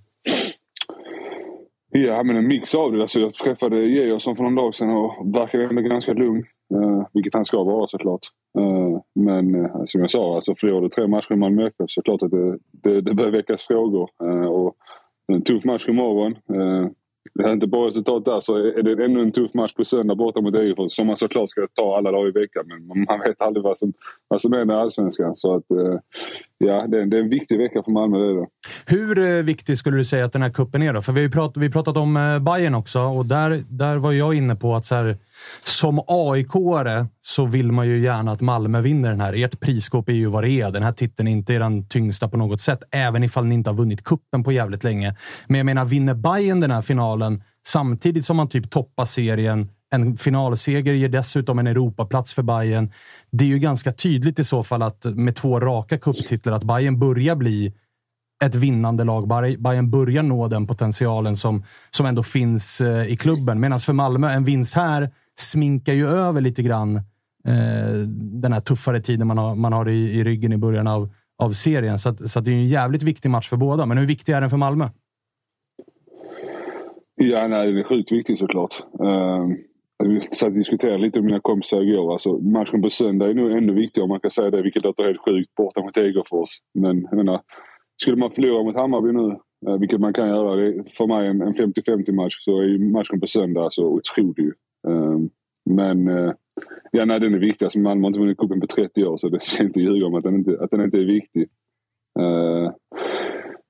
[1.97, 3.01] Ja, men en mix av det.
[3.01, 6.43] Alltså, jag träffade Georgsson för någon dag sedan och verkade ändå ganska lugn.
[6.73, 8.21] Eh, vilket han ska vara såklart.
[8.57, 12.01] Eh, men eh, som jag sa, alltså, förlorar du tre matcher i Malmö FF så
[12.01, 14.09] är det klart att det, det, det börjar väckas frågor.
[14.23, 14.75] Eh, och
[15.27, 16.31] en tuff match imorgon.
[16.31, 16.89] Eh,
[17.33, 19.85] det här är inte bra resultat där så är det ännu en tuff match på
[19.85, 22.63] söndag borta mot Degerfors som man såklart ska ta alla dagar i veckan.
[22.67, 23.93] Men man vet aldrig vad som,
[24.27, 25.35] vad som är med allsvenskan.
[25.35, 25.99] Så att, eh,
[26.57, 28.17] ja, det är, det är en viktig vecka för Malmö.
[28.17, 28.47] Det det.
[28.85, 30.93] Hur eh, viktig skulle du säga att den här kuppen är?
[30.93, 31.01] Då?
[31.01, 34.33] För vi har pratat, vi pratat om eh, Bayern också och där, där var jag
[34.33, 35.17] inne på att så här,
[35.65, 39.33] som AIK-are så vill man ju gärna att Malmö vinner den här.
[39.33, 40.71] Ert prisskåp är ju vad det är.
[40.71, 43.77] Den här titeln är inte den tyngsta på något sätt, även ifall ni inte har
[43.77, 45.15] vunnit kuppen på jävligt länge.
[45.47, 50.17] Men jag menar, vinner Bayern den här finalen samtidigt som man typ toppar serien, en
[50.17, 52.91] finalseger ger dessutom en Europaplats för Bayern.
[53.31, 56.99] Det är ju ganska tydligt i så fall att med två raka kupptitlar att Bayern
[56.99, 57.73] börjar bli
[58.43, 59.27] ett vinnande lag.
[59.59, 63.59] Bayern börjar nå den potentialen som, som ändå finns eh, i klubben.
[63.59, 66.95] Medan för Malmö, en vinst här sminkar ju över lite grann
[67.47, 67.93] eh,
[68.41, 71.09] den här tuffare tiden man har, man har i, i ryggen i början av,
[71.43, 71.99] av serien.
[71.99, 73.85] Så, att, så att det är en jävligt viktig match för båda.
[73.85, 74.89] Men hur viktig är den för Malmö?
[77.15, 78.83] Ja, nej, den är sjukt viktig såklart.
[78.99, 79.51] Ehm,
[80.03, 82.11] uh, vi satt och diskuterade lite med mina kompisar igår.
[82.11, 85.03] Alltså, matchen på söndag är nog ännu viktigare om man kan säga det, vilket låter
[85.03, 86.49] helt sjukt borta mot Degerfors.
[86.73, 87.41] Men jag menar,
[88.01, 89.37] skulle man förlora mot Hammarby nu,
[89.71, 92.63] uh, vilket man kan göra, det är för mig en, en 50-50 match, så är
[92.63, 94.53] ju matchen på söndag så otrolig.
[94.87, 95.19] Uh,
[95.69, 96.33] men eh,
[96.91, 97.65] ja, nej, den är viktig.
[97.65, 100.15] Alltså, Malmö har inte vunnit cupen på 30 år så det ska inte ljuga om
[100.15, 101.47] att den inte, att den inte är viktig.
[102.19, 102.71] Eh,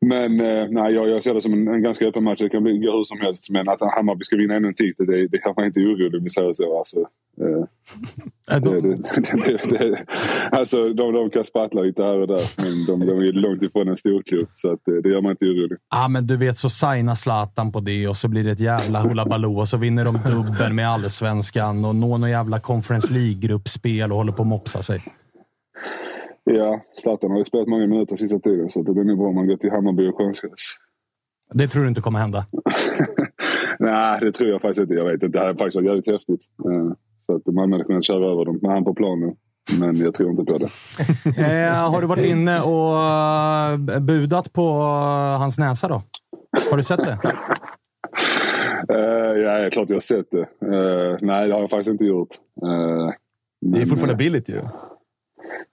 [0.05, 2.39] men eh, nej, jag, jag ser det som en, en ganska öppen match.
[2.39, 3.49] Det kan bli, gå hur som helst.
[3.49, 6.29] Men att Hammarby ska vinna ännu en titel, det, det kan man inte orolig vi
[6.29, 6.77] säger så.
[6.77, 6.99] Alltså,
[7.41, 10.05] eh, det, det, det,
[10.51, 13.87] alltså de, de kan sprattla lite här och där, men de, de är långt ifrån
[13.87, 14.47] en storklubb.
[14.55, 15.77] Så att, eh, det gör man inte orolig.
[15.91, 19.01] Ja, men du vet, så signar Zlatan på det och så blir det ett jävla
[19.01, 24.11] hula baloo och så vinner de dubbeln med allsvenskan och når någon jävla Conference League-gruppspel
[24.11, 25.03] och håller på att mopsa sig.
[26.45, 29.35] Ja, Zlatan har ju spelat många minuter sista tiden så det blir nog bra om
[29.35, 30.75] man går till Hammarby och konstgräs.
[31.53, 32.45] Det tror du inte kommer hända?
[33.79, 34.93] Nej, det tror jag faktiskt inte.
[34.93, 35.27] Jag vet inte.
[35.27, 36.41] Det hade faktiskt varit jävligt häftigt.
[36.65, 36.93] Eh,
[37.25, 39.35] Så att man hade kunnat köra över dem med han på planen.
[39.79, 40.69] Men jag tror inte på det.
[41.67, 46.01] Eh, har du varit inne och eh, budat på eh, hans näsa då?
[46.71, 47.17] Har du sett det?
[48.93, 48.97] Uh,
[49.43, 50.41] ja, det är klart jag har sett det.
[50.41, 52.29] Eh, nej, det har jag faktiskt inte gjort.
[52.61, 52.67] Eh,
[53.61, 54.61] Det är men, fortfarande eh, billigt ju.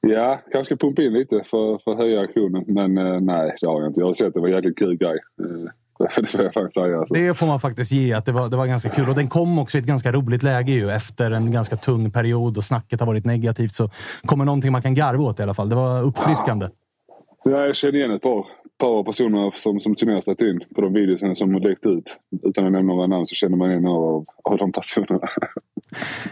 [0.07, 2.65] Ja, kanske pumpa in lite för, för att höja aktionen.
[2.67, 4.01] Men eh, nej, det har jag inte.
[4.01, 4.33] Jag har sett det.
[4.35, 5.19] Det var en jäkligt kul grej.
[5.41, 5.73] Eh,
[6.23, 6.99] det får jag faktiskt säga.
[6.99, 7.15] Alltså.
[7.15, 9.09] Det får man faktiskt ge, att det var, det var ganska kul.
[9.09, 10.91] Och den kom också i ett ganska roligt läge ju.
[10.91, 13.91] Efter en ganska tung period och snacket har varit negativt så
[14.25, 15.69] kommer någonting man kan garva åt i alla fall.
[15.69, 16.69] Det var uppfriskande.
[17.45, 18.47] Ja, jag känner igen ett par,
[18.83, 22.19] par personer som, som turnerat in på de videorna som läckt ut.
[22.43, 25.29] Utan att nämna några namn så känner man igen några av, av de personerna.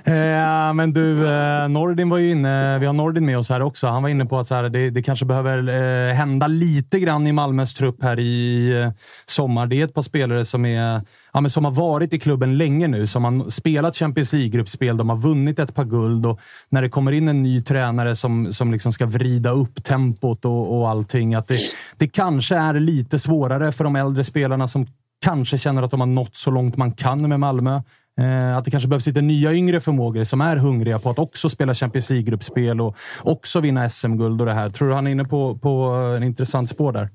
[0.05, 2.79] Eh, men du, eh, Nordin var ju inne.
[2.79, 3.87] Vi har Nordin med oss här också.
[3.87, 7.27] Han var inne på att så här, det, det kanske behöver eh, hända lite grann
[7.27, 8.91] i Malmös trupp här i eh,
[9.27, 9.67] sommar.
[9.67, 11.01] Det är ett par spelare som, är,
[11.33, 14.97] ja, men som har varit i klubben länge nu, som har spelat Champions League-gruppspel.
[14.97, 18.53] De har vunnit ett par guld och när det kommer in en ny tränare som,
[18.53, 21.59] som liksom ska vrida upp tempot och, och allting, att det,
[21.97, 22.09] det
[22.41, 24.87] kanske är lite svårare för de äldre spelarna som
[25.25, 27.81] kanske känner att de har nått så långt man kan med Malmö.
[28.21, 31.49] Eh, att det kanske behövs lite nya yngre förmågor som är hungriga på att också
[31.49, 34.71] spela Champions League-gruppspel och också vinna SM-guld och det här.
[34.71, 35.71] Tror du han är inne på, på
[36.17, 37.09] en intressant spår där?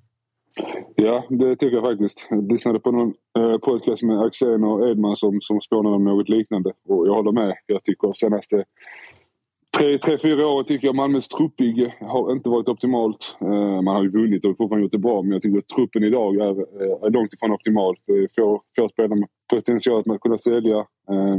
[0.96, 2.28] Ja, det tycker jag faktiskt.
[2.30, 6.30] Jag lyssnade på någon eh, podcast med Axén och Edman som, som spånade om något
[6.30, 6.72] liknande.
[6.90, 7.54] Och jag håller med.
[7.66, 8.64] Jag tycker senaste
[9.78, 13.38] tre, tre fyra år tycker jag Malmös truppbygge har inte varit optimalt.
[13.42, 16.04] Eh, man har ju vunnit och fortfarande gjort det bra men jag tycker att truppen
[16.04, 17.96] idag är, eh, är långt ifrån optimal.
[18.08, 20.78] Det är få, få spelare med potential att man kunna sälja.
[21.10, 21.38] Eh,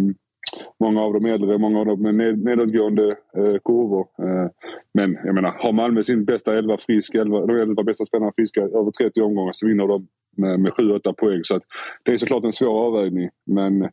[0.81, 4.07] Många av dem är äldre, många av dem med ned, nedåtgående eh, kurvor.
[4.19, 4.51] Eh,
[4.95, 8.61] men jag menar, har Malmö sin bästa elva frisk, elva, de elva bästa spelarna friska
[8.61, 10.07] över 30 omgångar så vinner de
[10.37, 11.41] med, med 7-8 poäng.
[11.45, 11.63] Så att
[12.03, 13.29] det är såklart en svår avvägning.
[13.47, 13.89] Men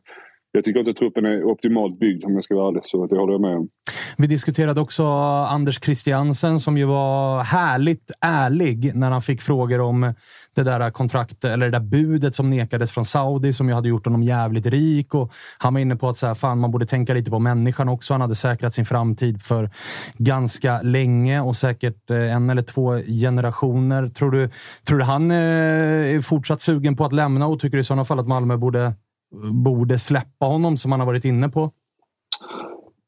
[0.54, 2.84] jag tycker inte att truppen är optimalt byggd om jag ska vara ärlig.
[2.84, 3.68] Så det håller jag med om.
[4.16, 5.04] Vi diskuterade också
[5.48, 10.14] Anders Christiansen som ju var härligt ärlig när han fick frågor om
[10.54, 14.04] det där kontraktet eller det där budet som nekades från Saudi som ju hade gjort
[14.04, 15.14] honom jävligt rik.
[15.14, 17.88] Och han var inne på att så här, fan, man borde tänka lite på människan
[17.88, 18.14] också.
[18.14, 19.70] Han hade säkrat sin framtid för
[20.18, 24.08] ganska länge och säkert eh, en eller två generationer.
[24.08, 24.50] Tror du,
[24.84, 25.36] tror du han eh,
[26.16, 28.92] är fortsatt sugen på att lämna och tycker i sådana fall att Malmö borde,
[29.64, 31.70] borde släppa honom som han har varit inne på?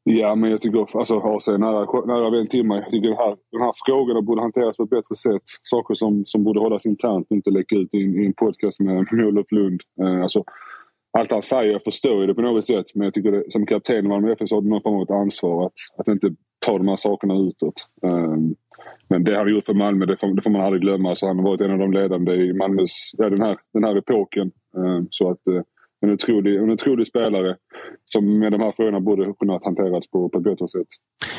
[0.09, 2.79] Ja, men jag tycker alltså AC är nära, nära vän till mig.
[2.79, 5.43] Jag tycker den här, den här frågorna borde hanteras på ett bättre sätt.
[5.63, 8.81] Saker som, som borde hållas internt och inte läcka ut i, en- i en podcast
[8.81, 9.81] med Olof Lund.
[10.03, 10.45] Eh, alltså,
[11.19, 12.87] allt han säger, jag förstår ju det på något sätt.
[12.95, 15.03] Men jag tycker det, som kapten i Malmö FF så har du någon form av
[15.03, 16.31] ett ansvar att, att inte
[16.67, 17.87] ta de här sakerna utåt.
[18.07, 18.37] Eh,
[19.09, 21.09] men det han har gjort för Malmö, det får, det får man aldrig glömma.
[21.09, 23.97] Alltså, han har varit en av de ledande i Malmös, ja, den, här, den här
[23.97, 24.51] epoken.
[24.77, 25.63] Eh, så att eh,
[26.03, 27.57] en otrolig, en otrolig spelare
[28.05, 30.87] som med de här frågorna borde kunnat hanterats på, på ett bättre sätt.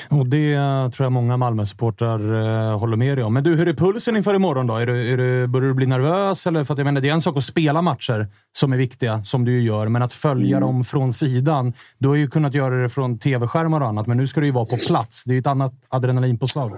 [0.10, 3.34] Och det eh, tror jag många Malmö-supportrar eh, håller med dig om.
[3.34, 4.76] Men du, hur är pulsen inför imorgon då?
[4.76, 6.48] Är du, är du, börjar du bli nervös?
[6.48, 6.64] Eller?
[6.64, 8.28] För att jag menar, det är en sak att spela matcher
[8.58, 11.74] som är viktiga, som du ju gör, men att följa dem från sidan.
[11.98, 14.54] Du har ju kunnat göra det från tv-skärmar och annat, men nu ska du ju
[14.54, 15.24] vara på plats.
[15.24, 16.72] Det är ju ett annat adrenalinpåslag.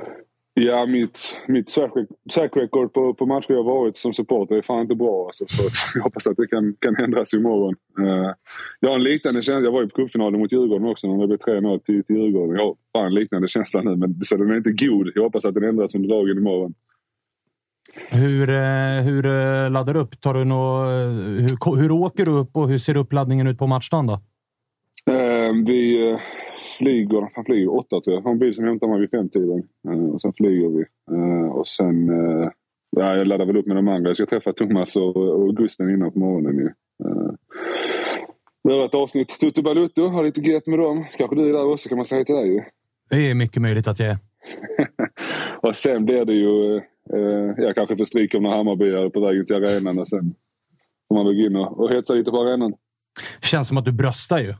[0.61, 1.67] Ja, mitt, mitt
[2.33, 5.25] track record på, på matcher jag varit som supporter är fan inte bra.
[5.25, 5.63] Alltså, så
[5.95, 7.75] jag hoppas att det kan, kan ändras imorgon.
[7.99, 8.31] Uh,
[8.79, 9.63] jag har en liknande känsla.
[9.63, 12.55] Jag var ju på cupfinalen mot Djurgården också när det blev 3-0 till, till Djurgården.
[12.55, 15.11] Jag har fan en liknande känsla nu, men så den är inte god.
[15.15, 16.73] Jag hoppas att den ändras under dagen imorgon.
[18.09, 20.21] Hur, eh, hur eh, laddar du upp?
[20.21, 24.07] Tar du nå, hur, hur åker du upp och hur ser uppladdningen ut på matchdagen
[24.07, 24.19] då?
[25.49, 26.19] Eh, vi eh,
[26.77, 28.21] flyger, fan flyger åtta tror jag.
[28.21, 29.63] Har en bil som hämtar mig vid femtiden.
[29.89, 30.85] Uh, och sen flyger vi.
[31.15, 32.49] Eh, och sen, eh,
[32.89, 34.09] ja, jag laddar väl upp med de andra.
[34.09, 36.69] Jag ska träffa Thomas och, och Gusten innan på morgonen ju.
[38.69, 41.05] Göra ett avsnitt Tutu Balutto, ha lite gött med dem.
[41.17, 42.61] Kanske du är där också kan man säga till dig ju.
[43.09, 44.17] Det är mycket möjligt att jag är.
[45.69, 46.75] och sen blir det ju,
[47.13, 50.35] eh, jag kanske får stryk av några Hammarbyare på vägen till arenan och sen
[51.07, 52.73] får man väl gå in och, och hetsa lite på arenan.
[53.41, 54.51] Känns som att du bröstar ju.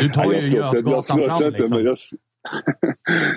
[0.00, 1.76] Du tar Ja, ju jag Götgatan fram liksom.
[1.76, 1.96] men jag,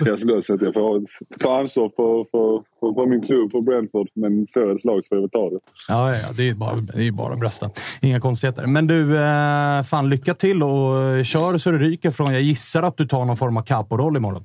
[0.04, 0.64] jag slåss inte.
[0.64, 1.02] Jag får
[1.38, 4.08] ta ansvar för, för, för, för min klubb, för Brentford.
[4.14, 5.58] Men får ett slag så får jag ta det.
[5.88, 7.70] Ja, ja, det är bara, det är bara att brösta.
[8.00, 8.66] Inga konstigheter.
[8.66, 12.32] Men du, eh, fan lycka till och kör så det ryker från.
[12.32, 14.44] Jag gissar att du tar någon form av capo-roll imorgon.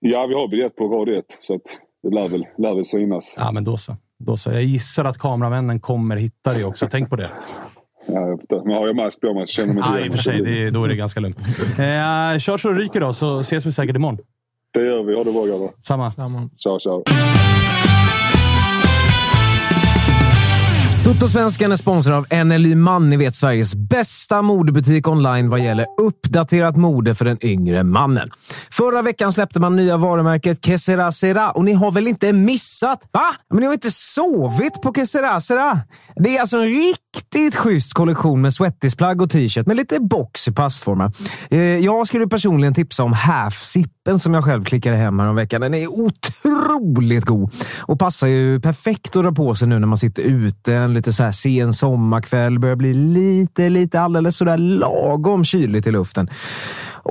[0.00, 1.58] Ja, vi har biljett på rad 1, så
[2.02, 3.34] det lär väl, lär väl synas.
[3.38, 3.96] Ja, men då så.
[4.18, 4.50] Då så.
[4.52, 6.88] Jag gissar att kameramännen kommer hitta dig också.
[6.90, 7.30] Tänk på det.
[8.08, 10.42] Ja, men har jag mask på mig så känner mig inte i och för sig.
[10.42, 11.38] Det, då är det ganska lugnt.
[11.38, 14.18] Eh, kör så det ryker då, så ses vi säkert imorgon.
[14.74, 15.14] Det gör vi.
[15.14, 15.70] Ha det bra grabbar.
[15.80, 16.12] Samma.
[16.56, 17.04] Ciao, ciao.
[21.08, 26.76] Toto-svenskan är sponsrad av NLY Man, ni vet Sveriges bästa modebutik online vad gäller uppdaterat
[26.76, 28.30] mode för den yngre mannen.
[28.70, 33.00] Förra veckan släppte man nya varumärket Kesera Sera och ni har väl inte missat?
[33.12, 33.34] Va?
[33.50, 35.80] Men ni har inte sovit på Kesera Sera?
[36.16, 40.52] Det är alltså en riktigt schysst kollektion med svettisplagg och t-shirt med lite box i
[40.52, 41.12] passformar.
[41.50, 45.60] Eh, jag skulle personligen tipsa om Half-sippen som jag själv klickade hem veckan.
[45.60, 49.98] Den är otroligt god och passar ju perfekt att dra på sig nu när man
[49.98, 52.58] sitter ute en lite så här sen sommarkväll.
[52.58, 56.28] Börjar bli lite, lite alldeles sådär lagom kyligt i luften.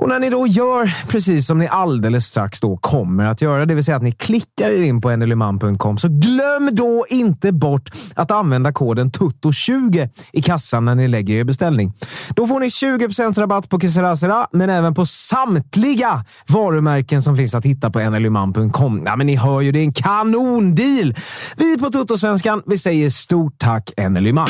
[0.00, 3.74] Och när ni då gör precis som ni alldeles strax då kommer att göra, det
[3.74, 8.30] vill säga att ni klickar er in på nlyman.com, så glöm då inte bort att
[8.30, 11.92] använda koden TUTTO20 i kassan när ni lägger er beställning.
[12.28, 17.64] Då får ni 20% rabatt på Kesera men även på samtliga varumärken som finns att
[17.64, 19.02] hitta på nlyman.com.
[19.06, 21.14] Ja, men ni hör ju, det är en kanondeal!
[21.56, 24.48] Vi på Tuttosvenskan, vi säger stort tack NLY-man.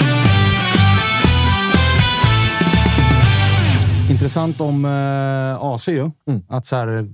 [4.10, 6.10] Intressant om eh, AC ju.
[6.48, 7.09] Att så här,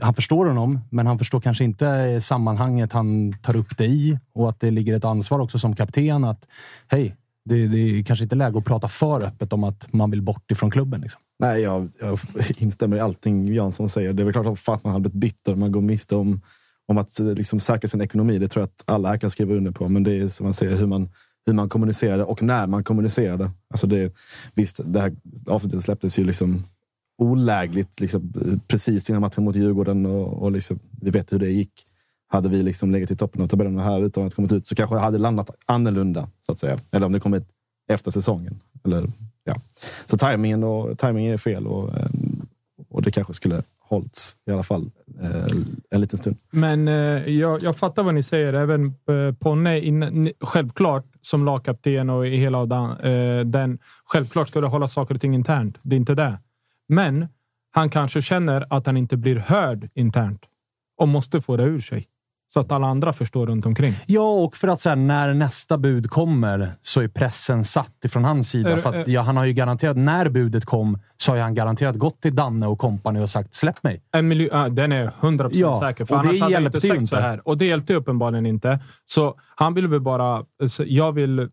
[0.00, 4.18] han förstår honom, men han förstår kanske inte sammanhanget han tar upp det i.
[4.32, 6.48] Och att det ligger ett ansvar också som kapten att
[6.88, 10.22] hej, det, det är kanske inte läge att prata för öppet om att man vill
[10.22, 11.00] bort ifrån klubben.
[11.00, 11.20] Liksom.
[11.38, 12.18] Nej, jag, jag
[12.58, 14.12] instämmer i allting Jansson säger.
[14.12, 16.40] Det är väl klart att fan man hade blivit bitter om man går miste om,
[16.88, 18.38] om att eh, liksom, säkra sin ekonomi.
[18.38, 19.88] Det tror jag att alla här kan skriva under på.
[19.88, 21.08] Men det är som man säger, hur man,
[21.46, 23.50] hur man kommunicerade och när man kommunicerade.
[23.70, 24.12] Alltså det
[24.54, 25.16] visst, det här
[25.46, 26.64] avsnittet släpptes ju liksom
[27.18, 28.32] olägligt liksom,
[28.66, 31.86] precis innan matchen mot Djurgården och, och liksom, vi vet hur det gick.
[32.28, 34.96] Hade vi liksom legat i toppen av tabellen här utan att kommit ut så kanske
[34.96, 36.28] det hade landat annorlunda.
[36.40, 36.78] så att säga.
[36.90, 37.44] Eller om det kommit
[37.88, 38.60] efter säsongen.
[38.84, 39.06] Eller,
[39.44, 39.54] ja.
[40.06, 42.08] Så tajmingen, och, tajmingen är fel och, eh,
[42.88, 44.90] och det kanske skulle hållits i alla fall
[45.22, 45.56] eh,
[45.90, 46.36] en liten stund.
[46.50, 48.52] Men eh, jag, jag fattar vad ni säger.
[48.52, 53.78] Även eh, Ponne, in, självklart som lagkapten och i hela den, eh, den.
[54.04, 55.78] Självklart ska du hålla saker och ting internt.
[55.82, 56.38] Det är inte det.
[56.88, 57.28] Men
[57.70, 60.42] han kanske känner att han inte blir hörd internt
[60.96, 62.06] och måste få det ur sig.
[62.48, 63.94] Så att alla andra förstår runt omkring.
[64.06, 68.24] Ja, och för att så här, när nästa bud kommer så är pressen satt ifrån
[68.24, 68.70] hans sida.
[68.70, 71.54] Är- för att, är- ja, han har ju garanterat, när budet kom, så har han
[71.54, 74.02] garanterat gått till Danne och kompani och sagt släpp mig.
[74.12, 76.04] En miljon, ja, den är 100% Ja, säker.
[76.04, 77.06] För och det annars hade han hjälpte inte sagt inte.
[77.06, 77.48] så här.
[77.48, 78.80] Och det hjälpte uppenbarligen inte.
[79.06, 80.44] Så han vill väl bara...
[80.78, 81.48] Jag vill,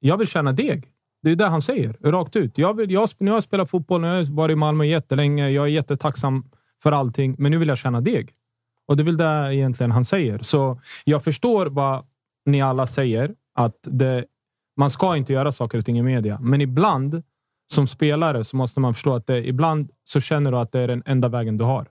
[0.00, 0.86] jag vill tjäna deg.
[1.22, 2.58] Det är det han säger, rakt ut.
[2.58, 5.48] Jag, vill, jag, nu har jag spelat fotboll, nu har jag varit i Malmö jättelänge.
[5.50, 6.44] Jag är jättetacksam
[6.82, 8.30] för allting, men nu vill jag tjäna deg.
[8.90, 10.38] Och det är väl det egentligen han säger.
[10.38, 12.04] Så jag förstår vad
[12.46, 14.24] ni alla säger, att det,
[14.76, 16.38] man ska inte göra saker och ting i media.
[16.40, 17.22] Men ibland,
[17.72, 20.88] som spelare, så måste man förstå att det, ibland så känner du att det är
[20.88, 21.86] den enda vägen du har.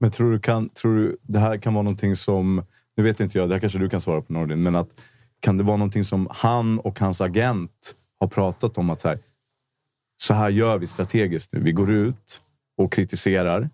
[0.00, 2.64] Men tror du, kan, tror du det här kan vara någonting som...
[2.96, 4.88] Nu vet inte jag, det här kanske du kan svara på Nordin, men att
[5.40, 8.90] kan det vara någonting som han och hans agent har pratat om?
[8.90, 9.18] att så här,
[10.22, 11.60] så här gör vi strategiskt nu.
[11.60, 12.40] Vi går ut
[12.76, 13.70] och kritiserar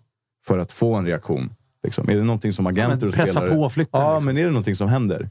[0.47, 1.49] för att få en reaktion.
[1.83, 2.09] Liksom.
[2.09, 3.55] Är det någonting som agenter men och pressa spelare...
[3.55, 4.25] på flytten, Ja, liksom.
[4.25, 5.29] men är det någonting som händer?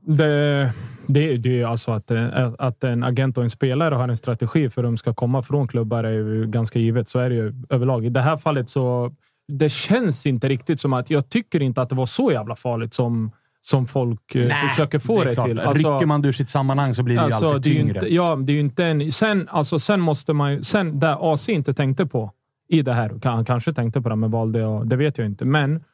[0.00, 0.72] Det,
[1.06, 4.16] det, det är ju alltså att, eh, att en agent och en spelare har en
[4.16, 7.08] strategi för hur de ska komma från klubbar är ju ganska givet.
[7.08, 8.04] Så är det ju överlag.
[8.04, 9.12] I det här fallet så
[9.48, 11.10] det känns inte riktigt som att...
[11.10, 15.24] Jag tycker inte att det var så jävla farligt som, som folk eh, försöker få
[15.24, 15.60] det det, till.
[15.60, 17.94] Alltså- Rycker man ur sitt sammanhang så blir det ju alltid det är ju tyngre.
[17.94, 19.12] Inte, ja, det är ju inte en...
[19.12, 20.62] Sen, alltså, sen måste man ju...
[20.62, 22.32] Sen, där AC inte tänkte på
[22.72, 23.12] i det här.
[23.24, 24.90] Han kanske tänkte på det, men valde att...
[24.90, 25.44] Det vet jag inte.
[25.44, 25.84] Men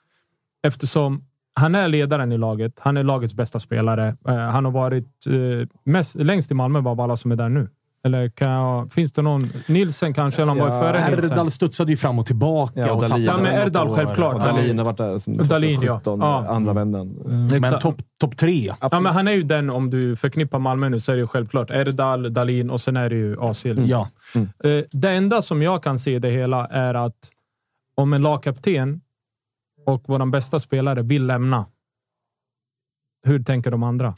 [0.62, 1.24] eftersom
[1.54, 2.72] han är ledaren i laget.
[2.78, 4.16] Han är lagets bästa spelare.
[4.28, 7.68] Eh, han har varit eh, mest, längst i Malmö av alla som är där nu.
[8.04, 9.48] Eller kan jag, finns det någon?
[9.68, 10.42] Nilsen kanske?
[10.42, 11.28] Eller han var ju före.
[11.28, 12.80] Erdal studsade ju fram och tillbaka.
[12.80, 14.34] Ja, och tappade Ja, men Erdal självklart.
[14.34, 14.46] Och Ja.
[14.46, 16.00] Dahlin har varit där sedan Dahlin, ja.
[16.00, 16.44] 2017, Ja.
[16.48, 17.08] andra vändan.
[17.24, 17.82] Men Exakt.
[17.82, 18.72] topp top tre.
[18.80, 21.26] Ja, men han är ju den, om du förknippar Malmö nu, så är det ju
[21.26, 23.64] självklart Erdal, Dalin och sen är det ju AC.
[23.64, 24.08] Ja.
[24.34, 27.30] Eh, Det enda som jag kan se i det hela är att
[27.94, 29.00] om en lagkapten
[29.86, 31.66] och vår bästa spelare vill lämna,
[33.26, 34.14] hur tänker de andra?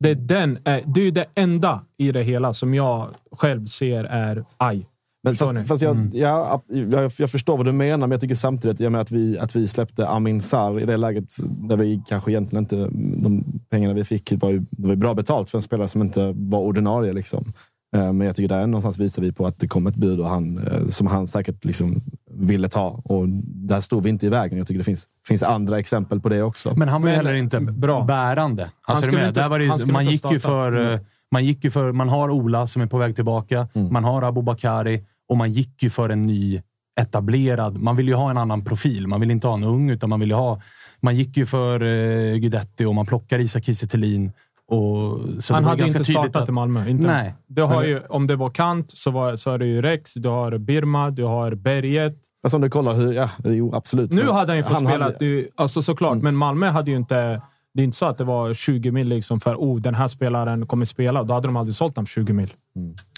[0.00, 4.04] Det är, den, eh, det är det enda i det hela som jag själv ser
[4.04, 4.86] är aj.
[5.22, 8.80] Men fast, fast jag, ja, jag, jag förstår vad du menar, men jag tycker samtidigt
[8.80, 12.30] jag menar att, vi, att vi släppte Amin Sarr i det läget där vi kanske
[12.30, 12.76] egentligen inte...
[13.22, 16.02] De pengarna vi fick var ju det var ju bra betalt för en spelare som
[16.02, 17.12] inte var ordinarie.
[17.12, 17.44] Liksom.
[17.96, 20.28] Eh, Men jag tycker där någonstans visar vi på att det kom ett bud och
[20.28, 22.00] han, eh, som han säkert liksom
[22.30, 22.88] ville ta.
[23.04, 24.58] Och där stod vi inte i vägen.
[24.58, 26.74] Jag tycker det finns, finns andra exempel på det också.
[26.76, 28.04] Men han var ju heller inte bra.
[28.04, 28.70] bärande.
[28.86, 31.00] Alltså, inte- Där var det man, gick ju för,
[31.30, 31.92] man gick ju för...
[31.92, 33.68] Man har Ola som är på väg tillbaka.
[33.90, 36.62] Man har Abubakari och man gick ju för en ny
[37.00, 37.78] etablerad.
[37.82, 39.06] Man vill ju ha en annan profil.
[39.06, 40.60] Man vill inte ha en ung, utan man vill ju ha...
[41.00, 43.86] Man gick ju för eh, Guidetti och man plockar Isak Kiese
[45.50, 46.88] Han hade inte startat att- i Malmö.
[46.88, 47.06] Inte.
[47.06, 47.34] Nej.
[47.46, 50.28] Du har ju, om det var Kant så, var, så är det ju Rex, du
[50.28, 52.16] har Birma, du har Berget.
[52.42, 53.12] Alltså om du kollar hur...
[53.12, 54.12] Ja, jo, absolut.
[54.12, 55.04] Nu hade han ju fått spela.
[55.04, 57.42] hade- det är ju- Alltså såklart, men Malmö hade ju inte...
[57.74, 60.66] Det är inte så att det var 20 mil liksom för oh, den här spelaren
[60.66, 61.22] kommer spela.
[61.22, 62.54] Då hade de aldrig sålt honom 20 mil.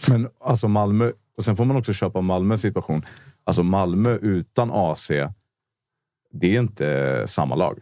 [0.08, 3.02] Men alltså Malmö, och sen får man också köpa Malmös situation.
[3.44, 5.08] Alltså Malmö utan AC,
[6.32, 7.78] det är inte samma lag.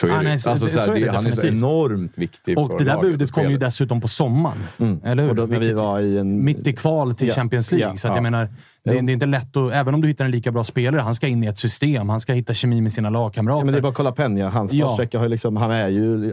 [0.00, 0.22] Så är Ah, det.
[0.22, 2.84] nej, så- alltså, så så är det han är så enormt viktig Och för det
[2.84, 4.58] där laget budet kom ju dessutom på sommaren.
[5.04, 5.30] Eller hur?
[5.30, 6.44] Och då, när vi var i en...
[6.44, 7.34] mitt i kval till Ja.
[7.34, 7.90] Champions League.
[7.92, 8.16] Ja, så att ja.
[8.16, 8.48] jag menar,
[8.84, 9.72] det, är- det är inte lätt att...
[9.72, 12.08] Även om du hittar en lika bra spelare, han ska in i ett system.
[12.08, 13.60] Han ska hitta kemi med sina lagkamrater.
[13.60, 14.48] Ja, men det är bara att kolla Peña.
[14.50, 14.86] Hans Ja.
[15.14, 16.32] har liksom, han är ju,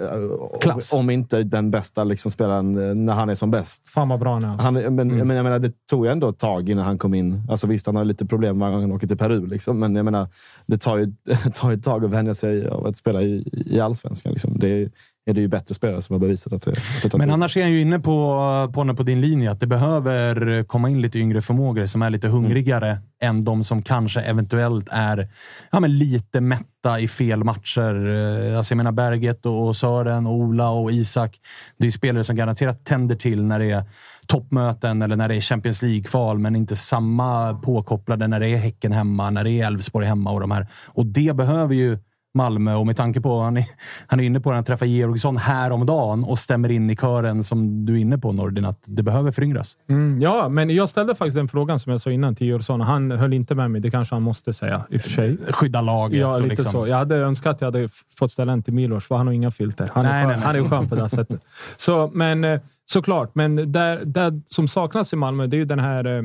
[0.62, 0.94] Klass.
[0.94, 3.90] om inte den bästa liksom, spelaren eh, när han är som bäst.
[3.90, 4.48] Fan vad bra han är.
[4.50, 4.66] Alltså.
[4.66, 5.28] Han, men, Mm.
[5.28, 7.42] men jag menar, det tog ju ändå ett tag innan han kom in.
[7.50, 9.46] Alltså, visst, han har lite problem varje gång han åker till Peru.
[9.48, 10.28] Liksom, men jag menar,
[10.66, 11.14] det tar ju,
[11.54, 14.32] tar ju ett tag att vänja sig av att spela i, i allsvenskan.
[14.34, 14.60] Liksom.
[14.60, 14.90] Det är,
[15.28, 17.62] är det ju bättre spelare som har bevisat att det, att det Men annars är
[17.62, 21.42] han ju inne på, på, på din linje, att det behöver komma in lite yngre
[21.42, 25.28] förmågor som är lite hungrigare än de som kanske eventuellt är
[25.72, 28.08] ja, men lite mätta i fel matcher.
[28.08, 31.40] Eh, Alltså jag menar Berget och Sören, och Ola och Isak.
[31.78, 33.84] Det är spelare som garanterat tänder till när det är
[34.28, 38.92] toppmöten eller när det är Champions League-kval, men inte samma påkopplade när det är Häcken
[38.92, 40.68] hemma, när det är Elfsborg hemma och de här.
[40.86, 41.98] Och det behöver ju
[42.34, 43.66] Malmö och med tanke på han är,
[44.08, 46.96] han är inne på det, han träffar Georgsson här om dagen och stämmer in i
[46.96, 49.78] kören som du är inne på Nordin, att det behöver föryngras.
[49.90, 52.82] Mm, ja, men jag ställde faktiskt den frågan som jag sa innan till Djursson.
[52.82, 53.82] Han höll inte med mig.
[53.82, 55.38] Det kanske han måste säga i och för sig.
[55.52, 56.20] Skydda laget.
[56.20, 56.72] Ja, och lite liksom.
[56.72, 56.88] så.
[56.88, 59.52] Jag hade önskat att jag hade fått ställa den till Milos, för han har inga
[59.52, 59.92] filter.
[59.94, 60.46] Han är, Nej, skön, nej, nej.
[60.46, 61.42] Han är skön på det här sättet.
[61.78, 65.80] Så, men eh, såklart, men där, där som saknas i Malmö, det är ju den
[65.80, 66.24] här, eh,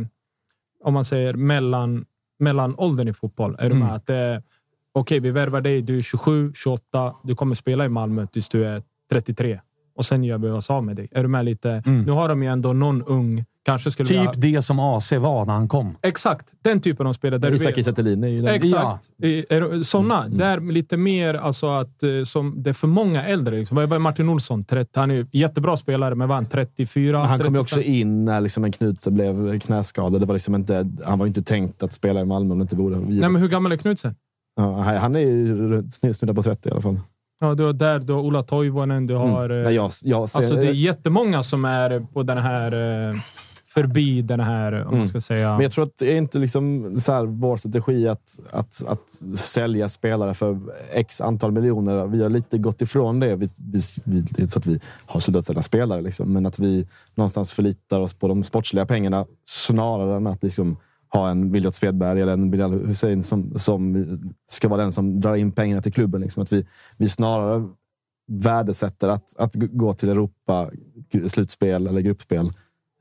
[0.84, 2.04] om man säger mellan,
[2.38, 3.56] mellanåldern i fotboll.
[3.58, 3.86] Är du Mm.
[3.86, 3.94] med?
[3.96, 4.16] Att, eh,
[4.92, 5.82] Okej, vi värvar dig.
[5.82, 7.14] Du är 27, 28.
[7.24, 9.60] Du kommer spela i Malmö tills du är 33.
[9.96, 11.08] Och sen gör vi oss av med dig.
[11.12, 11.82] Är du med lite?
[11.86, 13.44] Nu har de ju ändå någon ung.
[13.64, 14.26] Kanske skulle Mm.
[14.26, 14.32] ha...
[14.32, 15.96] Typ det som AC var när han kom.
[16.02, 17.38] Exakt, den typen av spelare.
[17.38, 18.54] Där Isak Kiese är ju den.
[18.54, 19.10] Exakt.
[19.48, 19.84] Ja.
[19.84, 20.28] Sådana.
[20.28, 23.58] Där lite mer alltså att eh, som det är för många äldre.
[23.58, 23.76] Liksom.
[23.76, 24.64] Vad är Martin Olsson?
[24.64, 27.18] 30, han är ju jättebra spelare, men var han 34?
[27.18, 27.60] Men han kom ju 35?
[27.60, 30.20] också in när liksom en Knut blev knäskadad.
[30.20, 32.62] Det var liksom inte, han var ju inte tänkt att spela i Malmö om det
[32.62, 34.14] inte vore Nej, men hur gammal är Knutsen?
[34.56, 35.82] Ja, Han är ju
[36.14, 37.00] snudda på 30 i alla fall.
[37.40, 39.50] Ja, du har där, du har Ola Toivonen, du har...
[39.50, 43.08] eh, Nej, jag, jag ser, alltså, det är jättemånga som är på den här...
[43.10, 43.16] eh,
[43.74, 45.52] Förbi den här, om man ska säga...
[45.52, 49.38] Men jag tror att det är inte liksom så här, vår strategi att, att, att
[49.38, 50.58] sälja spelare för
[50.92, 52.06] x antal miljoner.
[52.06, 53.36] Vi har lite gått ifrån det.
[53.36, 56.58] Vi, vi, det är inte så att vi har slutat sälja spelare, liksom, men att
[56.58, 60.76] vi någonstans förlitar oss på de sportsliga pengarna snarare än att liksom,
[61.12, 64.06] ha en Viljot Svedberg eller en Bilal Hussein som, som
[64.50, 66.20] ska vara den som drar in pengarna till klubben.
[66.20, 66.42] Liksom.
[66.42, 66.66] Att vi,
[66.96, 67.68] vi snarare
[68.26, 70.70] värdesätter att, att gå till Europa,
[71.28, 72.50] slutspel eller gruppspel.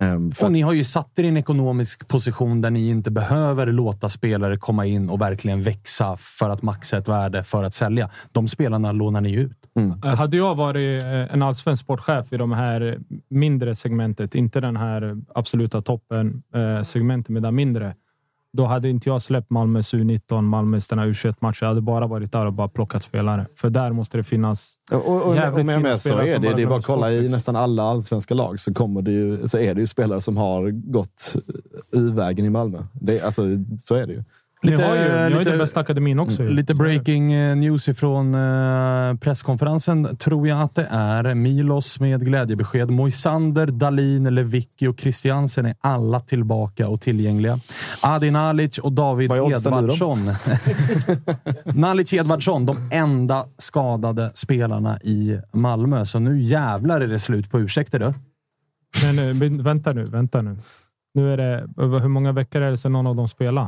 [0.02, 3.12] Ehm, för Och ni har ju satt er i en ekonomisk position där ni inte
[3.12, 7.74] behöver låta spelare komma in och verkligen växa för att maxa ett värde för att
[7.74, 8.10] sälja.
[8.32, 9.58] De spelarna lånar ni ut.
[10.04, 13.00] Eh, Hade jag varit eh, en allsvensk sportchef i de här
[13.30, 17.96] mindre segmentet, inte den här absoluta toppen eh, segmentet, men det mindre,
[18.54, 21.58] då hade inte jag släppt Malmös U19, Malmös den här U21-matchen.
[21.62, 23.46] Jag hade bara varit där och bara plockat spelare.
[23.56, 26.56] För där måste det finnas Och, och, och, jävligt och med, med så är det.
[26.56, 29.58] Det är bara att kolla i nästan alla allsvenska lag så, kommer det ju, så
[29.58, 31.36] är det ju spelare som har gått
[31.92, 32.84] U-vägen i Malmö.
[32.94, 33.44] Det, alltså,
[33.80, 34.24] så är det ju.
[34.64, 36.44] Ni Lite- har ju, ni har ju den bästa akademin också.
[36.44, 36.50] ju.
[36.50, 41.36] Lite breaking eh, news ifrån eh, presskonferensen tror jag att det är.
[41.36, 42.90] Milos med glädjebesked.
[42.92, 47.60] Moisander, Dalin, Lewicki och Christiansen är alla tillbaka och tillgängliga.
[48.02, 49.32] Adi Nalic och David?
[49.32, 50.20] Edvardsson.
[51.66, 56.06] Nalic Edvardsson, de enda skadade spelarna i Malmö.
[56.06, 58.14] Så nu jävlar är det slut på ursäkter du.
[59.04, 60.58] Men eh, men vänta nu, vänta nu.
[61.14, 63.68] Nu är det, hur många veckor är det sedan någon av dem spelar?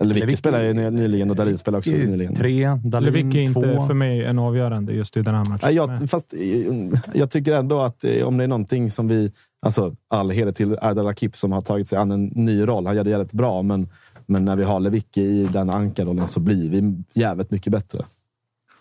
[0.00, 2.34] Lewicki spelar ju ny- nyligen och Dalin spelar också nyligen.
[2.34, 5.60] Tre, Dalin Lewicki är inte för mig en avgörande just i den här matchen.
[5.62, 9.32] Nej, jag, fast eh, jag tycker ändå att eh, om det är någonting som vi...
[9.66, 12.86] Alltså, all heder till Erdal Akip som har tagit sig an en ny roll.
[12.86, 13.88] Han gör det jävligt bra, men,
[14.26, 17.98] men när vi har Lewicki i den ankarrollen så blir vi jävligt mycket bättre.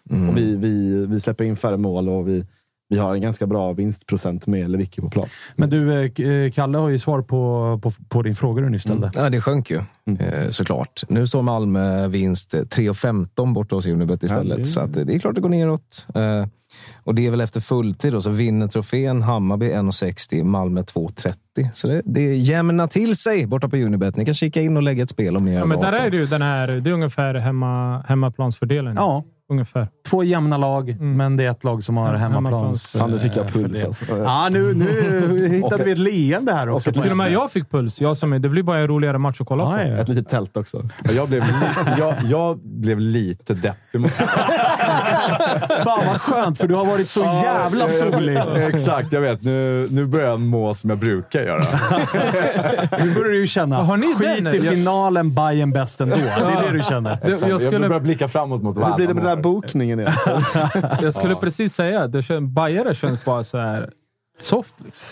[0.10, 2.46] Och vi, vi, vi släpper in färre mål och vi,
[2.90, 5.26] vi har en ganska bra vinstprocent med Lewicki på plan.
[5.56, 8.82] Men du, eh, eh, Kalle har ju svar på, på, på din fråga du nyss
[8.82, 9.12] ställde.
[9.16, 9.78] Ja, det sjönk ju
[10.20, 11.04] eh, såklart.
[11.10, 14.58] Nu står Malmö vinst eh, 3,15 borta hos Unibet istället.
[14.58, 16.08] det- Så att det är klart det går neråt.
[17.04, 21.70] Och det är väl efter fulltid då, så vinner trofén Hammarby 1,60, Malmö 2,30.
[21.74, 24.16] Så det, det jämnar till sig borta på Unibet.
[24.18, 26.18] Ni kan kika in och lägga ett spel om ni Ja, men där är det
[26.18, 26.68] ju den här...
[26.68, 28.96] Det är ungefär hemma, hemmaplansfördelen.
[28.96, 29.88] Ja, Ungefär.
[30.10, 32.92] två jämna lag, men det är ett lag som har hemmaplans...
[33.00, 34.06] Fan, nu fick jag eh, puls alltså.
[34.18, 36.92] Ja, nu, nu hittade vi ett leende här också.
[36.92, 38.02] Till och med jag fick puls.
[38.02, 39.92] Jag som är, det blir bara en roligare match att kolla Ja, på.
[39.92, 39.98] ja.
[39.98, 40.82] Ett litet tält också.
[41.16, 41.44] Jag blev,
[41.98, 44.00] jag, jag blev lite deppig.
[44.02, 44.12] mot-
[45.84, 48.38] Fan vad skönt, för du har varit så jävla solig.
[48.58, 49.44] Exakt, jag vet.
[49.44, 51.62] Nu, nu börjar jag må som jag brukar göra.
[53.04, 54.48] Nu börjar du ju känna, Har ni skit den?
[54.56, 56.16] i Jag- finalen, Bayern bäst ändå.
[56.16, 57.18] Det är det du känner.
[57.24, 59.54] Det, jag Jag skulle, börjar blicka framåt mot Hur Värnamo.
[59.62, 60.14] bokningen igen?
[61.02, 62.22] jag skulle precis säga det.
[62.22, 63.90] kän- Bajare känns bara så här
[64.40, 64.74] soft.
[64.86, 65.06] Liksom.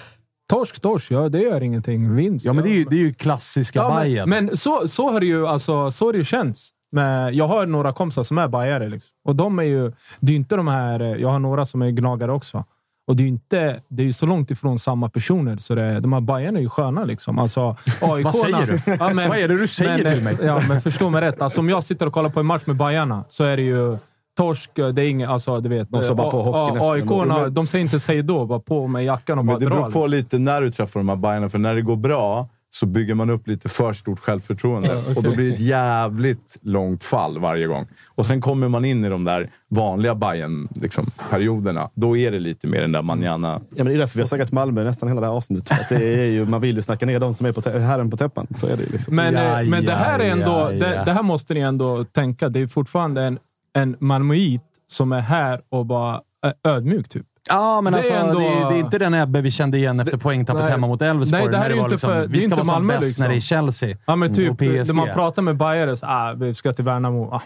[0.50, 1.12] Torsk, torsk.
[1.12, 2.16] Ja, det gör ingenting.
[2.16, 2.46] Vinst.
[2.46, 4.30] Ja, men det är ju, det är ju klassiska Ja, Bayern.
[4.30, 6.70] men, men så, så har det ju alltså, så har det ju känts.
[6.92, 8.90] Men jag har några kompisar som är bajare.
[8.90, 9.10] Liksom.
[9.26, 9.92] Och de är ju...
[10.20, 11.00] Det är inte de här...
[11.00, 12.66] Jag har några som är gnagare också.
[13.08, 13.82] Och det är ju inte...
[13.88, 16.70] Det är ju så långt ifrån samma personer, så det, de här bajarna är ju
[16.70, 17.04] sköna.
[17.06, 17.40] Liksom.
[17.40, 18.92] Alltså, AIK Vad säger du?
[19.00, 20.38] Ja, men, Vad är det du säger men, till mig?
[20.44, 21.42] Ja, men förstå mig rätt.
[21.42, 23.98] Alltså, om jag sitter och kollar på en match med bajarna så är det ju
[24.38, 24.72] torsk.
[24.76, 25.30] Det är inget...
[25.30, 28.46] Alltså, du vet, De står bara på hockeyn AIK, de säger inte säg då.
[28.46, 29.76] Bara på med jackan och Men bara det dra.
[29.76, 30.12] beror på liksom.
[30.12, 33.30] lite när du träffar de här Bajarna, för när det går bra så bygger man
[33.30, 35.04] upp lite för stort självförtroende.
[35.16, 37.88] Och då blir det ett jävligt långt fall varje gång.
[38.16, 42.40] Och sen kommer man in i de där vanliga Bayern liksom, perioderna Då är det
[42.40, 43.60] lite mer den där manjana.
[43.70, 45.68] Ja, men det är därför vi har snackat Malmö nästan hela det här avsnittet.
[45.68, 48.10] För att det är ju, man vill ju snacka ner de som är på herren
[48.12, 48.48] på täppan.
[48.56, 49.16] Så är det liksom.
[49.16, 50.46] Men, Ja, eh, men det här är ja, ändå...
[50.52, 51.04] ja, Det, ja.
[51.04, 52.50] det här måste ni ändå tänka.
[52.50, 53.40] Det är fortfarande en,
[53.74, 57.26] en malmöit som är här och bara är ödmjuk, typ.
[57.50, 59.78] Ja, men Det är alltså, ändå- det, är, det är inte den Ebbe vi kände
[59.78, 61.42] igen efter poängtappet hemma mot Elfsborg.
[61.44, 62.88] Nej, det här är ju inte liksom, för- det är vi ska inte vara som
[62.88, 63.22] bäst liksom.
[63.22, 63.98] när det är Chelsea.
[64.06, 64.88] Ja, men typ, och PSG.
[64.88, 67.30] när man pratar med bajare så ah, vi ska till Värnamo.
[67.34, 67.42] Ah,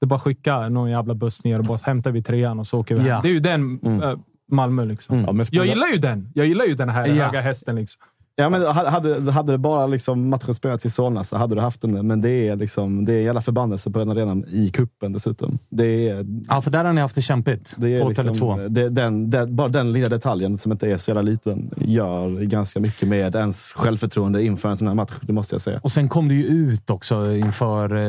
[0.00, 2.78] det är bara skicka någon jävla buss ner och bara hämtar vi trean och så
[2.80, 3.08] åker vi hem.
[3.10, 3.20] Ja.
[3.22, 4.18] Det är ju den äh,
[4.50, 4.84] Malmö.
[4.84, 5.24] Liksom.
[5.26, 6.30] Ja, men Jag gillar ju den.
[6.34, 7.24] Jag gillar ju den här Ja.
[7.26, 7.76] höga hästen.
[7.76, 8.02] Liksom.
[8.36, 11.80] Ja, men hade, hade det bara liksom matchen spelats i Solna så hade du haft
[11.82, 12.06] den.
[12.06, 15.58] Men det är, liksom, det är jävla förbannelse på den arenan i kuppen dessutom.
[15.68, 17.74] Det är, Ja, för där har ni haft det kämpigt.
[17.76, 18.68] det är på liksom, Tele2.
[18.68, 22.80] det, den, den, bara den lilla detaljen som inte är så jävla liten gör ganska
[22.80, 25.12] mycket med ens självförtroende inför en sån här match.
[25.22, 25.80] Det måste jag säga.
[25.82, 28.02] Och sen kom det ju ut också inför, eh,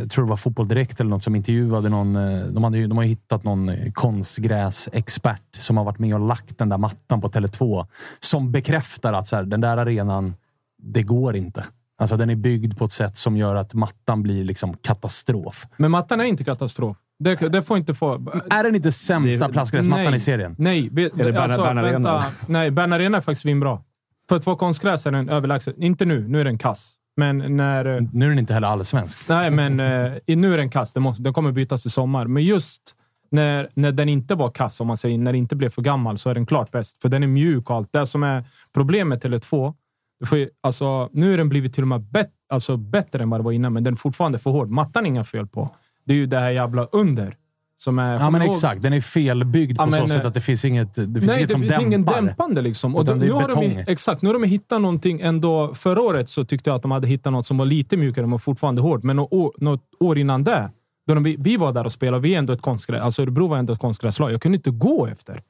[0.00, 2.16] jag tror det var Fotboll Direkt eller något som intervjuade någon.
[2.16, 6.14] eh, De, hade ju, de har ju hittat någon eh, konstgräsexpert som har varit med
[6.14, 7.86] och lagt den där mattan på Tele2.
[8.20, 10.34] Som bekräftar att så här, den där arenan,
[10.82, 11.64] det går inte.
[11.98, 15.66] Alltså den är byggd på ett sätt som gör att mattan blir liksom katastrof.
[15.76, 16.96] Men mattan är inte katastrof.
[17.18, 18.14] Det, det får inte få...
[18.50, 20.54] Är den inte sämsta plastgräsmattan i serien?
[20.58, 21.82] Nej, be, Är det Bern- Bern Arena?
[21.82, 22.24] vänta.
[22.46, 23.80] Nej, Bern Arena är faktiskt svinbra.
[24.28, 25.82] För att vara konstgräs är den överlägsen.
[25.82, 26.28] Inte nu.
[26.28, 26.92] Nu är den kass.
[27.16, 27.84] Men när...
[27.96, 29.18] eh, Nu är den inte heller allsvensk.
[29.28, 30.92] Nej, men eh, nu är den kass.
[30.92, 32.26] Den, måste, den kommer bytas i sommar.
[32.26, 32.82] Men just
[33.30, 36.18] när, när den inte var kass, om man säger, när den inte blev för gammal,
[36.18, 37.02] så är den klart bäst.
[37.02, 37.92] För den är mjuk och allt.
[37.92, 38.44] Det som är
[38.74, 39.74] problemet med Tele2,
[40.20, 43.30] du får ju- alltså, nu är den blivit till och med bet, alltså, bättre än
[43.30, 44.70] vad det var innan, men den är fortfarande för hård.
[44.70, 45.70] Mattan är inga fel på.
[46.04, 47.36] Det är ju det här jävla under.
[47.78, 48.82] Som är, Ja, men ihåg- exakt.
[48.82, 51.36] Den är felbyggd på Ja, men, så sätt att det finns inget, det finns Nej,
[51.36, 52.22] inget det som finns ingen dämpar.
[52.22, 52.62] dämpande.
[52.62, 52.96] Liksom.
[52.96, 55.74] Och det är nu har de, exakt, nu har de hittat någonting ändå.
[55.74, 58.38] Förra året så tyckte jag att de hade hittat något som var lite mjukare, men
[58.38, 59.02] fortfarande hårt.
[59.02, 60.70] Men något år, något år innan det,
[61.14, 63.00] då de, vi var där och spelade, vi är ändå ett konstgräs.
[63.00, 64.32] Alltså Örebro var ändå ett konstgräslag.
[64.32, 65.42] Jag kunde inte gå efter.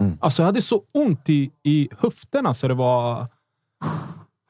[0.00, 0.18] Mm.
[0.20, 3.26] Alltså jag hade så ont i, i höfterna så det var...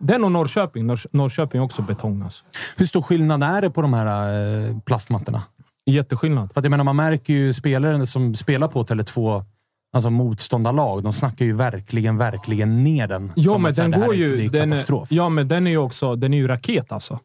[0.00, 0.86] Den och Norrköping.
[0.86, 2.22] Norr, Norrköping är också betong.
[2.22, 2.44] Alltså.
[2.76, 5.42] Hur stor skillnad är det på de här eh, plastmattorna?
[5.86, 6.52] Jätteskillnad.
[6.52, 9.44] För att jag menar, man märker ju spelare som spelar på Tele2,
[9.92, 13.32] alltså motståndarlag, de snackar ju verkligen, verkligen ner den.
[13.36, 14.48] Ja, men den här går ju...
[14.48, 17.18] Den är, ja, men den är ju också den är ju raket alltså.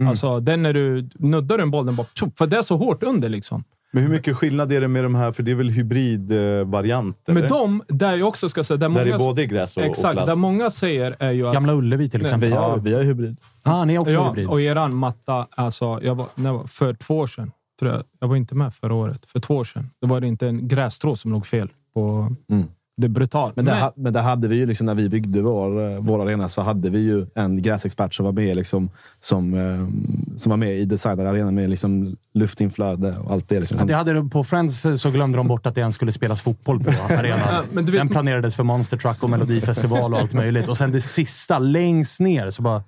[0.00, 0.10] Mm.
[0.10, 2.06] Alltså, den är du nuddar du en boll, den bara...
[2.36, 3.64] För det är så hårt under liksom.
[3.92, 5.32] Men hur mycket skillnad är det med de här?
[5.32, 7.32] För det är väl hybridvarianter?
[7.32, 8.76] Men de, där jag också ska säga...
[8.76, 10.26] Där, Där många, är både gräs och, och Exakt, plast.
[10.32, 11.54] där många säger är ju att...
[11.54, 12.48] Gamla Ullevi till exempel.
[12.48, 13.36] Vi har, vi har hybrid.
[13.62, 14.46] ah, ni är också ja, hybrid.
[14.48, 18.02] och eran matta, alltså, jag var, när jag var, för två år sedan, tror jag,
[18.20, 20.68] jag var inte med förra året, för två år sedan, då var det inte en
[20.68, 21.68] grässtrå som låg fel.
[21.94, 22.64] På, Mm.
[23.00, 23.56] Det är brutalt.
[23.56, 25.98] Men, Men, där, ha- men där hade vi ju, liksom, när vi byggde vår, eh,
[26.00, 28.90] vår arena, så hade vi ju en gräsexpert som var med, liksom,
[29.20, 33.60] som, eh, som var med i designen av arenan med liksom, luftinflöde och allt det.
[33.60, 33.78] Liksom.
[33.78, 36.80] Att jag hade, på Friends så glömde de bort att det ens skulle spelas fotboll
[36.84, 37.64] på Ja, arenan.
[37.72, 40.68] men du vet- Den planerades för Monster Truck och Melodifestival och allt möjligt.
[40.68, 42.82] Och sen det sista, längst ner, så bara...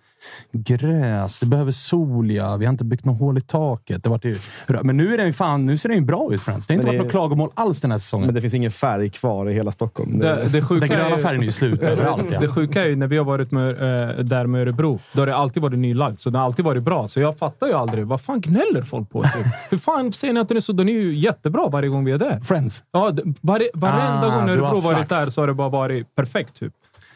[0.53, 1.41] Gräs.
[1.41, 2.57] Det behöver sol, ja.
[2.57, 4.03] Vi har inte byggt något hål i taket.
[4.03, 4.39] Det vart ju...
[4.83, 6.67] Men nu, är den fan, nu ser den ju bra ut, Friends.
[6.67, 8.27] Det har inte Men varit det- något klagomål alls den här säsongen.
[8.27, 10.19] Men det finns ingen färg kvar i hela Stockholm.
[10.19, 12.25] Det, det sjuka Den gröna är färgen är ju slut överallt.
[12.33, 12.41] Ja.
[12.41, 14.99] Det sjuka är ju när vi har varit med, eh, där med Örebro.
[15.13, 17.09] Då har det alltid varit nylagt, så det har alltid varit bra.
[17.09, 18.07] Så jag fattar ju aldrig.
[18.07, 19.23] Vad fan gnäller folk på?
[19.23, 19.33] Typ?
[19.71, 20.73] Hur fan säger ni att den är så?
[20.73, 22.41] Den är ju jättebra varje gång vi är där.
[22.41, 22.83] Friends.
[22.93, 25.09] Ja, det- varje, varenda Ah, gång har Örebro haft varit flax.
[25.09, 26.55] där så har det bara varit perfekt.
[26.61, 26.73] Typ.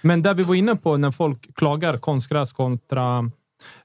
[0.07, 3.31] Men där vi var inne på när folk klagar konstgräs kontra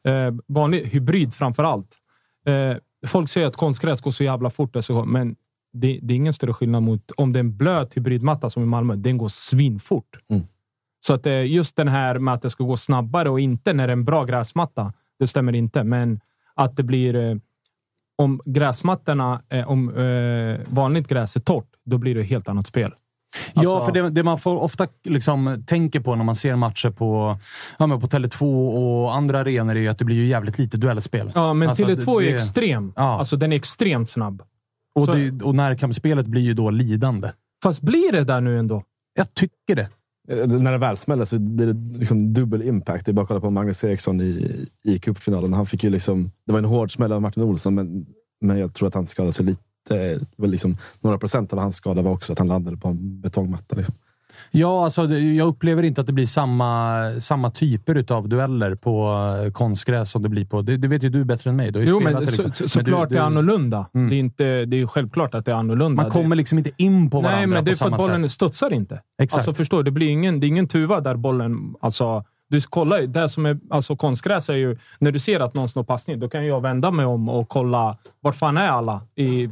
[0.03, 1.97] eh, vanlig hybrid framför allt.
[2.45, 2.77] Eh,
[3.07, 5.35] folk säger att konstgräs går så jävla fort, det är så, men
[5.73, 8.65] det, det är ingen större skillnad mot om det är en blöt hybridmatta som i
[8.65, 8.95] Malmö.
[8.95, 10.17] Den går svinfort.
[10.29, 10.43] Mm.
[10.99, 13.87] Så att eh, just den här med att det ska gå snabbare och inte när
[13.87, 15.83] det är en bra gräsmatta, det stämmer inte.
[15.83, 16.19] Men
[16.53, 17.15] att det blir...
[17.15, 17.35] Eh,
[18.15, 19.93] om gräsmattorna, eh, om
[20.67, 22.93] vanligt gräs är torrt, då blir det ett helt annat spel.
[23.53, 26.89] Ja, Alltså- för det, det man får ofta liksom tänker på när man ser matcher
[26.89, 27.37] på,
[27.79, 28.67] ja, men på Tele2
[29.03, 31.31] och andra arenor är ju att det blir ju jävligt lite duellspel.
[31.35, 32.93] Ja, men Alltså, Tele2 det- är det- extrem.
[32.95, 33.19] Ja.
[33.19, 34.41] Alltså, den är extremt snabb.
[34.95, 37.29] Och, Så- det, och närkampsspelet blir ju då lidande.
[37.63, 38.83] Fast blir det där nu ändå?
[39.13, 39.89] Jag tycker det.
[40.29, 43.05] Eh, När det väl smäller så blir det liksom dubbel impact.
[43.05, 45.53] Det är bara att kolla på Magnus Eriksson i, i cupfinalen.
[45.53, 48.05] Han fick ju liksom, det var en hård smäll av Martin Olsson, men,
[48.41, 49.61] men jag tror att han skadade sig lite.
[49.95, 53.21] Det var liksom, några procent av hans skada var också att han landade på en
[53.21, 53.75] betongmatta.
[53.75, 53.95] Liksom.
[54.53, 59.13] Ja, alltså, jag upplever inte att det blir samma, samma typer av dueller på
[59.45, 60.61] eh, konstgräs som det blir på...
[60.61, 61.71] Det, det vet ju du bättre än mig.
[61.71, 62.67] Du har ju Jo, spelat men det, så, liksom.
[62.67, 63.85] så, Men du- såklart du- det är annorlunda.
[63.93, 64.09] Mm.
[64.09, 66.03] Det, är inte, det är självklart att det är annorlunda.
[66.03, 68.31] Man kommer liksom inte in på varandra Nej, men det är för att bollen sätt.
[68.31, 69.01] studsar inte.
[69.21, 69.37] Exakt.
[69.37, 69.83] Alltså, förstår du?
[69.83, 71.73] Det blir ingen, det är ingen tuva där bollen...
[71.81, 74.77] Alltså, du kollar ju, det som är alltså konstgräs är ju...
[74.99, 77.97] När du ser att någon slår passning, då kan jag vända mig om och kolla
[78.21, 79.49] vart fan är alla i,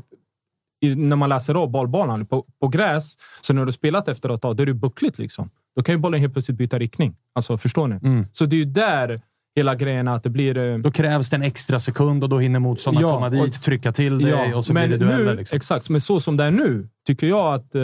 [0.81, 2.25] när man läser av bollbanan.
[2.25, 5.17] På, på gräs, så när du spelat efter ett tag, då är det buckligt.
[5.19, 5.49] Liksom.
[5.75, 7.15] Då kan ju bollen helt plötsligt byta riktning.
[7.35, 7.95] Alltså, förstår ni?
[7.95, 8.25] Mm.
[8.33, 9.21] Så det är ju där
[9.55, 10.57] hela grejen att det blir...
[10.57, 13.61] eh, Då krävs det en extra sekund och då hinner motståndaren Ja, komma dit, och-
[13.61, 15.35] trycka till dig och så blir det dueller.
[15.35, 15.55] Liksom.
[15.55, 17.81] Exakt, men så som det är nu tycker jag att eh,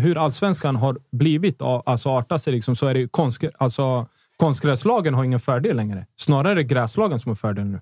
[0.00, 4.06] hur allsvenskan har blivit, alltså artat sig, liksom, så är det konstgrä, alltså,
[4.36, 6.06] konstgräslagen har ingen fördel längre.
[6.16, 7.80] Snarare är det gräslagen som har fördel nu.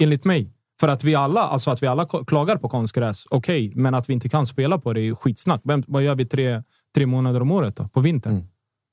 [0.00, 0.52] Enligt mig.
[0.80, 4.12] För att vi alla, alltså att vi alla klagar på konstgräs, okej, men att vi
[4.12, 5.60] inte kan spela på det är ju skitsnack.
[5.64, 6.62] Vem, vad gör vi tre,
[6.94, 8.32] tre månader om året då, på vintern?
[8.32, 8.44] Mm.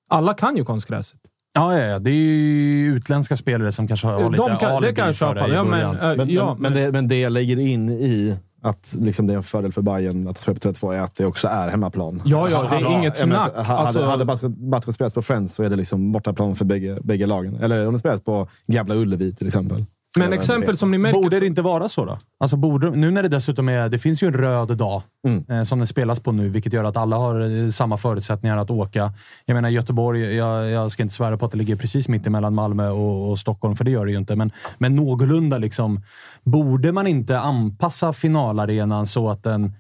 [0.10, 1.20] Alla kan ju konstgräset.
[1.54, 4.68] Ja, ja, ja, det är ju utländska spelare som kanske har lite De kan, det
[4.78, 5.96] alibi kan jag för det i Ja, men, början.
[6.12, 9.34] eh, Men, ja, men, men, det, men det jag lägger in i att liksom det
[9.34, 12.22] är en fördel för Bayern att spela på Tele2 är att det också är hemmaplan.
[12.26, 13.66] Ja, ja, det är Hade- inget jag menar, snack.
[13.68, 17.26] Hade, Alltså- hade matchen spelats på Friends så är det liksom bortaplan för bägge, bägge
[17.28, 17.56] lagen.
[17.56, 19.86] Eller om det spelas på Gamla Ullevi till exempel.
[20.20, 21.22] Men exempel som ni märker...
[21.22, 22.18] Borde det inte vara så då?
[22.38, 23.90] Alltså borde, nu när det dessutom är...
[23.90, 25.46] Det finns ju en röd dag Mm.
[25.50, 28.70] eh, som den spelas på nu, vilket gör att alla har eh, samma förutsättningar att
[28.70, 29.14] åka.
[29.46, 32.54] Jag menar Göteborg, jag, jag ska inte svära på att det ligger precis mitt emellan
[32.56, 34.36] Malmö och, och Stockholm, för det gör det ju inte.
[34.36, 36.02] Men, men någorlunda liksom.
[36.44, 39.74] Borde man inte anpassa finalarenan så att den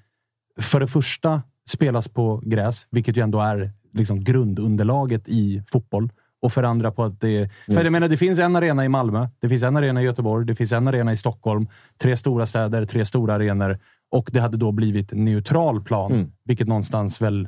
[0.61, 6.09] för det första spelas på gräs, vilket ju ändå är liksom grundunderlaget i fotboll.
[6.45, 7.49] Och för andra på att det...
[7.65, 10.45] För jag menar, det finns en arena i Malmö, det finns en arena i Göteborg,
[10.45, 11.67] det finns en arena i Stockholm.
[12.01, 13.79] Tre stora städer, tre stora arenor.
[14.11, 16.31] Och det hade då blivit neutral plan, Mm.
[16.45, 17.47] vilket någonstans väl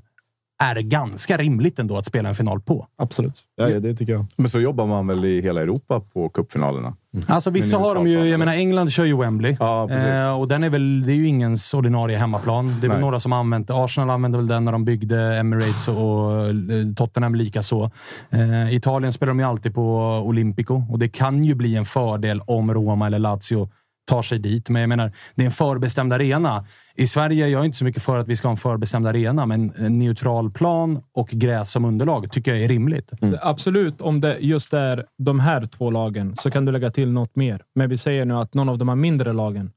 [0.59, 2.88] är ganska rimligt ändå att spela en final på.
[2.97, 3.43] Absolut.
[3.55, 4.25] Ja, det tycker jag.
[4.38, 6.95] Men så jobbar man väl i hela Europa på cupfinalerna?
[7.27, 9.57] Alltså vissa har de ju, jag menar England kör ju Wembley.
[9.59, 10.05] Ja, precis.
[10.05, 12.67] eh, och den är väl, det är ju ingens ordinarie hemmaplan.
[12.67, 13.01] Det är väl Nej.
[13.01, 17.35] några som har använt Arsenal använde väl den när de byggde Emirates och, eh, Tottenham
[17.35, 17.91] lika så.
[18.29, 22.41] Eh, Italien spelar de ju alltid på Olympico och det kan ju bli en fördel
[22.45, 23.69] om Roma eller Lazio
[24.07, 24.69] tar sig dit.
[24.69, 26.65] Men jag menar, det är en förbestämd arena.
[26.95, 29.45] I Sverige, jag är inte så mycket för att vi ska ha en förbestämd arena,
[29.45, 33.11] men en neutral plan och gräs som underlag tycker jag är rimligt.
[33.41, 37.35] Absolut, om det just är de här två lagen så kan du lägga till något
[37.35, 37.61] mer.
[37.75, 39.71] Men vi säger nu att någon av de här mindre lagen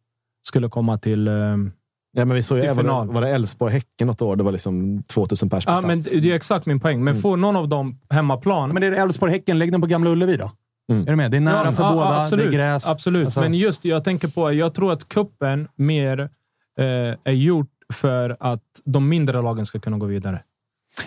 [0.47, 1.29] skulle komma till...
[1.29, 1.73] ehm,
[2.13, 4.37] Ja, men vi såg ju även, var det Elfsborg-Häcken något år?
[4.37, 6.11] Det var liksom 2000 pers på Ja, men plats.
[6.23, 7.05] det är exakt min poäng.
[7.05, 8.69] Men får någon av dem hemmaplan...
[8.71, 10.51] Men det är Elfsborg-Häcken, lägg den på Gamla Ullevi då.
[10.91, 11.03] Mm.
[11.03, 11.31] Är du med?
[11.31, 12.87] Det är nära Ja, för ja, båda, absolut, det är gräs.
[12.87, 16.21] Absolut, Alltså- men just jag tänker på, jag tror att kuppen mer
[16.79, 16.87] eh,
[17.25, 20.43] är gjort för att de mindre lagen ska kunna gå vidare.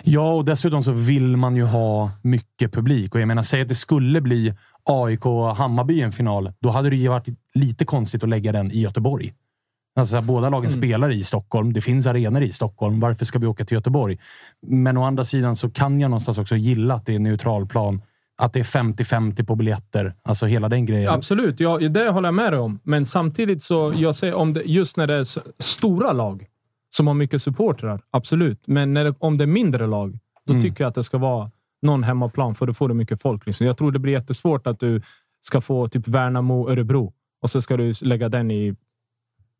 [0.02, 3.14] Ja, och dessutom så vill man ju ha mycket publik.
[3.14, 4.54] Och jag menar, säg att det skulle bli
[4.84, 6.52] AIK och Hammarby i en final.
[6.60, 9.34] Då hade det ju varit lite konstigt att lägga den i Göteborg.
[9.96, 11.72] Alltså, båda lagen spelar i Stockholm.
[11.72, 13.00] Det finns arenor i Stockholm.
[13.00, 14.18] Varför ska vi åka till Göteborg?
[14.66, 18.02] Men å andra sidan så kan jag någonstans också gilla att det är neutralplan.
[18.36, 20.14] Att det är 50-50 på biljetter.
[20.22, 21.12] Alltså hela den grejen.
[21.12, 22.80] Absolut, ja, det håller jag med dig om.
[22.82, 25.26] Men samtidigt så, jag säger om det, just när det är
[25.62, 26.46] stora lag
[26.90, 28.62] som har mycket supportrar, absolut.
[28.66, 30.62] Men när det, om det är mindre lag, då Mm.
[30.62, 31.50] tycker jag att det ska vara
[31.82, 33.46] någon hemmaplan, för då får du mycket folk.
[33.46, 33.66] Liksom.
[33.66, 35.02] Jag tror det blir jättesvårt att du
[35.40, 37.12] ska få typ Värnamo, Örebro
[37.42, 38.76] och så ska du lägga den i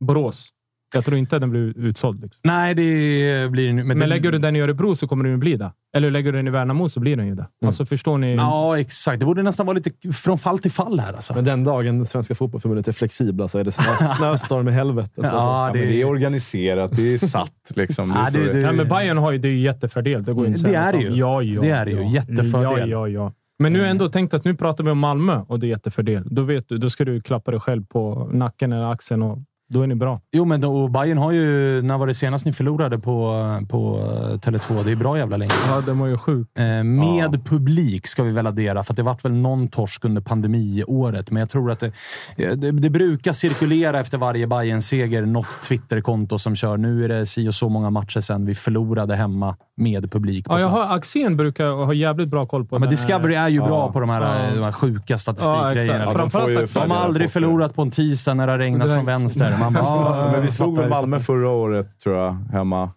[0.00, 0.48] Borås.
[0.94, 2.22] Jag tror inte att den blir utsåld.
[2.22, 2.40] Liksom.
[2.44, 3.84] Nej, det blir nu.
[3.84, 5.72] Men, det- lägger du den i Örebro så kommer den ju bli det.
[5.96, 7.46] Eller lägger du den i Värnamo så blir den ju det.
[7.66, 8.34] Alltså förstår ni?
[8.34, 9.20] Ja, exakt.
[9.20, 11.12] Det borde nästan vara lite från fall till fall här.
[11.12, 11.34] Alltså.
[11.34, 13.84] Men den dagen Svenska Fotbollförbundet är flexibla så är det snö,
[14.18, 15.12] snöstorm i helvetet.
[15.16, 15.38] Ja, alltså.
[15.38, 17.50] Ja, det- men det är organiserat, det är satt.
[17.74, 18.08] Liksom.
[18.08, 20.24] Det är Ja, det- det- Nej, men Bayern har ju, det är ju jättefördel.
[20.24, 21.08] Det, går inte Det är det ju.
[21.14, 22.02] Ja, ja, Det är det ju.
[22.02, 22.10] ja.
[22.10, 22.90] Jättefördel.
[22.90, 23.32] Ja, ja, ja.
[23.58, 26.22] Men nu ändå, tänk att nu pratar vi om Malmö och det är jättefördel.
[26.30, 29.38] Då, vet du, då ska du klappa dig själv på nacken eller axeln och
[29.72, 30.20] då är ni bra.
[30.32, 31.82] Jo, men då, och Bayern har ju...
[31.82, 33.34] När var det senast ni förlorade på,
[33.68, 34.84] på eh, Tele2?
[34.84, 35.52] Det är bra jävla länge.
[35.68, 36.48] Ja, den var ju sjuk.
[36.58, 40.22] Eh, med publik ska vi väl addera, för att det vart väl någon torsk under
[40.22, 41.30] pandemiåret.
[41.30, 41.92] Men jag tror att det,
[42.36, 47.08] eh, det, det brukar cirkulera efter varje bayern seger något Twitterkonto som kör nu är
[47.08, 50.68] det si och så många matcher sedan vi förlorade hemma med publik på Ja, jag
[50.68, 53.92] har, Axén brukar ha jävligt bra koll på Ja, men Discovery är ju bra Ja.
[53.92, 54.54] på de här, Ja.
[54.54, 56.04] de här sjuka Ja, statistikgrejerna.
[56.48, 56.82] ju Axén.
[56.82, 59.53] de har aldrig förlorat på en tisdag när det har regnat från vänster.
[59.60, 62.90] Man bara, Ja, men vi "Ah, slog väl Malmö fattar." förra året, tror jag, hemma.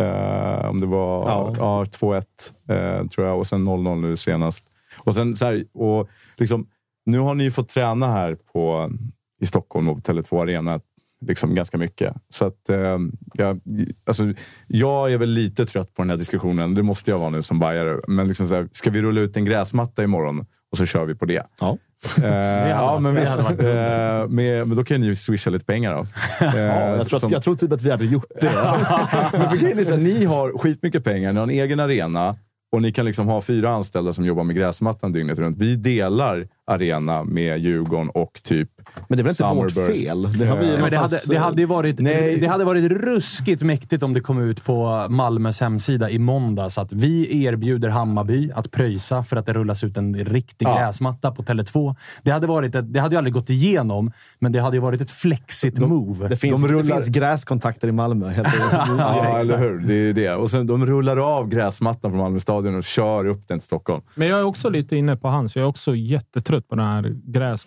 [0.00, 1.54] Eh, om det var Ja.
[1.58, 1.84] ja.
[1.84, 2.22] 2-1,
[2.68, 3.38] eh, tror jag.
[3.38, 4.64] Och sen 0-0 nu senast.
[5.04, 6.66] Och sen, så här, och liksom,
[7.06, 8.90] nu har ni ju fått träna här på,
[9.40, 10.80] i Stockholm och på Tele2 Arena
[11.20, 12.14] liksom ganska mycket.
[12.28, 12.98] Så att, eh,
[13.34, 13.60] jag,
[14.06, 14.32] alltså,
[14.66, 16.74] jag är väl lite trött på den här diskussionen.
[16.74, 18.00] Det måste jag vara nu som bajare.
[18.08, 21.14] Men liksom så här, ska vi rulla ut en gräsmatta imorgon och så kör vi
[21.14, 21.46] på det?
[21.60, 21.76] Ja.
[22.22, 23.38] Eh, ja, men visst.
[23.38, 26.00] Eh, med, men då kan ni ju swisha lite pengar då.
[26.46, 28.50] Eh, Ja, jag, tror som- att, jag tror typ att vi hade gjort det.
[29.32, 32.36] men för grejen är så här, ni har skitmycket pengar, ni har en egen arena
[32.72, 35.58] och ni kan liksom ha fyra anställda som jobbar med gräsmattan dygnet runt.
[35.58, 38.70] Vi delar arena med Djurgården och typ
[39.08, 39.44] Men det är väl inte
[39.80, 40.38] vårt fel?
[40.38, 42.38] Det har vi Eh, Nej, men det, hade, det, hade ju varit, Nej.
[42.40, 46.92] det hade varit ruskigt mäktigt om det kom ut på Malmös hemsida i måndags att
[46.92, 50.78] vi erbjuder Hammarby att pröjsa för att det rullas ut en riktig Ja.
[50.78, 51.96] gräsmatta på Tele2.
[52.22, 55.00] Det hade, varit ett, det hade ju aldrig gått igenom, men det hade ju varit
[55.00, 56.28] ett flexigt move.
[56.28, 58.28] Det finns, De rullar- det finns gräskontakter i Malmö.
[58.28, 58.48] Helt
[58.98, 59.78] Ja, eller hur?
[59.78, 60.34] Det är det.
[60.34, 64.02] Och sen de rullar av gräsmattan från Malmö stadion och kör upp den till Stockholm.
[64.14, 65.56] Men jag är också lite inne på hans.
[65.56, 67.64] Jag är också jättetrött på den här gräs,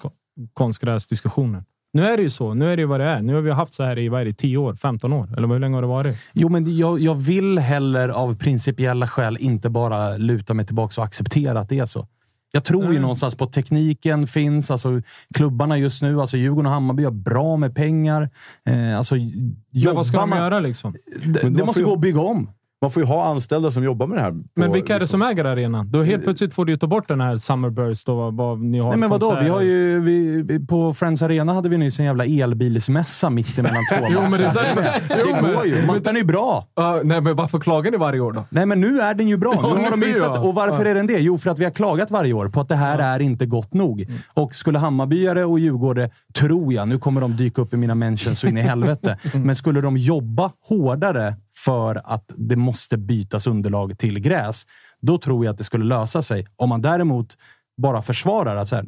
[0.53, 1.63] konstgräsdiskussionen.
[1.93, 2.53] Nu är det ju så.
[2.53, 3.21] Nu är det ju vad det är.
[3.21, 5.29] Nu har vi haft så här i vad det, 10 år, 15 år.
[5.37, 6.17] Eller hur länge har det varit?
[6.33, 11.05] Jo, men jag, jag vill heller av principiella skäl inte bara luta mig tillbaka och
[11.05, 12.07] acceptera att det är så.
[12.53, 12.99] Jag tror ju Nej.
[12.99, 14.71] någonstans på att tekniken finns.
[14.71, 15.01] Alltså,
[15.33, 18.29] klubbarna just nu, alltså Djurgården och Hammarby har bra med pengar.
[18.65, 20.95] Eh, alltså, Men vad ska de man- göra liksom?
[21.25, 22.49] Det, det måste ju- gå att bygga om.
[22.81, 24.31] Man får ju ha anställda som jobbar med det här.
[24.31, 25.91] på- Men vilka är det liksom- som äger arenan?
[25.91, 28.79] Då helt plötsligt får du ju ta bort den här Summerburst och vad, vad ni
[28.79, 28.89] har.
[28.89, 29.37] Nej, men vadå?
[29.43, 33.83] Vi har ju, vi, på Friends Arena hade vi nyss en jävla elbilsmässa mitt emellan
[33.97, 34.75] två Jo, men det är matcher.
[34.75, 35.85] därför- Jo, Det går ju.
[35.87, 36.67] Mattan är ju bra.
[36.75, 38.43] Ja, nej, men varför klagar ni varje år då?
[38.49, 39.53] Nej, men nu är den ju bra.
[39.55, 40.47] Ja, Nu har de hittat, ja.
[40.47, 41.19] och varför är den det?
[41.19, 43.73] Jo, för att vi har klagat varje år på att det här är inte gott
[43.73, 44.05] nog.
[44.33, 48.39] Och skulle Hammarbyare och Djurgårdare, tror jag, nu kommer de dyka upp i mina mentions
[48.39, 53.97] så in i helvete, men skulle de jobba hårdare för att det måste bytas underlag
[53.97, 54.65] till gräs,
[55.01, 56.47] då tror jag att det skulle lösa sig.
[56.55, 57.37] Om man däremot
[57.77, 58.85] bara försvarar att så här,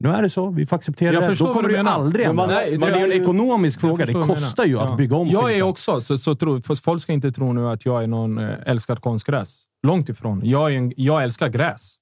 [0.00, 1.34] nu är det så, vi får acceptera det.
[1.34, 3.80] Då kommer det ju aldrig Men man- nej, Men det är ju är- en ekonomisk
[3.80, 4.06] fråga.
[4.06, 5.68] Det kostar ju att bygga om Jag är skiten.
[5.68, 8.54] också, så, så tror, för folk ska inte tro nu att jag är någon eh,
[8.66, 9.62] älskar konstgräs.
[9.82, 10.40] Långt ifrån.
[10.44, 11.92] Jag, är en, jag älskar gräs.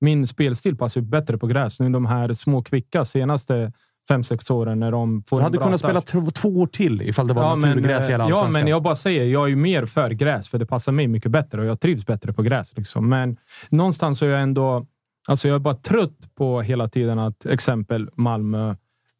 [0.00, 1.80] Min spelstil passar bättre på gräs.
[1.80, 3.72] Nu de här små kvicka senaste
[4.08, 6.08] fem sex åren när de får Du hade kunnat start.
[6.08, 8.62] spela två, år till ifall det var Ja, men, naturgräs i hela eh, ja, Allsvenskan.
[8.62, 11.30] men jag bara säger, jag är ju mer för gräs, för det passar mig mycket
[11.30, 12.76] bättre och jag trivs bättre på gräs.
[12.76, 13.08] Liksom.
[13.08, 13.36] Men
[13.70, 14.86] någonstans så är jag ändå...
[15.28, 18.74] Alltså jag är bara trött på hela tiden att exempel Malmö,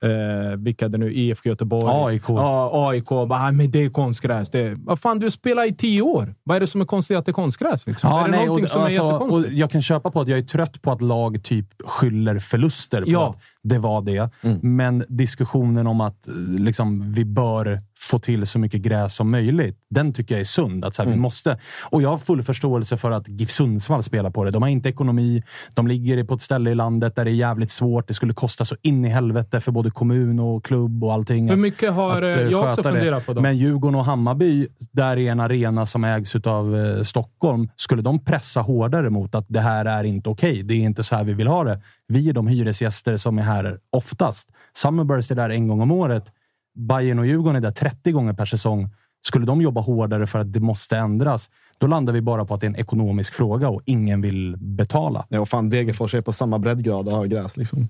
[0.05, 1.85] eh, vilka det nu IFK Göteborg,
[2.15, 2.23] AIK.
[2.29, 3.09] Ja, AIK.
[3.09, 4.51] Bara, "Ah, men det är konstgräs.
[4.51, 6.35] Det är, vad fan, du spelar i tio år.
[6.45, 7.87] Vad är det som är konstigt att det är konstgräs?
[7.87, 8.11] Liksom?
[8.11, 10.39] Ja, är det nej, och, som alltså, är och jag kan köpa på att jag
[10.39, 13.31] är trött på att lag typ skyller förluster på Ja.
[13.31, 14.31] att det var det.
[14.62, 19.77] Men diskussionen om att eh, liksom, vi bör få till så mycket gräs som möjligt,
[19.91, 20.85] den tycker jag är sund.
[20.85, 21.59] Att, så här, vi måste.
[21.91, 24.51] Och jag har full förståelse för att GIF Sundsvall spelar på det.
[24.51, 25.43] De har inte ekonomi.
[25.75, 28.09] De ligger på ett ställe i landet där det är jävligt svårt.
[28.09, 31.49] Det skulle kosta så in i helvete för både kommun och klubb och allting.
[31.49, 32.23] Hur mycket har...
[32.23, 33.43] att, eh, eh, jag också funderat på dem.
[33.43, 37.69] Men Djurgården och Hammarby, där är en arena som ägs av eh, Stockholm.
[37.77, 41.16] Skulle de pressa hårdare mot att det här är inte okej, det är inte så
[41.16, 41.81] här vi vill ha det.
[42.09, 44.49] Vi är de hyresgäster som är här oftast.
[44.77, 46.33] Summerburst är där en gång om året.
[46.79, 48.91] Bayern och Djurgården är där 30 gånger per säsong.
[49.27, 52.61] Skulle de jobba hårdare för att det måste ändras, då landar vi bara på att
[52.61, 55.27] det är en ekonomisk fråga och ingen vill betala.
[55.29, 57.57] Ja, och fan, Degerfors är på samma breddgrad av gräs.
[57.57, 57.89] Liksom.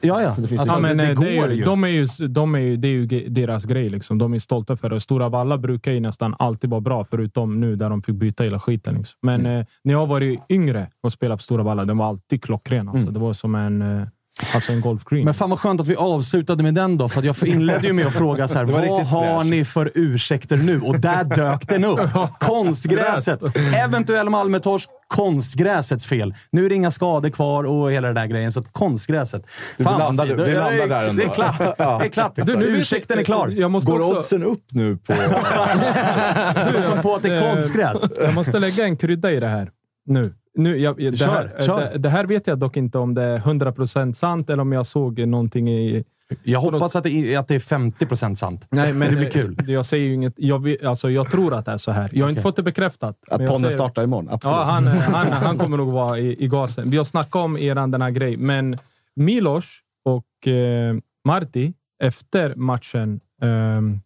[0.00, 0.34] Ja, ja.
[0.48, 1.64] Det Alltså, men, det, det eh, går det är ju.
[1.64, 3.88] De är ju, de är ju, det är ju deras grej.
[3.90, 4.18] Liksom.
[4.18, 5.00] De är stolta för det.
[5.00, 8.60] Stora Valla brukar ju nästan alltid vara bra, förutom nu där de fick byta hela
[8.60, 8.94] skiten.
[8.94, 9.16] Liksom.
[9.22, 9.60] Men Mm.
[9.60, 12.88] eh, när jag var yngre och spelade på Stora Valla, den var alltid klockren.
[12.88, 13.02] Alltså.
[13.02, 13.14] Mm.
[13.14, 13.82] Det var som en...
[13.82, 14.06] Eh,
[14.54, 15.24] Alltså en golfgreen.
[15.24, 17.92] Men fan vad skönt att vi avslutade med den då, för att jag inledde ju
[17.92, 18.64] med att fråga så här,
[19.00, 20.80] vad har ni för ursäkter nu?
[20.80, 22.00] Och där dök den upp.
[22.40, 23.40] Konstgräset.
[23.84, 26.34] Eventuell Malmötorsk, konstgräsets fel.
[26.50, 29.46] Nu är det inga skador kvar och hela den där grejen, så att konstgräset.
[29.76, 31.22] Du vad landade- vi Det- landar där ändå.
[31.22, 31.58] Det är klart.
[31.78, 32.32] Det är klart.
[32.36, 33.48] Du, nu Ursäkten är klar.
[33.48, 35.12] Jag måste Går också, oddsen upp nu på...
[35.12, 37.98] Du på att det är konstgräs.
[38.20, 39.70] Jag måste lägga en krydda i det här
[40.06, 40.34] nu.
[40.56, 41.80] Nu jag, det, Kör, här, kör.
[41.92, 44.86] Det, det här vet jag dock inte om det är 100% sant eller om jag
[44.86, 46.04] såg någonting i...
[46.42, 48.66] Jag hoppas att det är, att det är 50% sant.
[48.70, 49.56] Nej, men det blir kul.
[49.60, 50.34] eh, Jag säger ju inget.
[50.36, 52.10] Jag, alltså, jag tror att det är så här.
[52.12, 52.42] Jag har inte Okej.
[52.42, 53.16] fått det bekräftat.
[53.30, 54.56] Att säger- startar imorgon, absolut.
[54.56, 56.90] Ja, han, han, han kommer nog vara i, i gasen.
[56.90, 58.78] Vi har snackat om eran den här grejen, men
[59.16, 59.64] Milos
[60.04, 61.72] och eh, Marti
[62.02, 64.00] efter matchen ehm,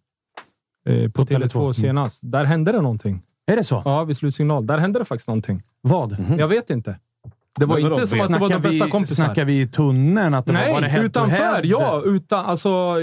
[0.87, 1.73] eh, på, På Tele2 Tele2, mm.
[1.75, 3.23] senast, där hände det någonting.
[3.47, 3.83] Är det så?
[3.85, 4.67] Ja, vid slutsignal.
[4.67, 5.63] Där hände det faktiskt någonting.
[5.83, 6.17] Vad?
[6.39, 6.99] Jag vet inte.
[7.59, 9.25] Det var inte som att det var de bästa vi, kompisar.
[9.25, 10.35] snackar vi i tunneln?
[10.35, 11.63] Att det var, var det Nej, utanför.
[11.65, 12.97] Ja, utan, alltså,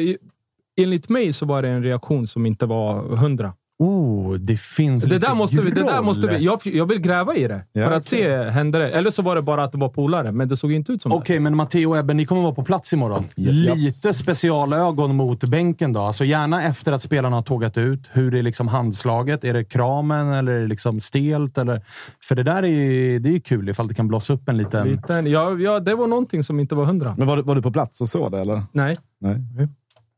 [0.78, 3.54] enligt mig så var det en reaktion som inte var hundra.
[3.80, 5.72] Oh, det finns Det lite där måste vi...
[5.72, 8.80] Det där måste vi jag, jag vill gräva i det Ja, för att se, hände
[8.80, 8.90] det?
[8.90, 11.12] Eller så var det bara att det var polare, men det såg inte ut som
[11.12, 13.24] Okej, men Matteo och Ebbe, ni kommer vara på plats imorgon.
[13.36, 15.99] Lite specialögon mot bänken då.
[15.99, 18.10] Alltså gärna efter att spelarna har tågat ut.
[18.12, 19.44] Hur är liksom handslaget?
[19.44, 21.58] Är det kramen eller är det liksom stelt?
[21.58, 21.82] Eller?
[22.24, 24.64] För det där är det är ju kul ifall det kan blossa upp en det.
[24.64, 24.88] liten...
[24.88, 27.16] Liten, ja, ja, det var någonting som inte var hundra.
[27.18, 28.64] Men var, du- var du på plats och såg det, eller?
[28.72, 28.95] Nej.
[29.20, 29.36] Nej.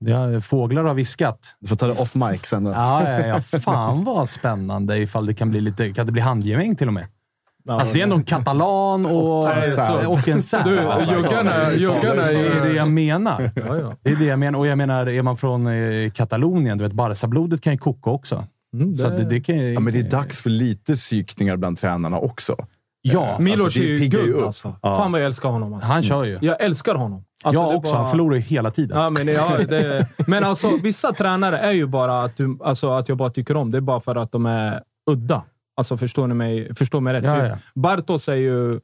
[0.05, 1.39] Ja, fåglar har viskat.
[1.59, 2.63] Du får ta det off mic sen.
[2.63, 2.71] då.
[2.71, 3.41] Ja, ja, ja.
[3.59, 5.93] Fan vad spännande ifall det kan bli lite...
[5.93, 7.07] Kan det bli handgemäng till och med?
[7.69, 10.63] Alltså det är ändå en katalan och, Nej, så- och en serb.
[10.65, 13.51] Du, juggarna, juggarna Det är det jag menar.
[13.55, 13.95] Ja, ja.
[14.03, 14.59] Det är det jag menar.
[14.59, 18.45] Och jag menar, är man från eh, Katalonien, du vet, Barca-blodet kan ju koka också.
[18.73, 19.73] Mm, Så att det, det kan ju...
[19.73, 22.55] Ja, men det är dags för lite psykningar bland tränarna också.
[23.01, 24.45] Ja, Milos Alltså, det är ju guld upp.
[24.45, 24.76] alltså.
[24.81, 24.95] Ja.
[24.95, 25.73] Fan vad jag älskar honom.
[25.73, 25.91] Alltså.
[25.91, 26.38] han kör ju.
[26.41, 27.23] Jag älskar honom.
[27.43, 27.91] Alltså, jag också.
[27.91, 28.97] bara- Han förlorar ju hela tiden.
[28.99, 33.09] Ja, men, ja, det, men alltså, vissa tränare är ju bara att, du, alltså, att
[33.09, 33.71] jag bara tycker om.
[33.71, 35.43] Det är bara för att de är udda.
[35.77, 37.23] Alltså, förstår ni mig, förstår mig rätt?
[37.23, 37.57] Ja, ja.
[37.76, 38.80] Bartos är ju,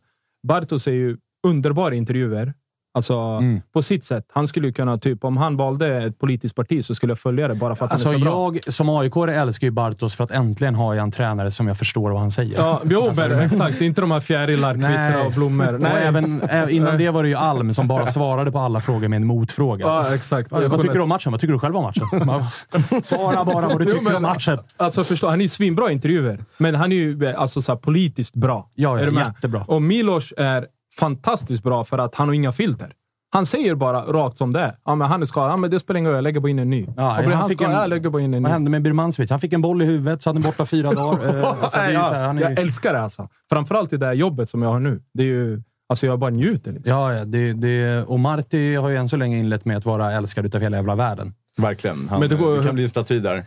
[0.47, 1.17] Bartos är ju
[1.47, 2.53] underbar i intervjuer.
[2.95, 3.61] Alltså, Mm.
[3.73, 4.23] på sitt sätt.
[4.33, 7.55] Han skulle kunna, typ, om han valde ett politiskt parti så skulle jag följa det
[7.55, 8.51] bara för att Alltså, han är så bra.
[8.63, 11.77] jag som aik älskar ju Bartos för att äntligen har jag en tränare som jag
[11.77, 12.57] förstår vad han säger.
[12.57, 13.81] Ja, jo, men, exakt.
[13.81, 15.73] Inte de här fjärilar, kvittra och blommor.
[15.73, 18.81] Och Nej, även, ä- innan det var det ju Alm som bara svarade på alla
[18.81, 19.85] frågor med en motfråga.
[19.85, 20.51] Ja, exakt.
[20.51, 21.31] Ja, vad tycker du om matchen?
[21.31, 22.05] Vad tycker du själv om matchen?
[23.03, 24.57] Svara bara vad du Jo, tycker men- om matchen.
[24.77, 27.71] Alltså förstå, han är ju svinbra i intervjuer, men han är ju eh, alltså, så
[27.71, 28.69] här, politiskt bra.
[28.75, 29.63] Ja, ja, är jättebra.
[29.67, 30.65] Och Milos är
[30.99, 32.91] fantastiskt bra för att han har inga filter.
[33.33, 34.75] Han säger bara rakt som det är.
[34.85, 35.51] Ja, men han är skadad.
[35.51, 36.87] Ja, men det spelar ingen roll, jag lägger bara in en ny.
[36.97, 38.43] Ja, han han fick skadad, en- jag lägger bara in en ny.
[38.43, 39.29] Vad hände med Birmancevic?
[39.31, 41.35] Han fick en boll i huvudet, så hade han borta fyra dagar.
[41.39, 43.29] Eh, alltså, det är ju så här, han är jag ju- älskar det alltså.
[43.49, 45.01] Framförallt i det här jobbet som jag har nu.
[45.13, 46.71] Det är ju, alltså jag bara njuter.
[46.71, 46.93] Liksom.
[46.93, 50.11] Ja, ja det, det, och Marti har ju än så länge inlett med att vara
[50.11, 51.33] älskad utav hela jävla världen.
[51.57, 52.07] Verkligen.
[52.09, 53.45] Han, Men det går- det kan bli en staty där.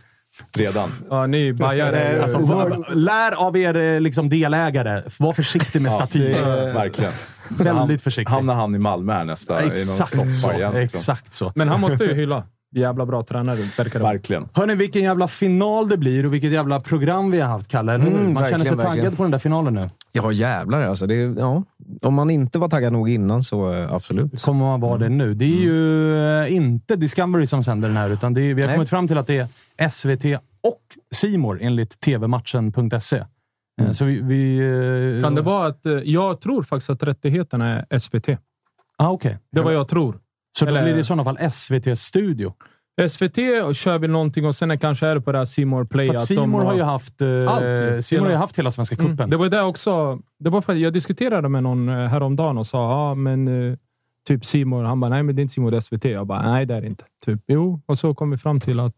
[0.57, 0.91] Redan.
[1.09, 2.23] Ja, ni bajare.
[2.23, 5.03] Alltså, va- lär av er eh, liksom, delägare.
[5.19, 6.73] Var försiktig med statyer.
[6.73, 7.11] Verkligen.
[7.49, 8.33] Väldigt försiktig.
[8.33, 9.61] Hamnar han i Malmö här nästa?
[9.61, 10.51] Exakt i någon så.
[10.51, 10.73] igen.
[10.73, 10.81] liksom.
[10.81, 11.51] Exakt så.
[11.55, 12.43] Men han måste ju hylla.
[12.75, 14.05] Jävla bra tränare, verkar det.
[14.05, 14.49] Verkligen.
[14.53, 17.93] Hörni, vilken jävla final det blir och vilket jävla program vi har haft, Kalle.
[17.93, 19.15] Mm, Man känner sig taggad verkligen.
[19.15, 19.89] på den där finalen nu.
[20.11, 21.07] Ja, jävlar alltså.
[21.07, 21.63] Det, ja.
[22.01, 24.41] Om man inte var taggad nog innan så eh, absolut.
[24.41, 25.33] Kommer man vara det nu.
[25.33, 28.67] Det är ju eh, inte Discovery som sänder den här, utan det är, vi har
[28.67, 28.75] Nej.
[28.75, 29.47] kommit fram till att det
[29.77, 30.25] är SVT
[30.63, 30.81] och
[31.11, 33.23] Simor enligt tvmatchen.se.
[33.79, 34.21] Eh, Så vi...
[34.21, 34.57] vi
[35.17, 35.85] eh, Kan det vara att...
[35.85, 38.29] eh, Jag tror faktiskt att rättigheterna är SVT.
[38.97, 39.37] Ah, okej.
[39.51, 40.19] Det är vad jag tror.
[40.57, 42.53] Så då Eller- blir det i sådana fall SVT Studio.
[43.09, 43.35] SVT
[43.75, 46.07] kör väl någonting och sen är kanske är det på det här Simor Play.
[46.07, 48.05] För att Simor de har ju haft, Allt.
[48.05, 49.11] Simor har haft hela Svenska cupen.
[49.19, 49.29] Mm.
[49.29, 50.19] Det var det också.
[50.39, 53.77] Det var för att jag diskuterade med någon häromdagen och sa ja, men eh,
[54.27, 54.83] typ Simor.
[54.83, 56.05] Han bara nej, men det är inte Simor, det är SVT.
[56.05, 57.03] Jag bara nej, det är det inte.
[57.25, 58.93] Typ jo, och så kom vi fram till att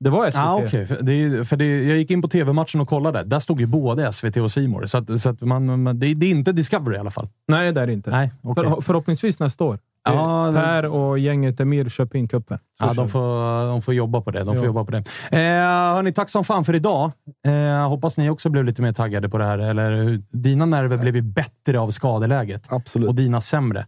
[0.00, 0.38] det var SVT.
[0.40, 0.86] Ah, okay.
[0.86, 3.22] För, det, är- för det, jag gick in på TV-matchen och kollade.
[3.24, 4.86] Där stod ju både SVT och Simor.
[4.86, 7.28] Så, att, så att man, man, det, det är inte Discovery i alla fall.
[7.48, 8.10] Nej, det är det inte.
[8.10, 8.64] Nej, okej.
[8.64, 9.78] För, förhoppningsvis nästa år.
[10.04, 12.58] Ja, den- per och gänget Emir köper in cupen.
[12.78, 14.38] Ja, de, får, de får jobba på det.
[14.38, 14.64] De får Ja.
[14.64, 14.98] jobba på det.
[15.30, 17.10] Eh, hörni, tack som fan för idag.
[17.46, 19.58] Eh, hoppas ni också blev lite mer taggade på det här.
[19.58, 23.08] Eller, dina nerver blev ju bättre av skadeläget Absolut.
[23.08, 23.86] och dina sämre.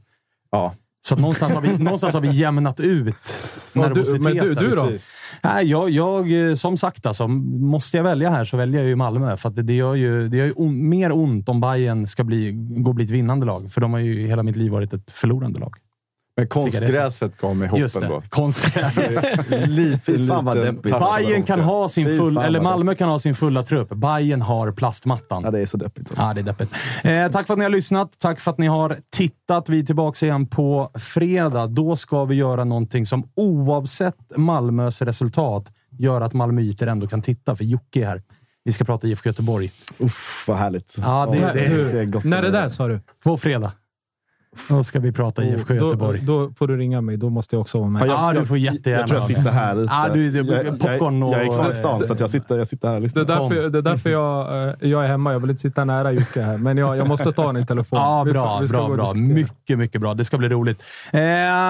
[0.50, 0.72] Ja.
[1.04, 3.04] Så någonstans, har vi, någonstans har vi jämnat ut
[3.72, 4.22] du- nervositeten.
[4.22, 4.82] men du- du då?
[4.86, 5.10] Precis.
[5.42, 8.96] Nej, jag, jag, eh, som sagt, alltså, måste jag välja här så väljer jag ju
[8.96, 9.36] Malmö.
[9.36, 12.52] För det, det gör ju, det gör ju on, mer ont om Bayern ska bli,
[12.52, 13.72] gå och bli ett vinnande lag.
[13.72, 15.74] För de har ju hela mitt liv varit ett förlorande lag.
[16.36, 18.22] Men konstgräset kom i hoppen Just det, då.
[18.28, 19.48] konstgräset.
[19.68, 20.82] lite, fan vad deppigt.
[20.82, 23.88] Bayern kan ha sin full, eller Malmö kan ha sin fulla trupp.
[23.88, 25.42] Bayern har plastmattan.
[25.44, 26.10] Ja, det är så deppigt.
[26.10, 26.24] Alltså.
[26.24, 26.74] Ja, det är deppigt.
[27.04, 28.18] Eh, tack för att ni har lyssnat.
[28.18, 29.68] Tack för att ni har tittat.
[29.68, 31.66] Vi är tillbaka igen på fredag.
[31.66, 37.56] Då ska vi göra någonting som oavsett Malmös resultat gör att malmöiter ändå kan titta,
[37.56, 38.20] för Jocke är här.
[38.64, 39.70] Vi ska prata IFK Göteborg.
[39.98, 40.96] Uff, vad härligt.
[41.00, 43.00] Ja, det, Ja, det, Du, ser gott när är det där sa du?
[43.24, 43.72] på fredag.
[44.68, 46.20] Då ska vi prata IFK då, Göteborg.
[46.20, 47.16] då får du ringa mig.
[47.16, 48.06] Då måste jag också vara med.
[48.08, 49.92] Ja, du får jättegärna Jag tror jag sitter här ute.
[49.92, 52.30] Ja, du- du- jag, jag, popcorn och- jag är kvar i stan, så att jag,
[52.30, 55.08] sitter, jag sitter här och Det är därför, det är därför jag, eh, jag är
[55.08, 55.32] hemma.
[55.32, 57.98] Jag vill inte sitta nära Jocke här, men jag, jag måste ta den i telefon.
[57.98, 59.14] Ja, Vi- bra, vi ska bra, bra.
[59.14, 60.14] Mycket, mycket bra.
[60.14, 60.82] Det ska bli roligt.
[61.12, 61.20] Eh,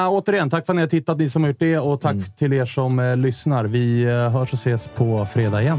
[0.08, 1.78] återigen, tack för att ni har tittat, ni som har gjort det.
[1.78, 2.24] Och tack Mm.
[2.38, 3.64] till er som eh, lyssnar.
[3.64, 5.78] Vi eh, hörs och ses på fredag igen.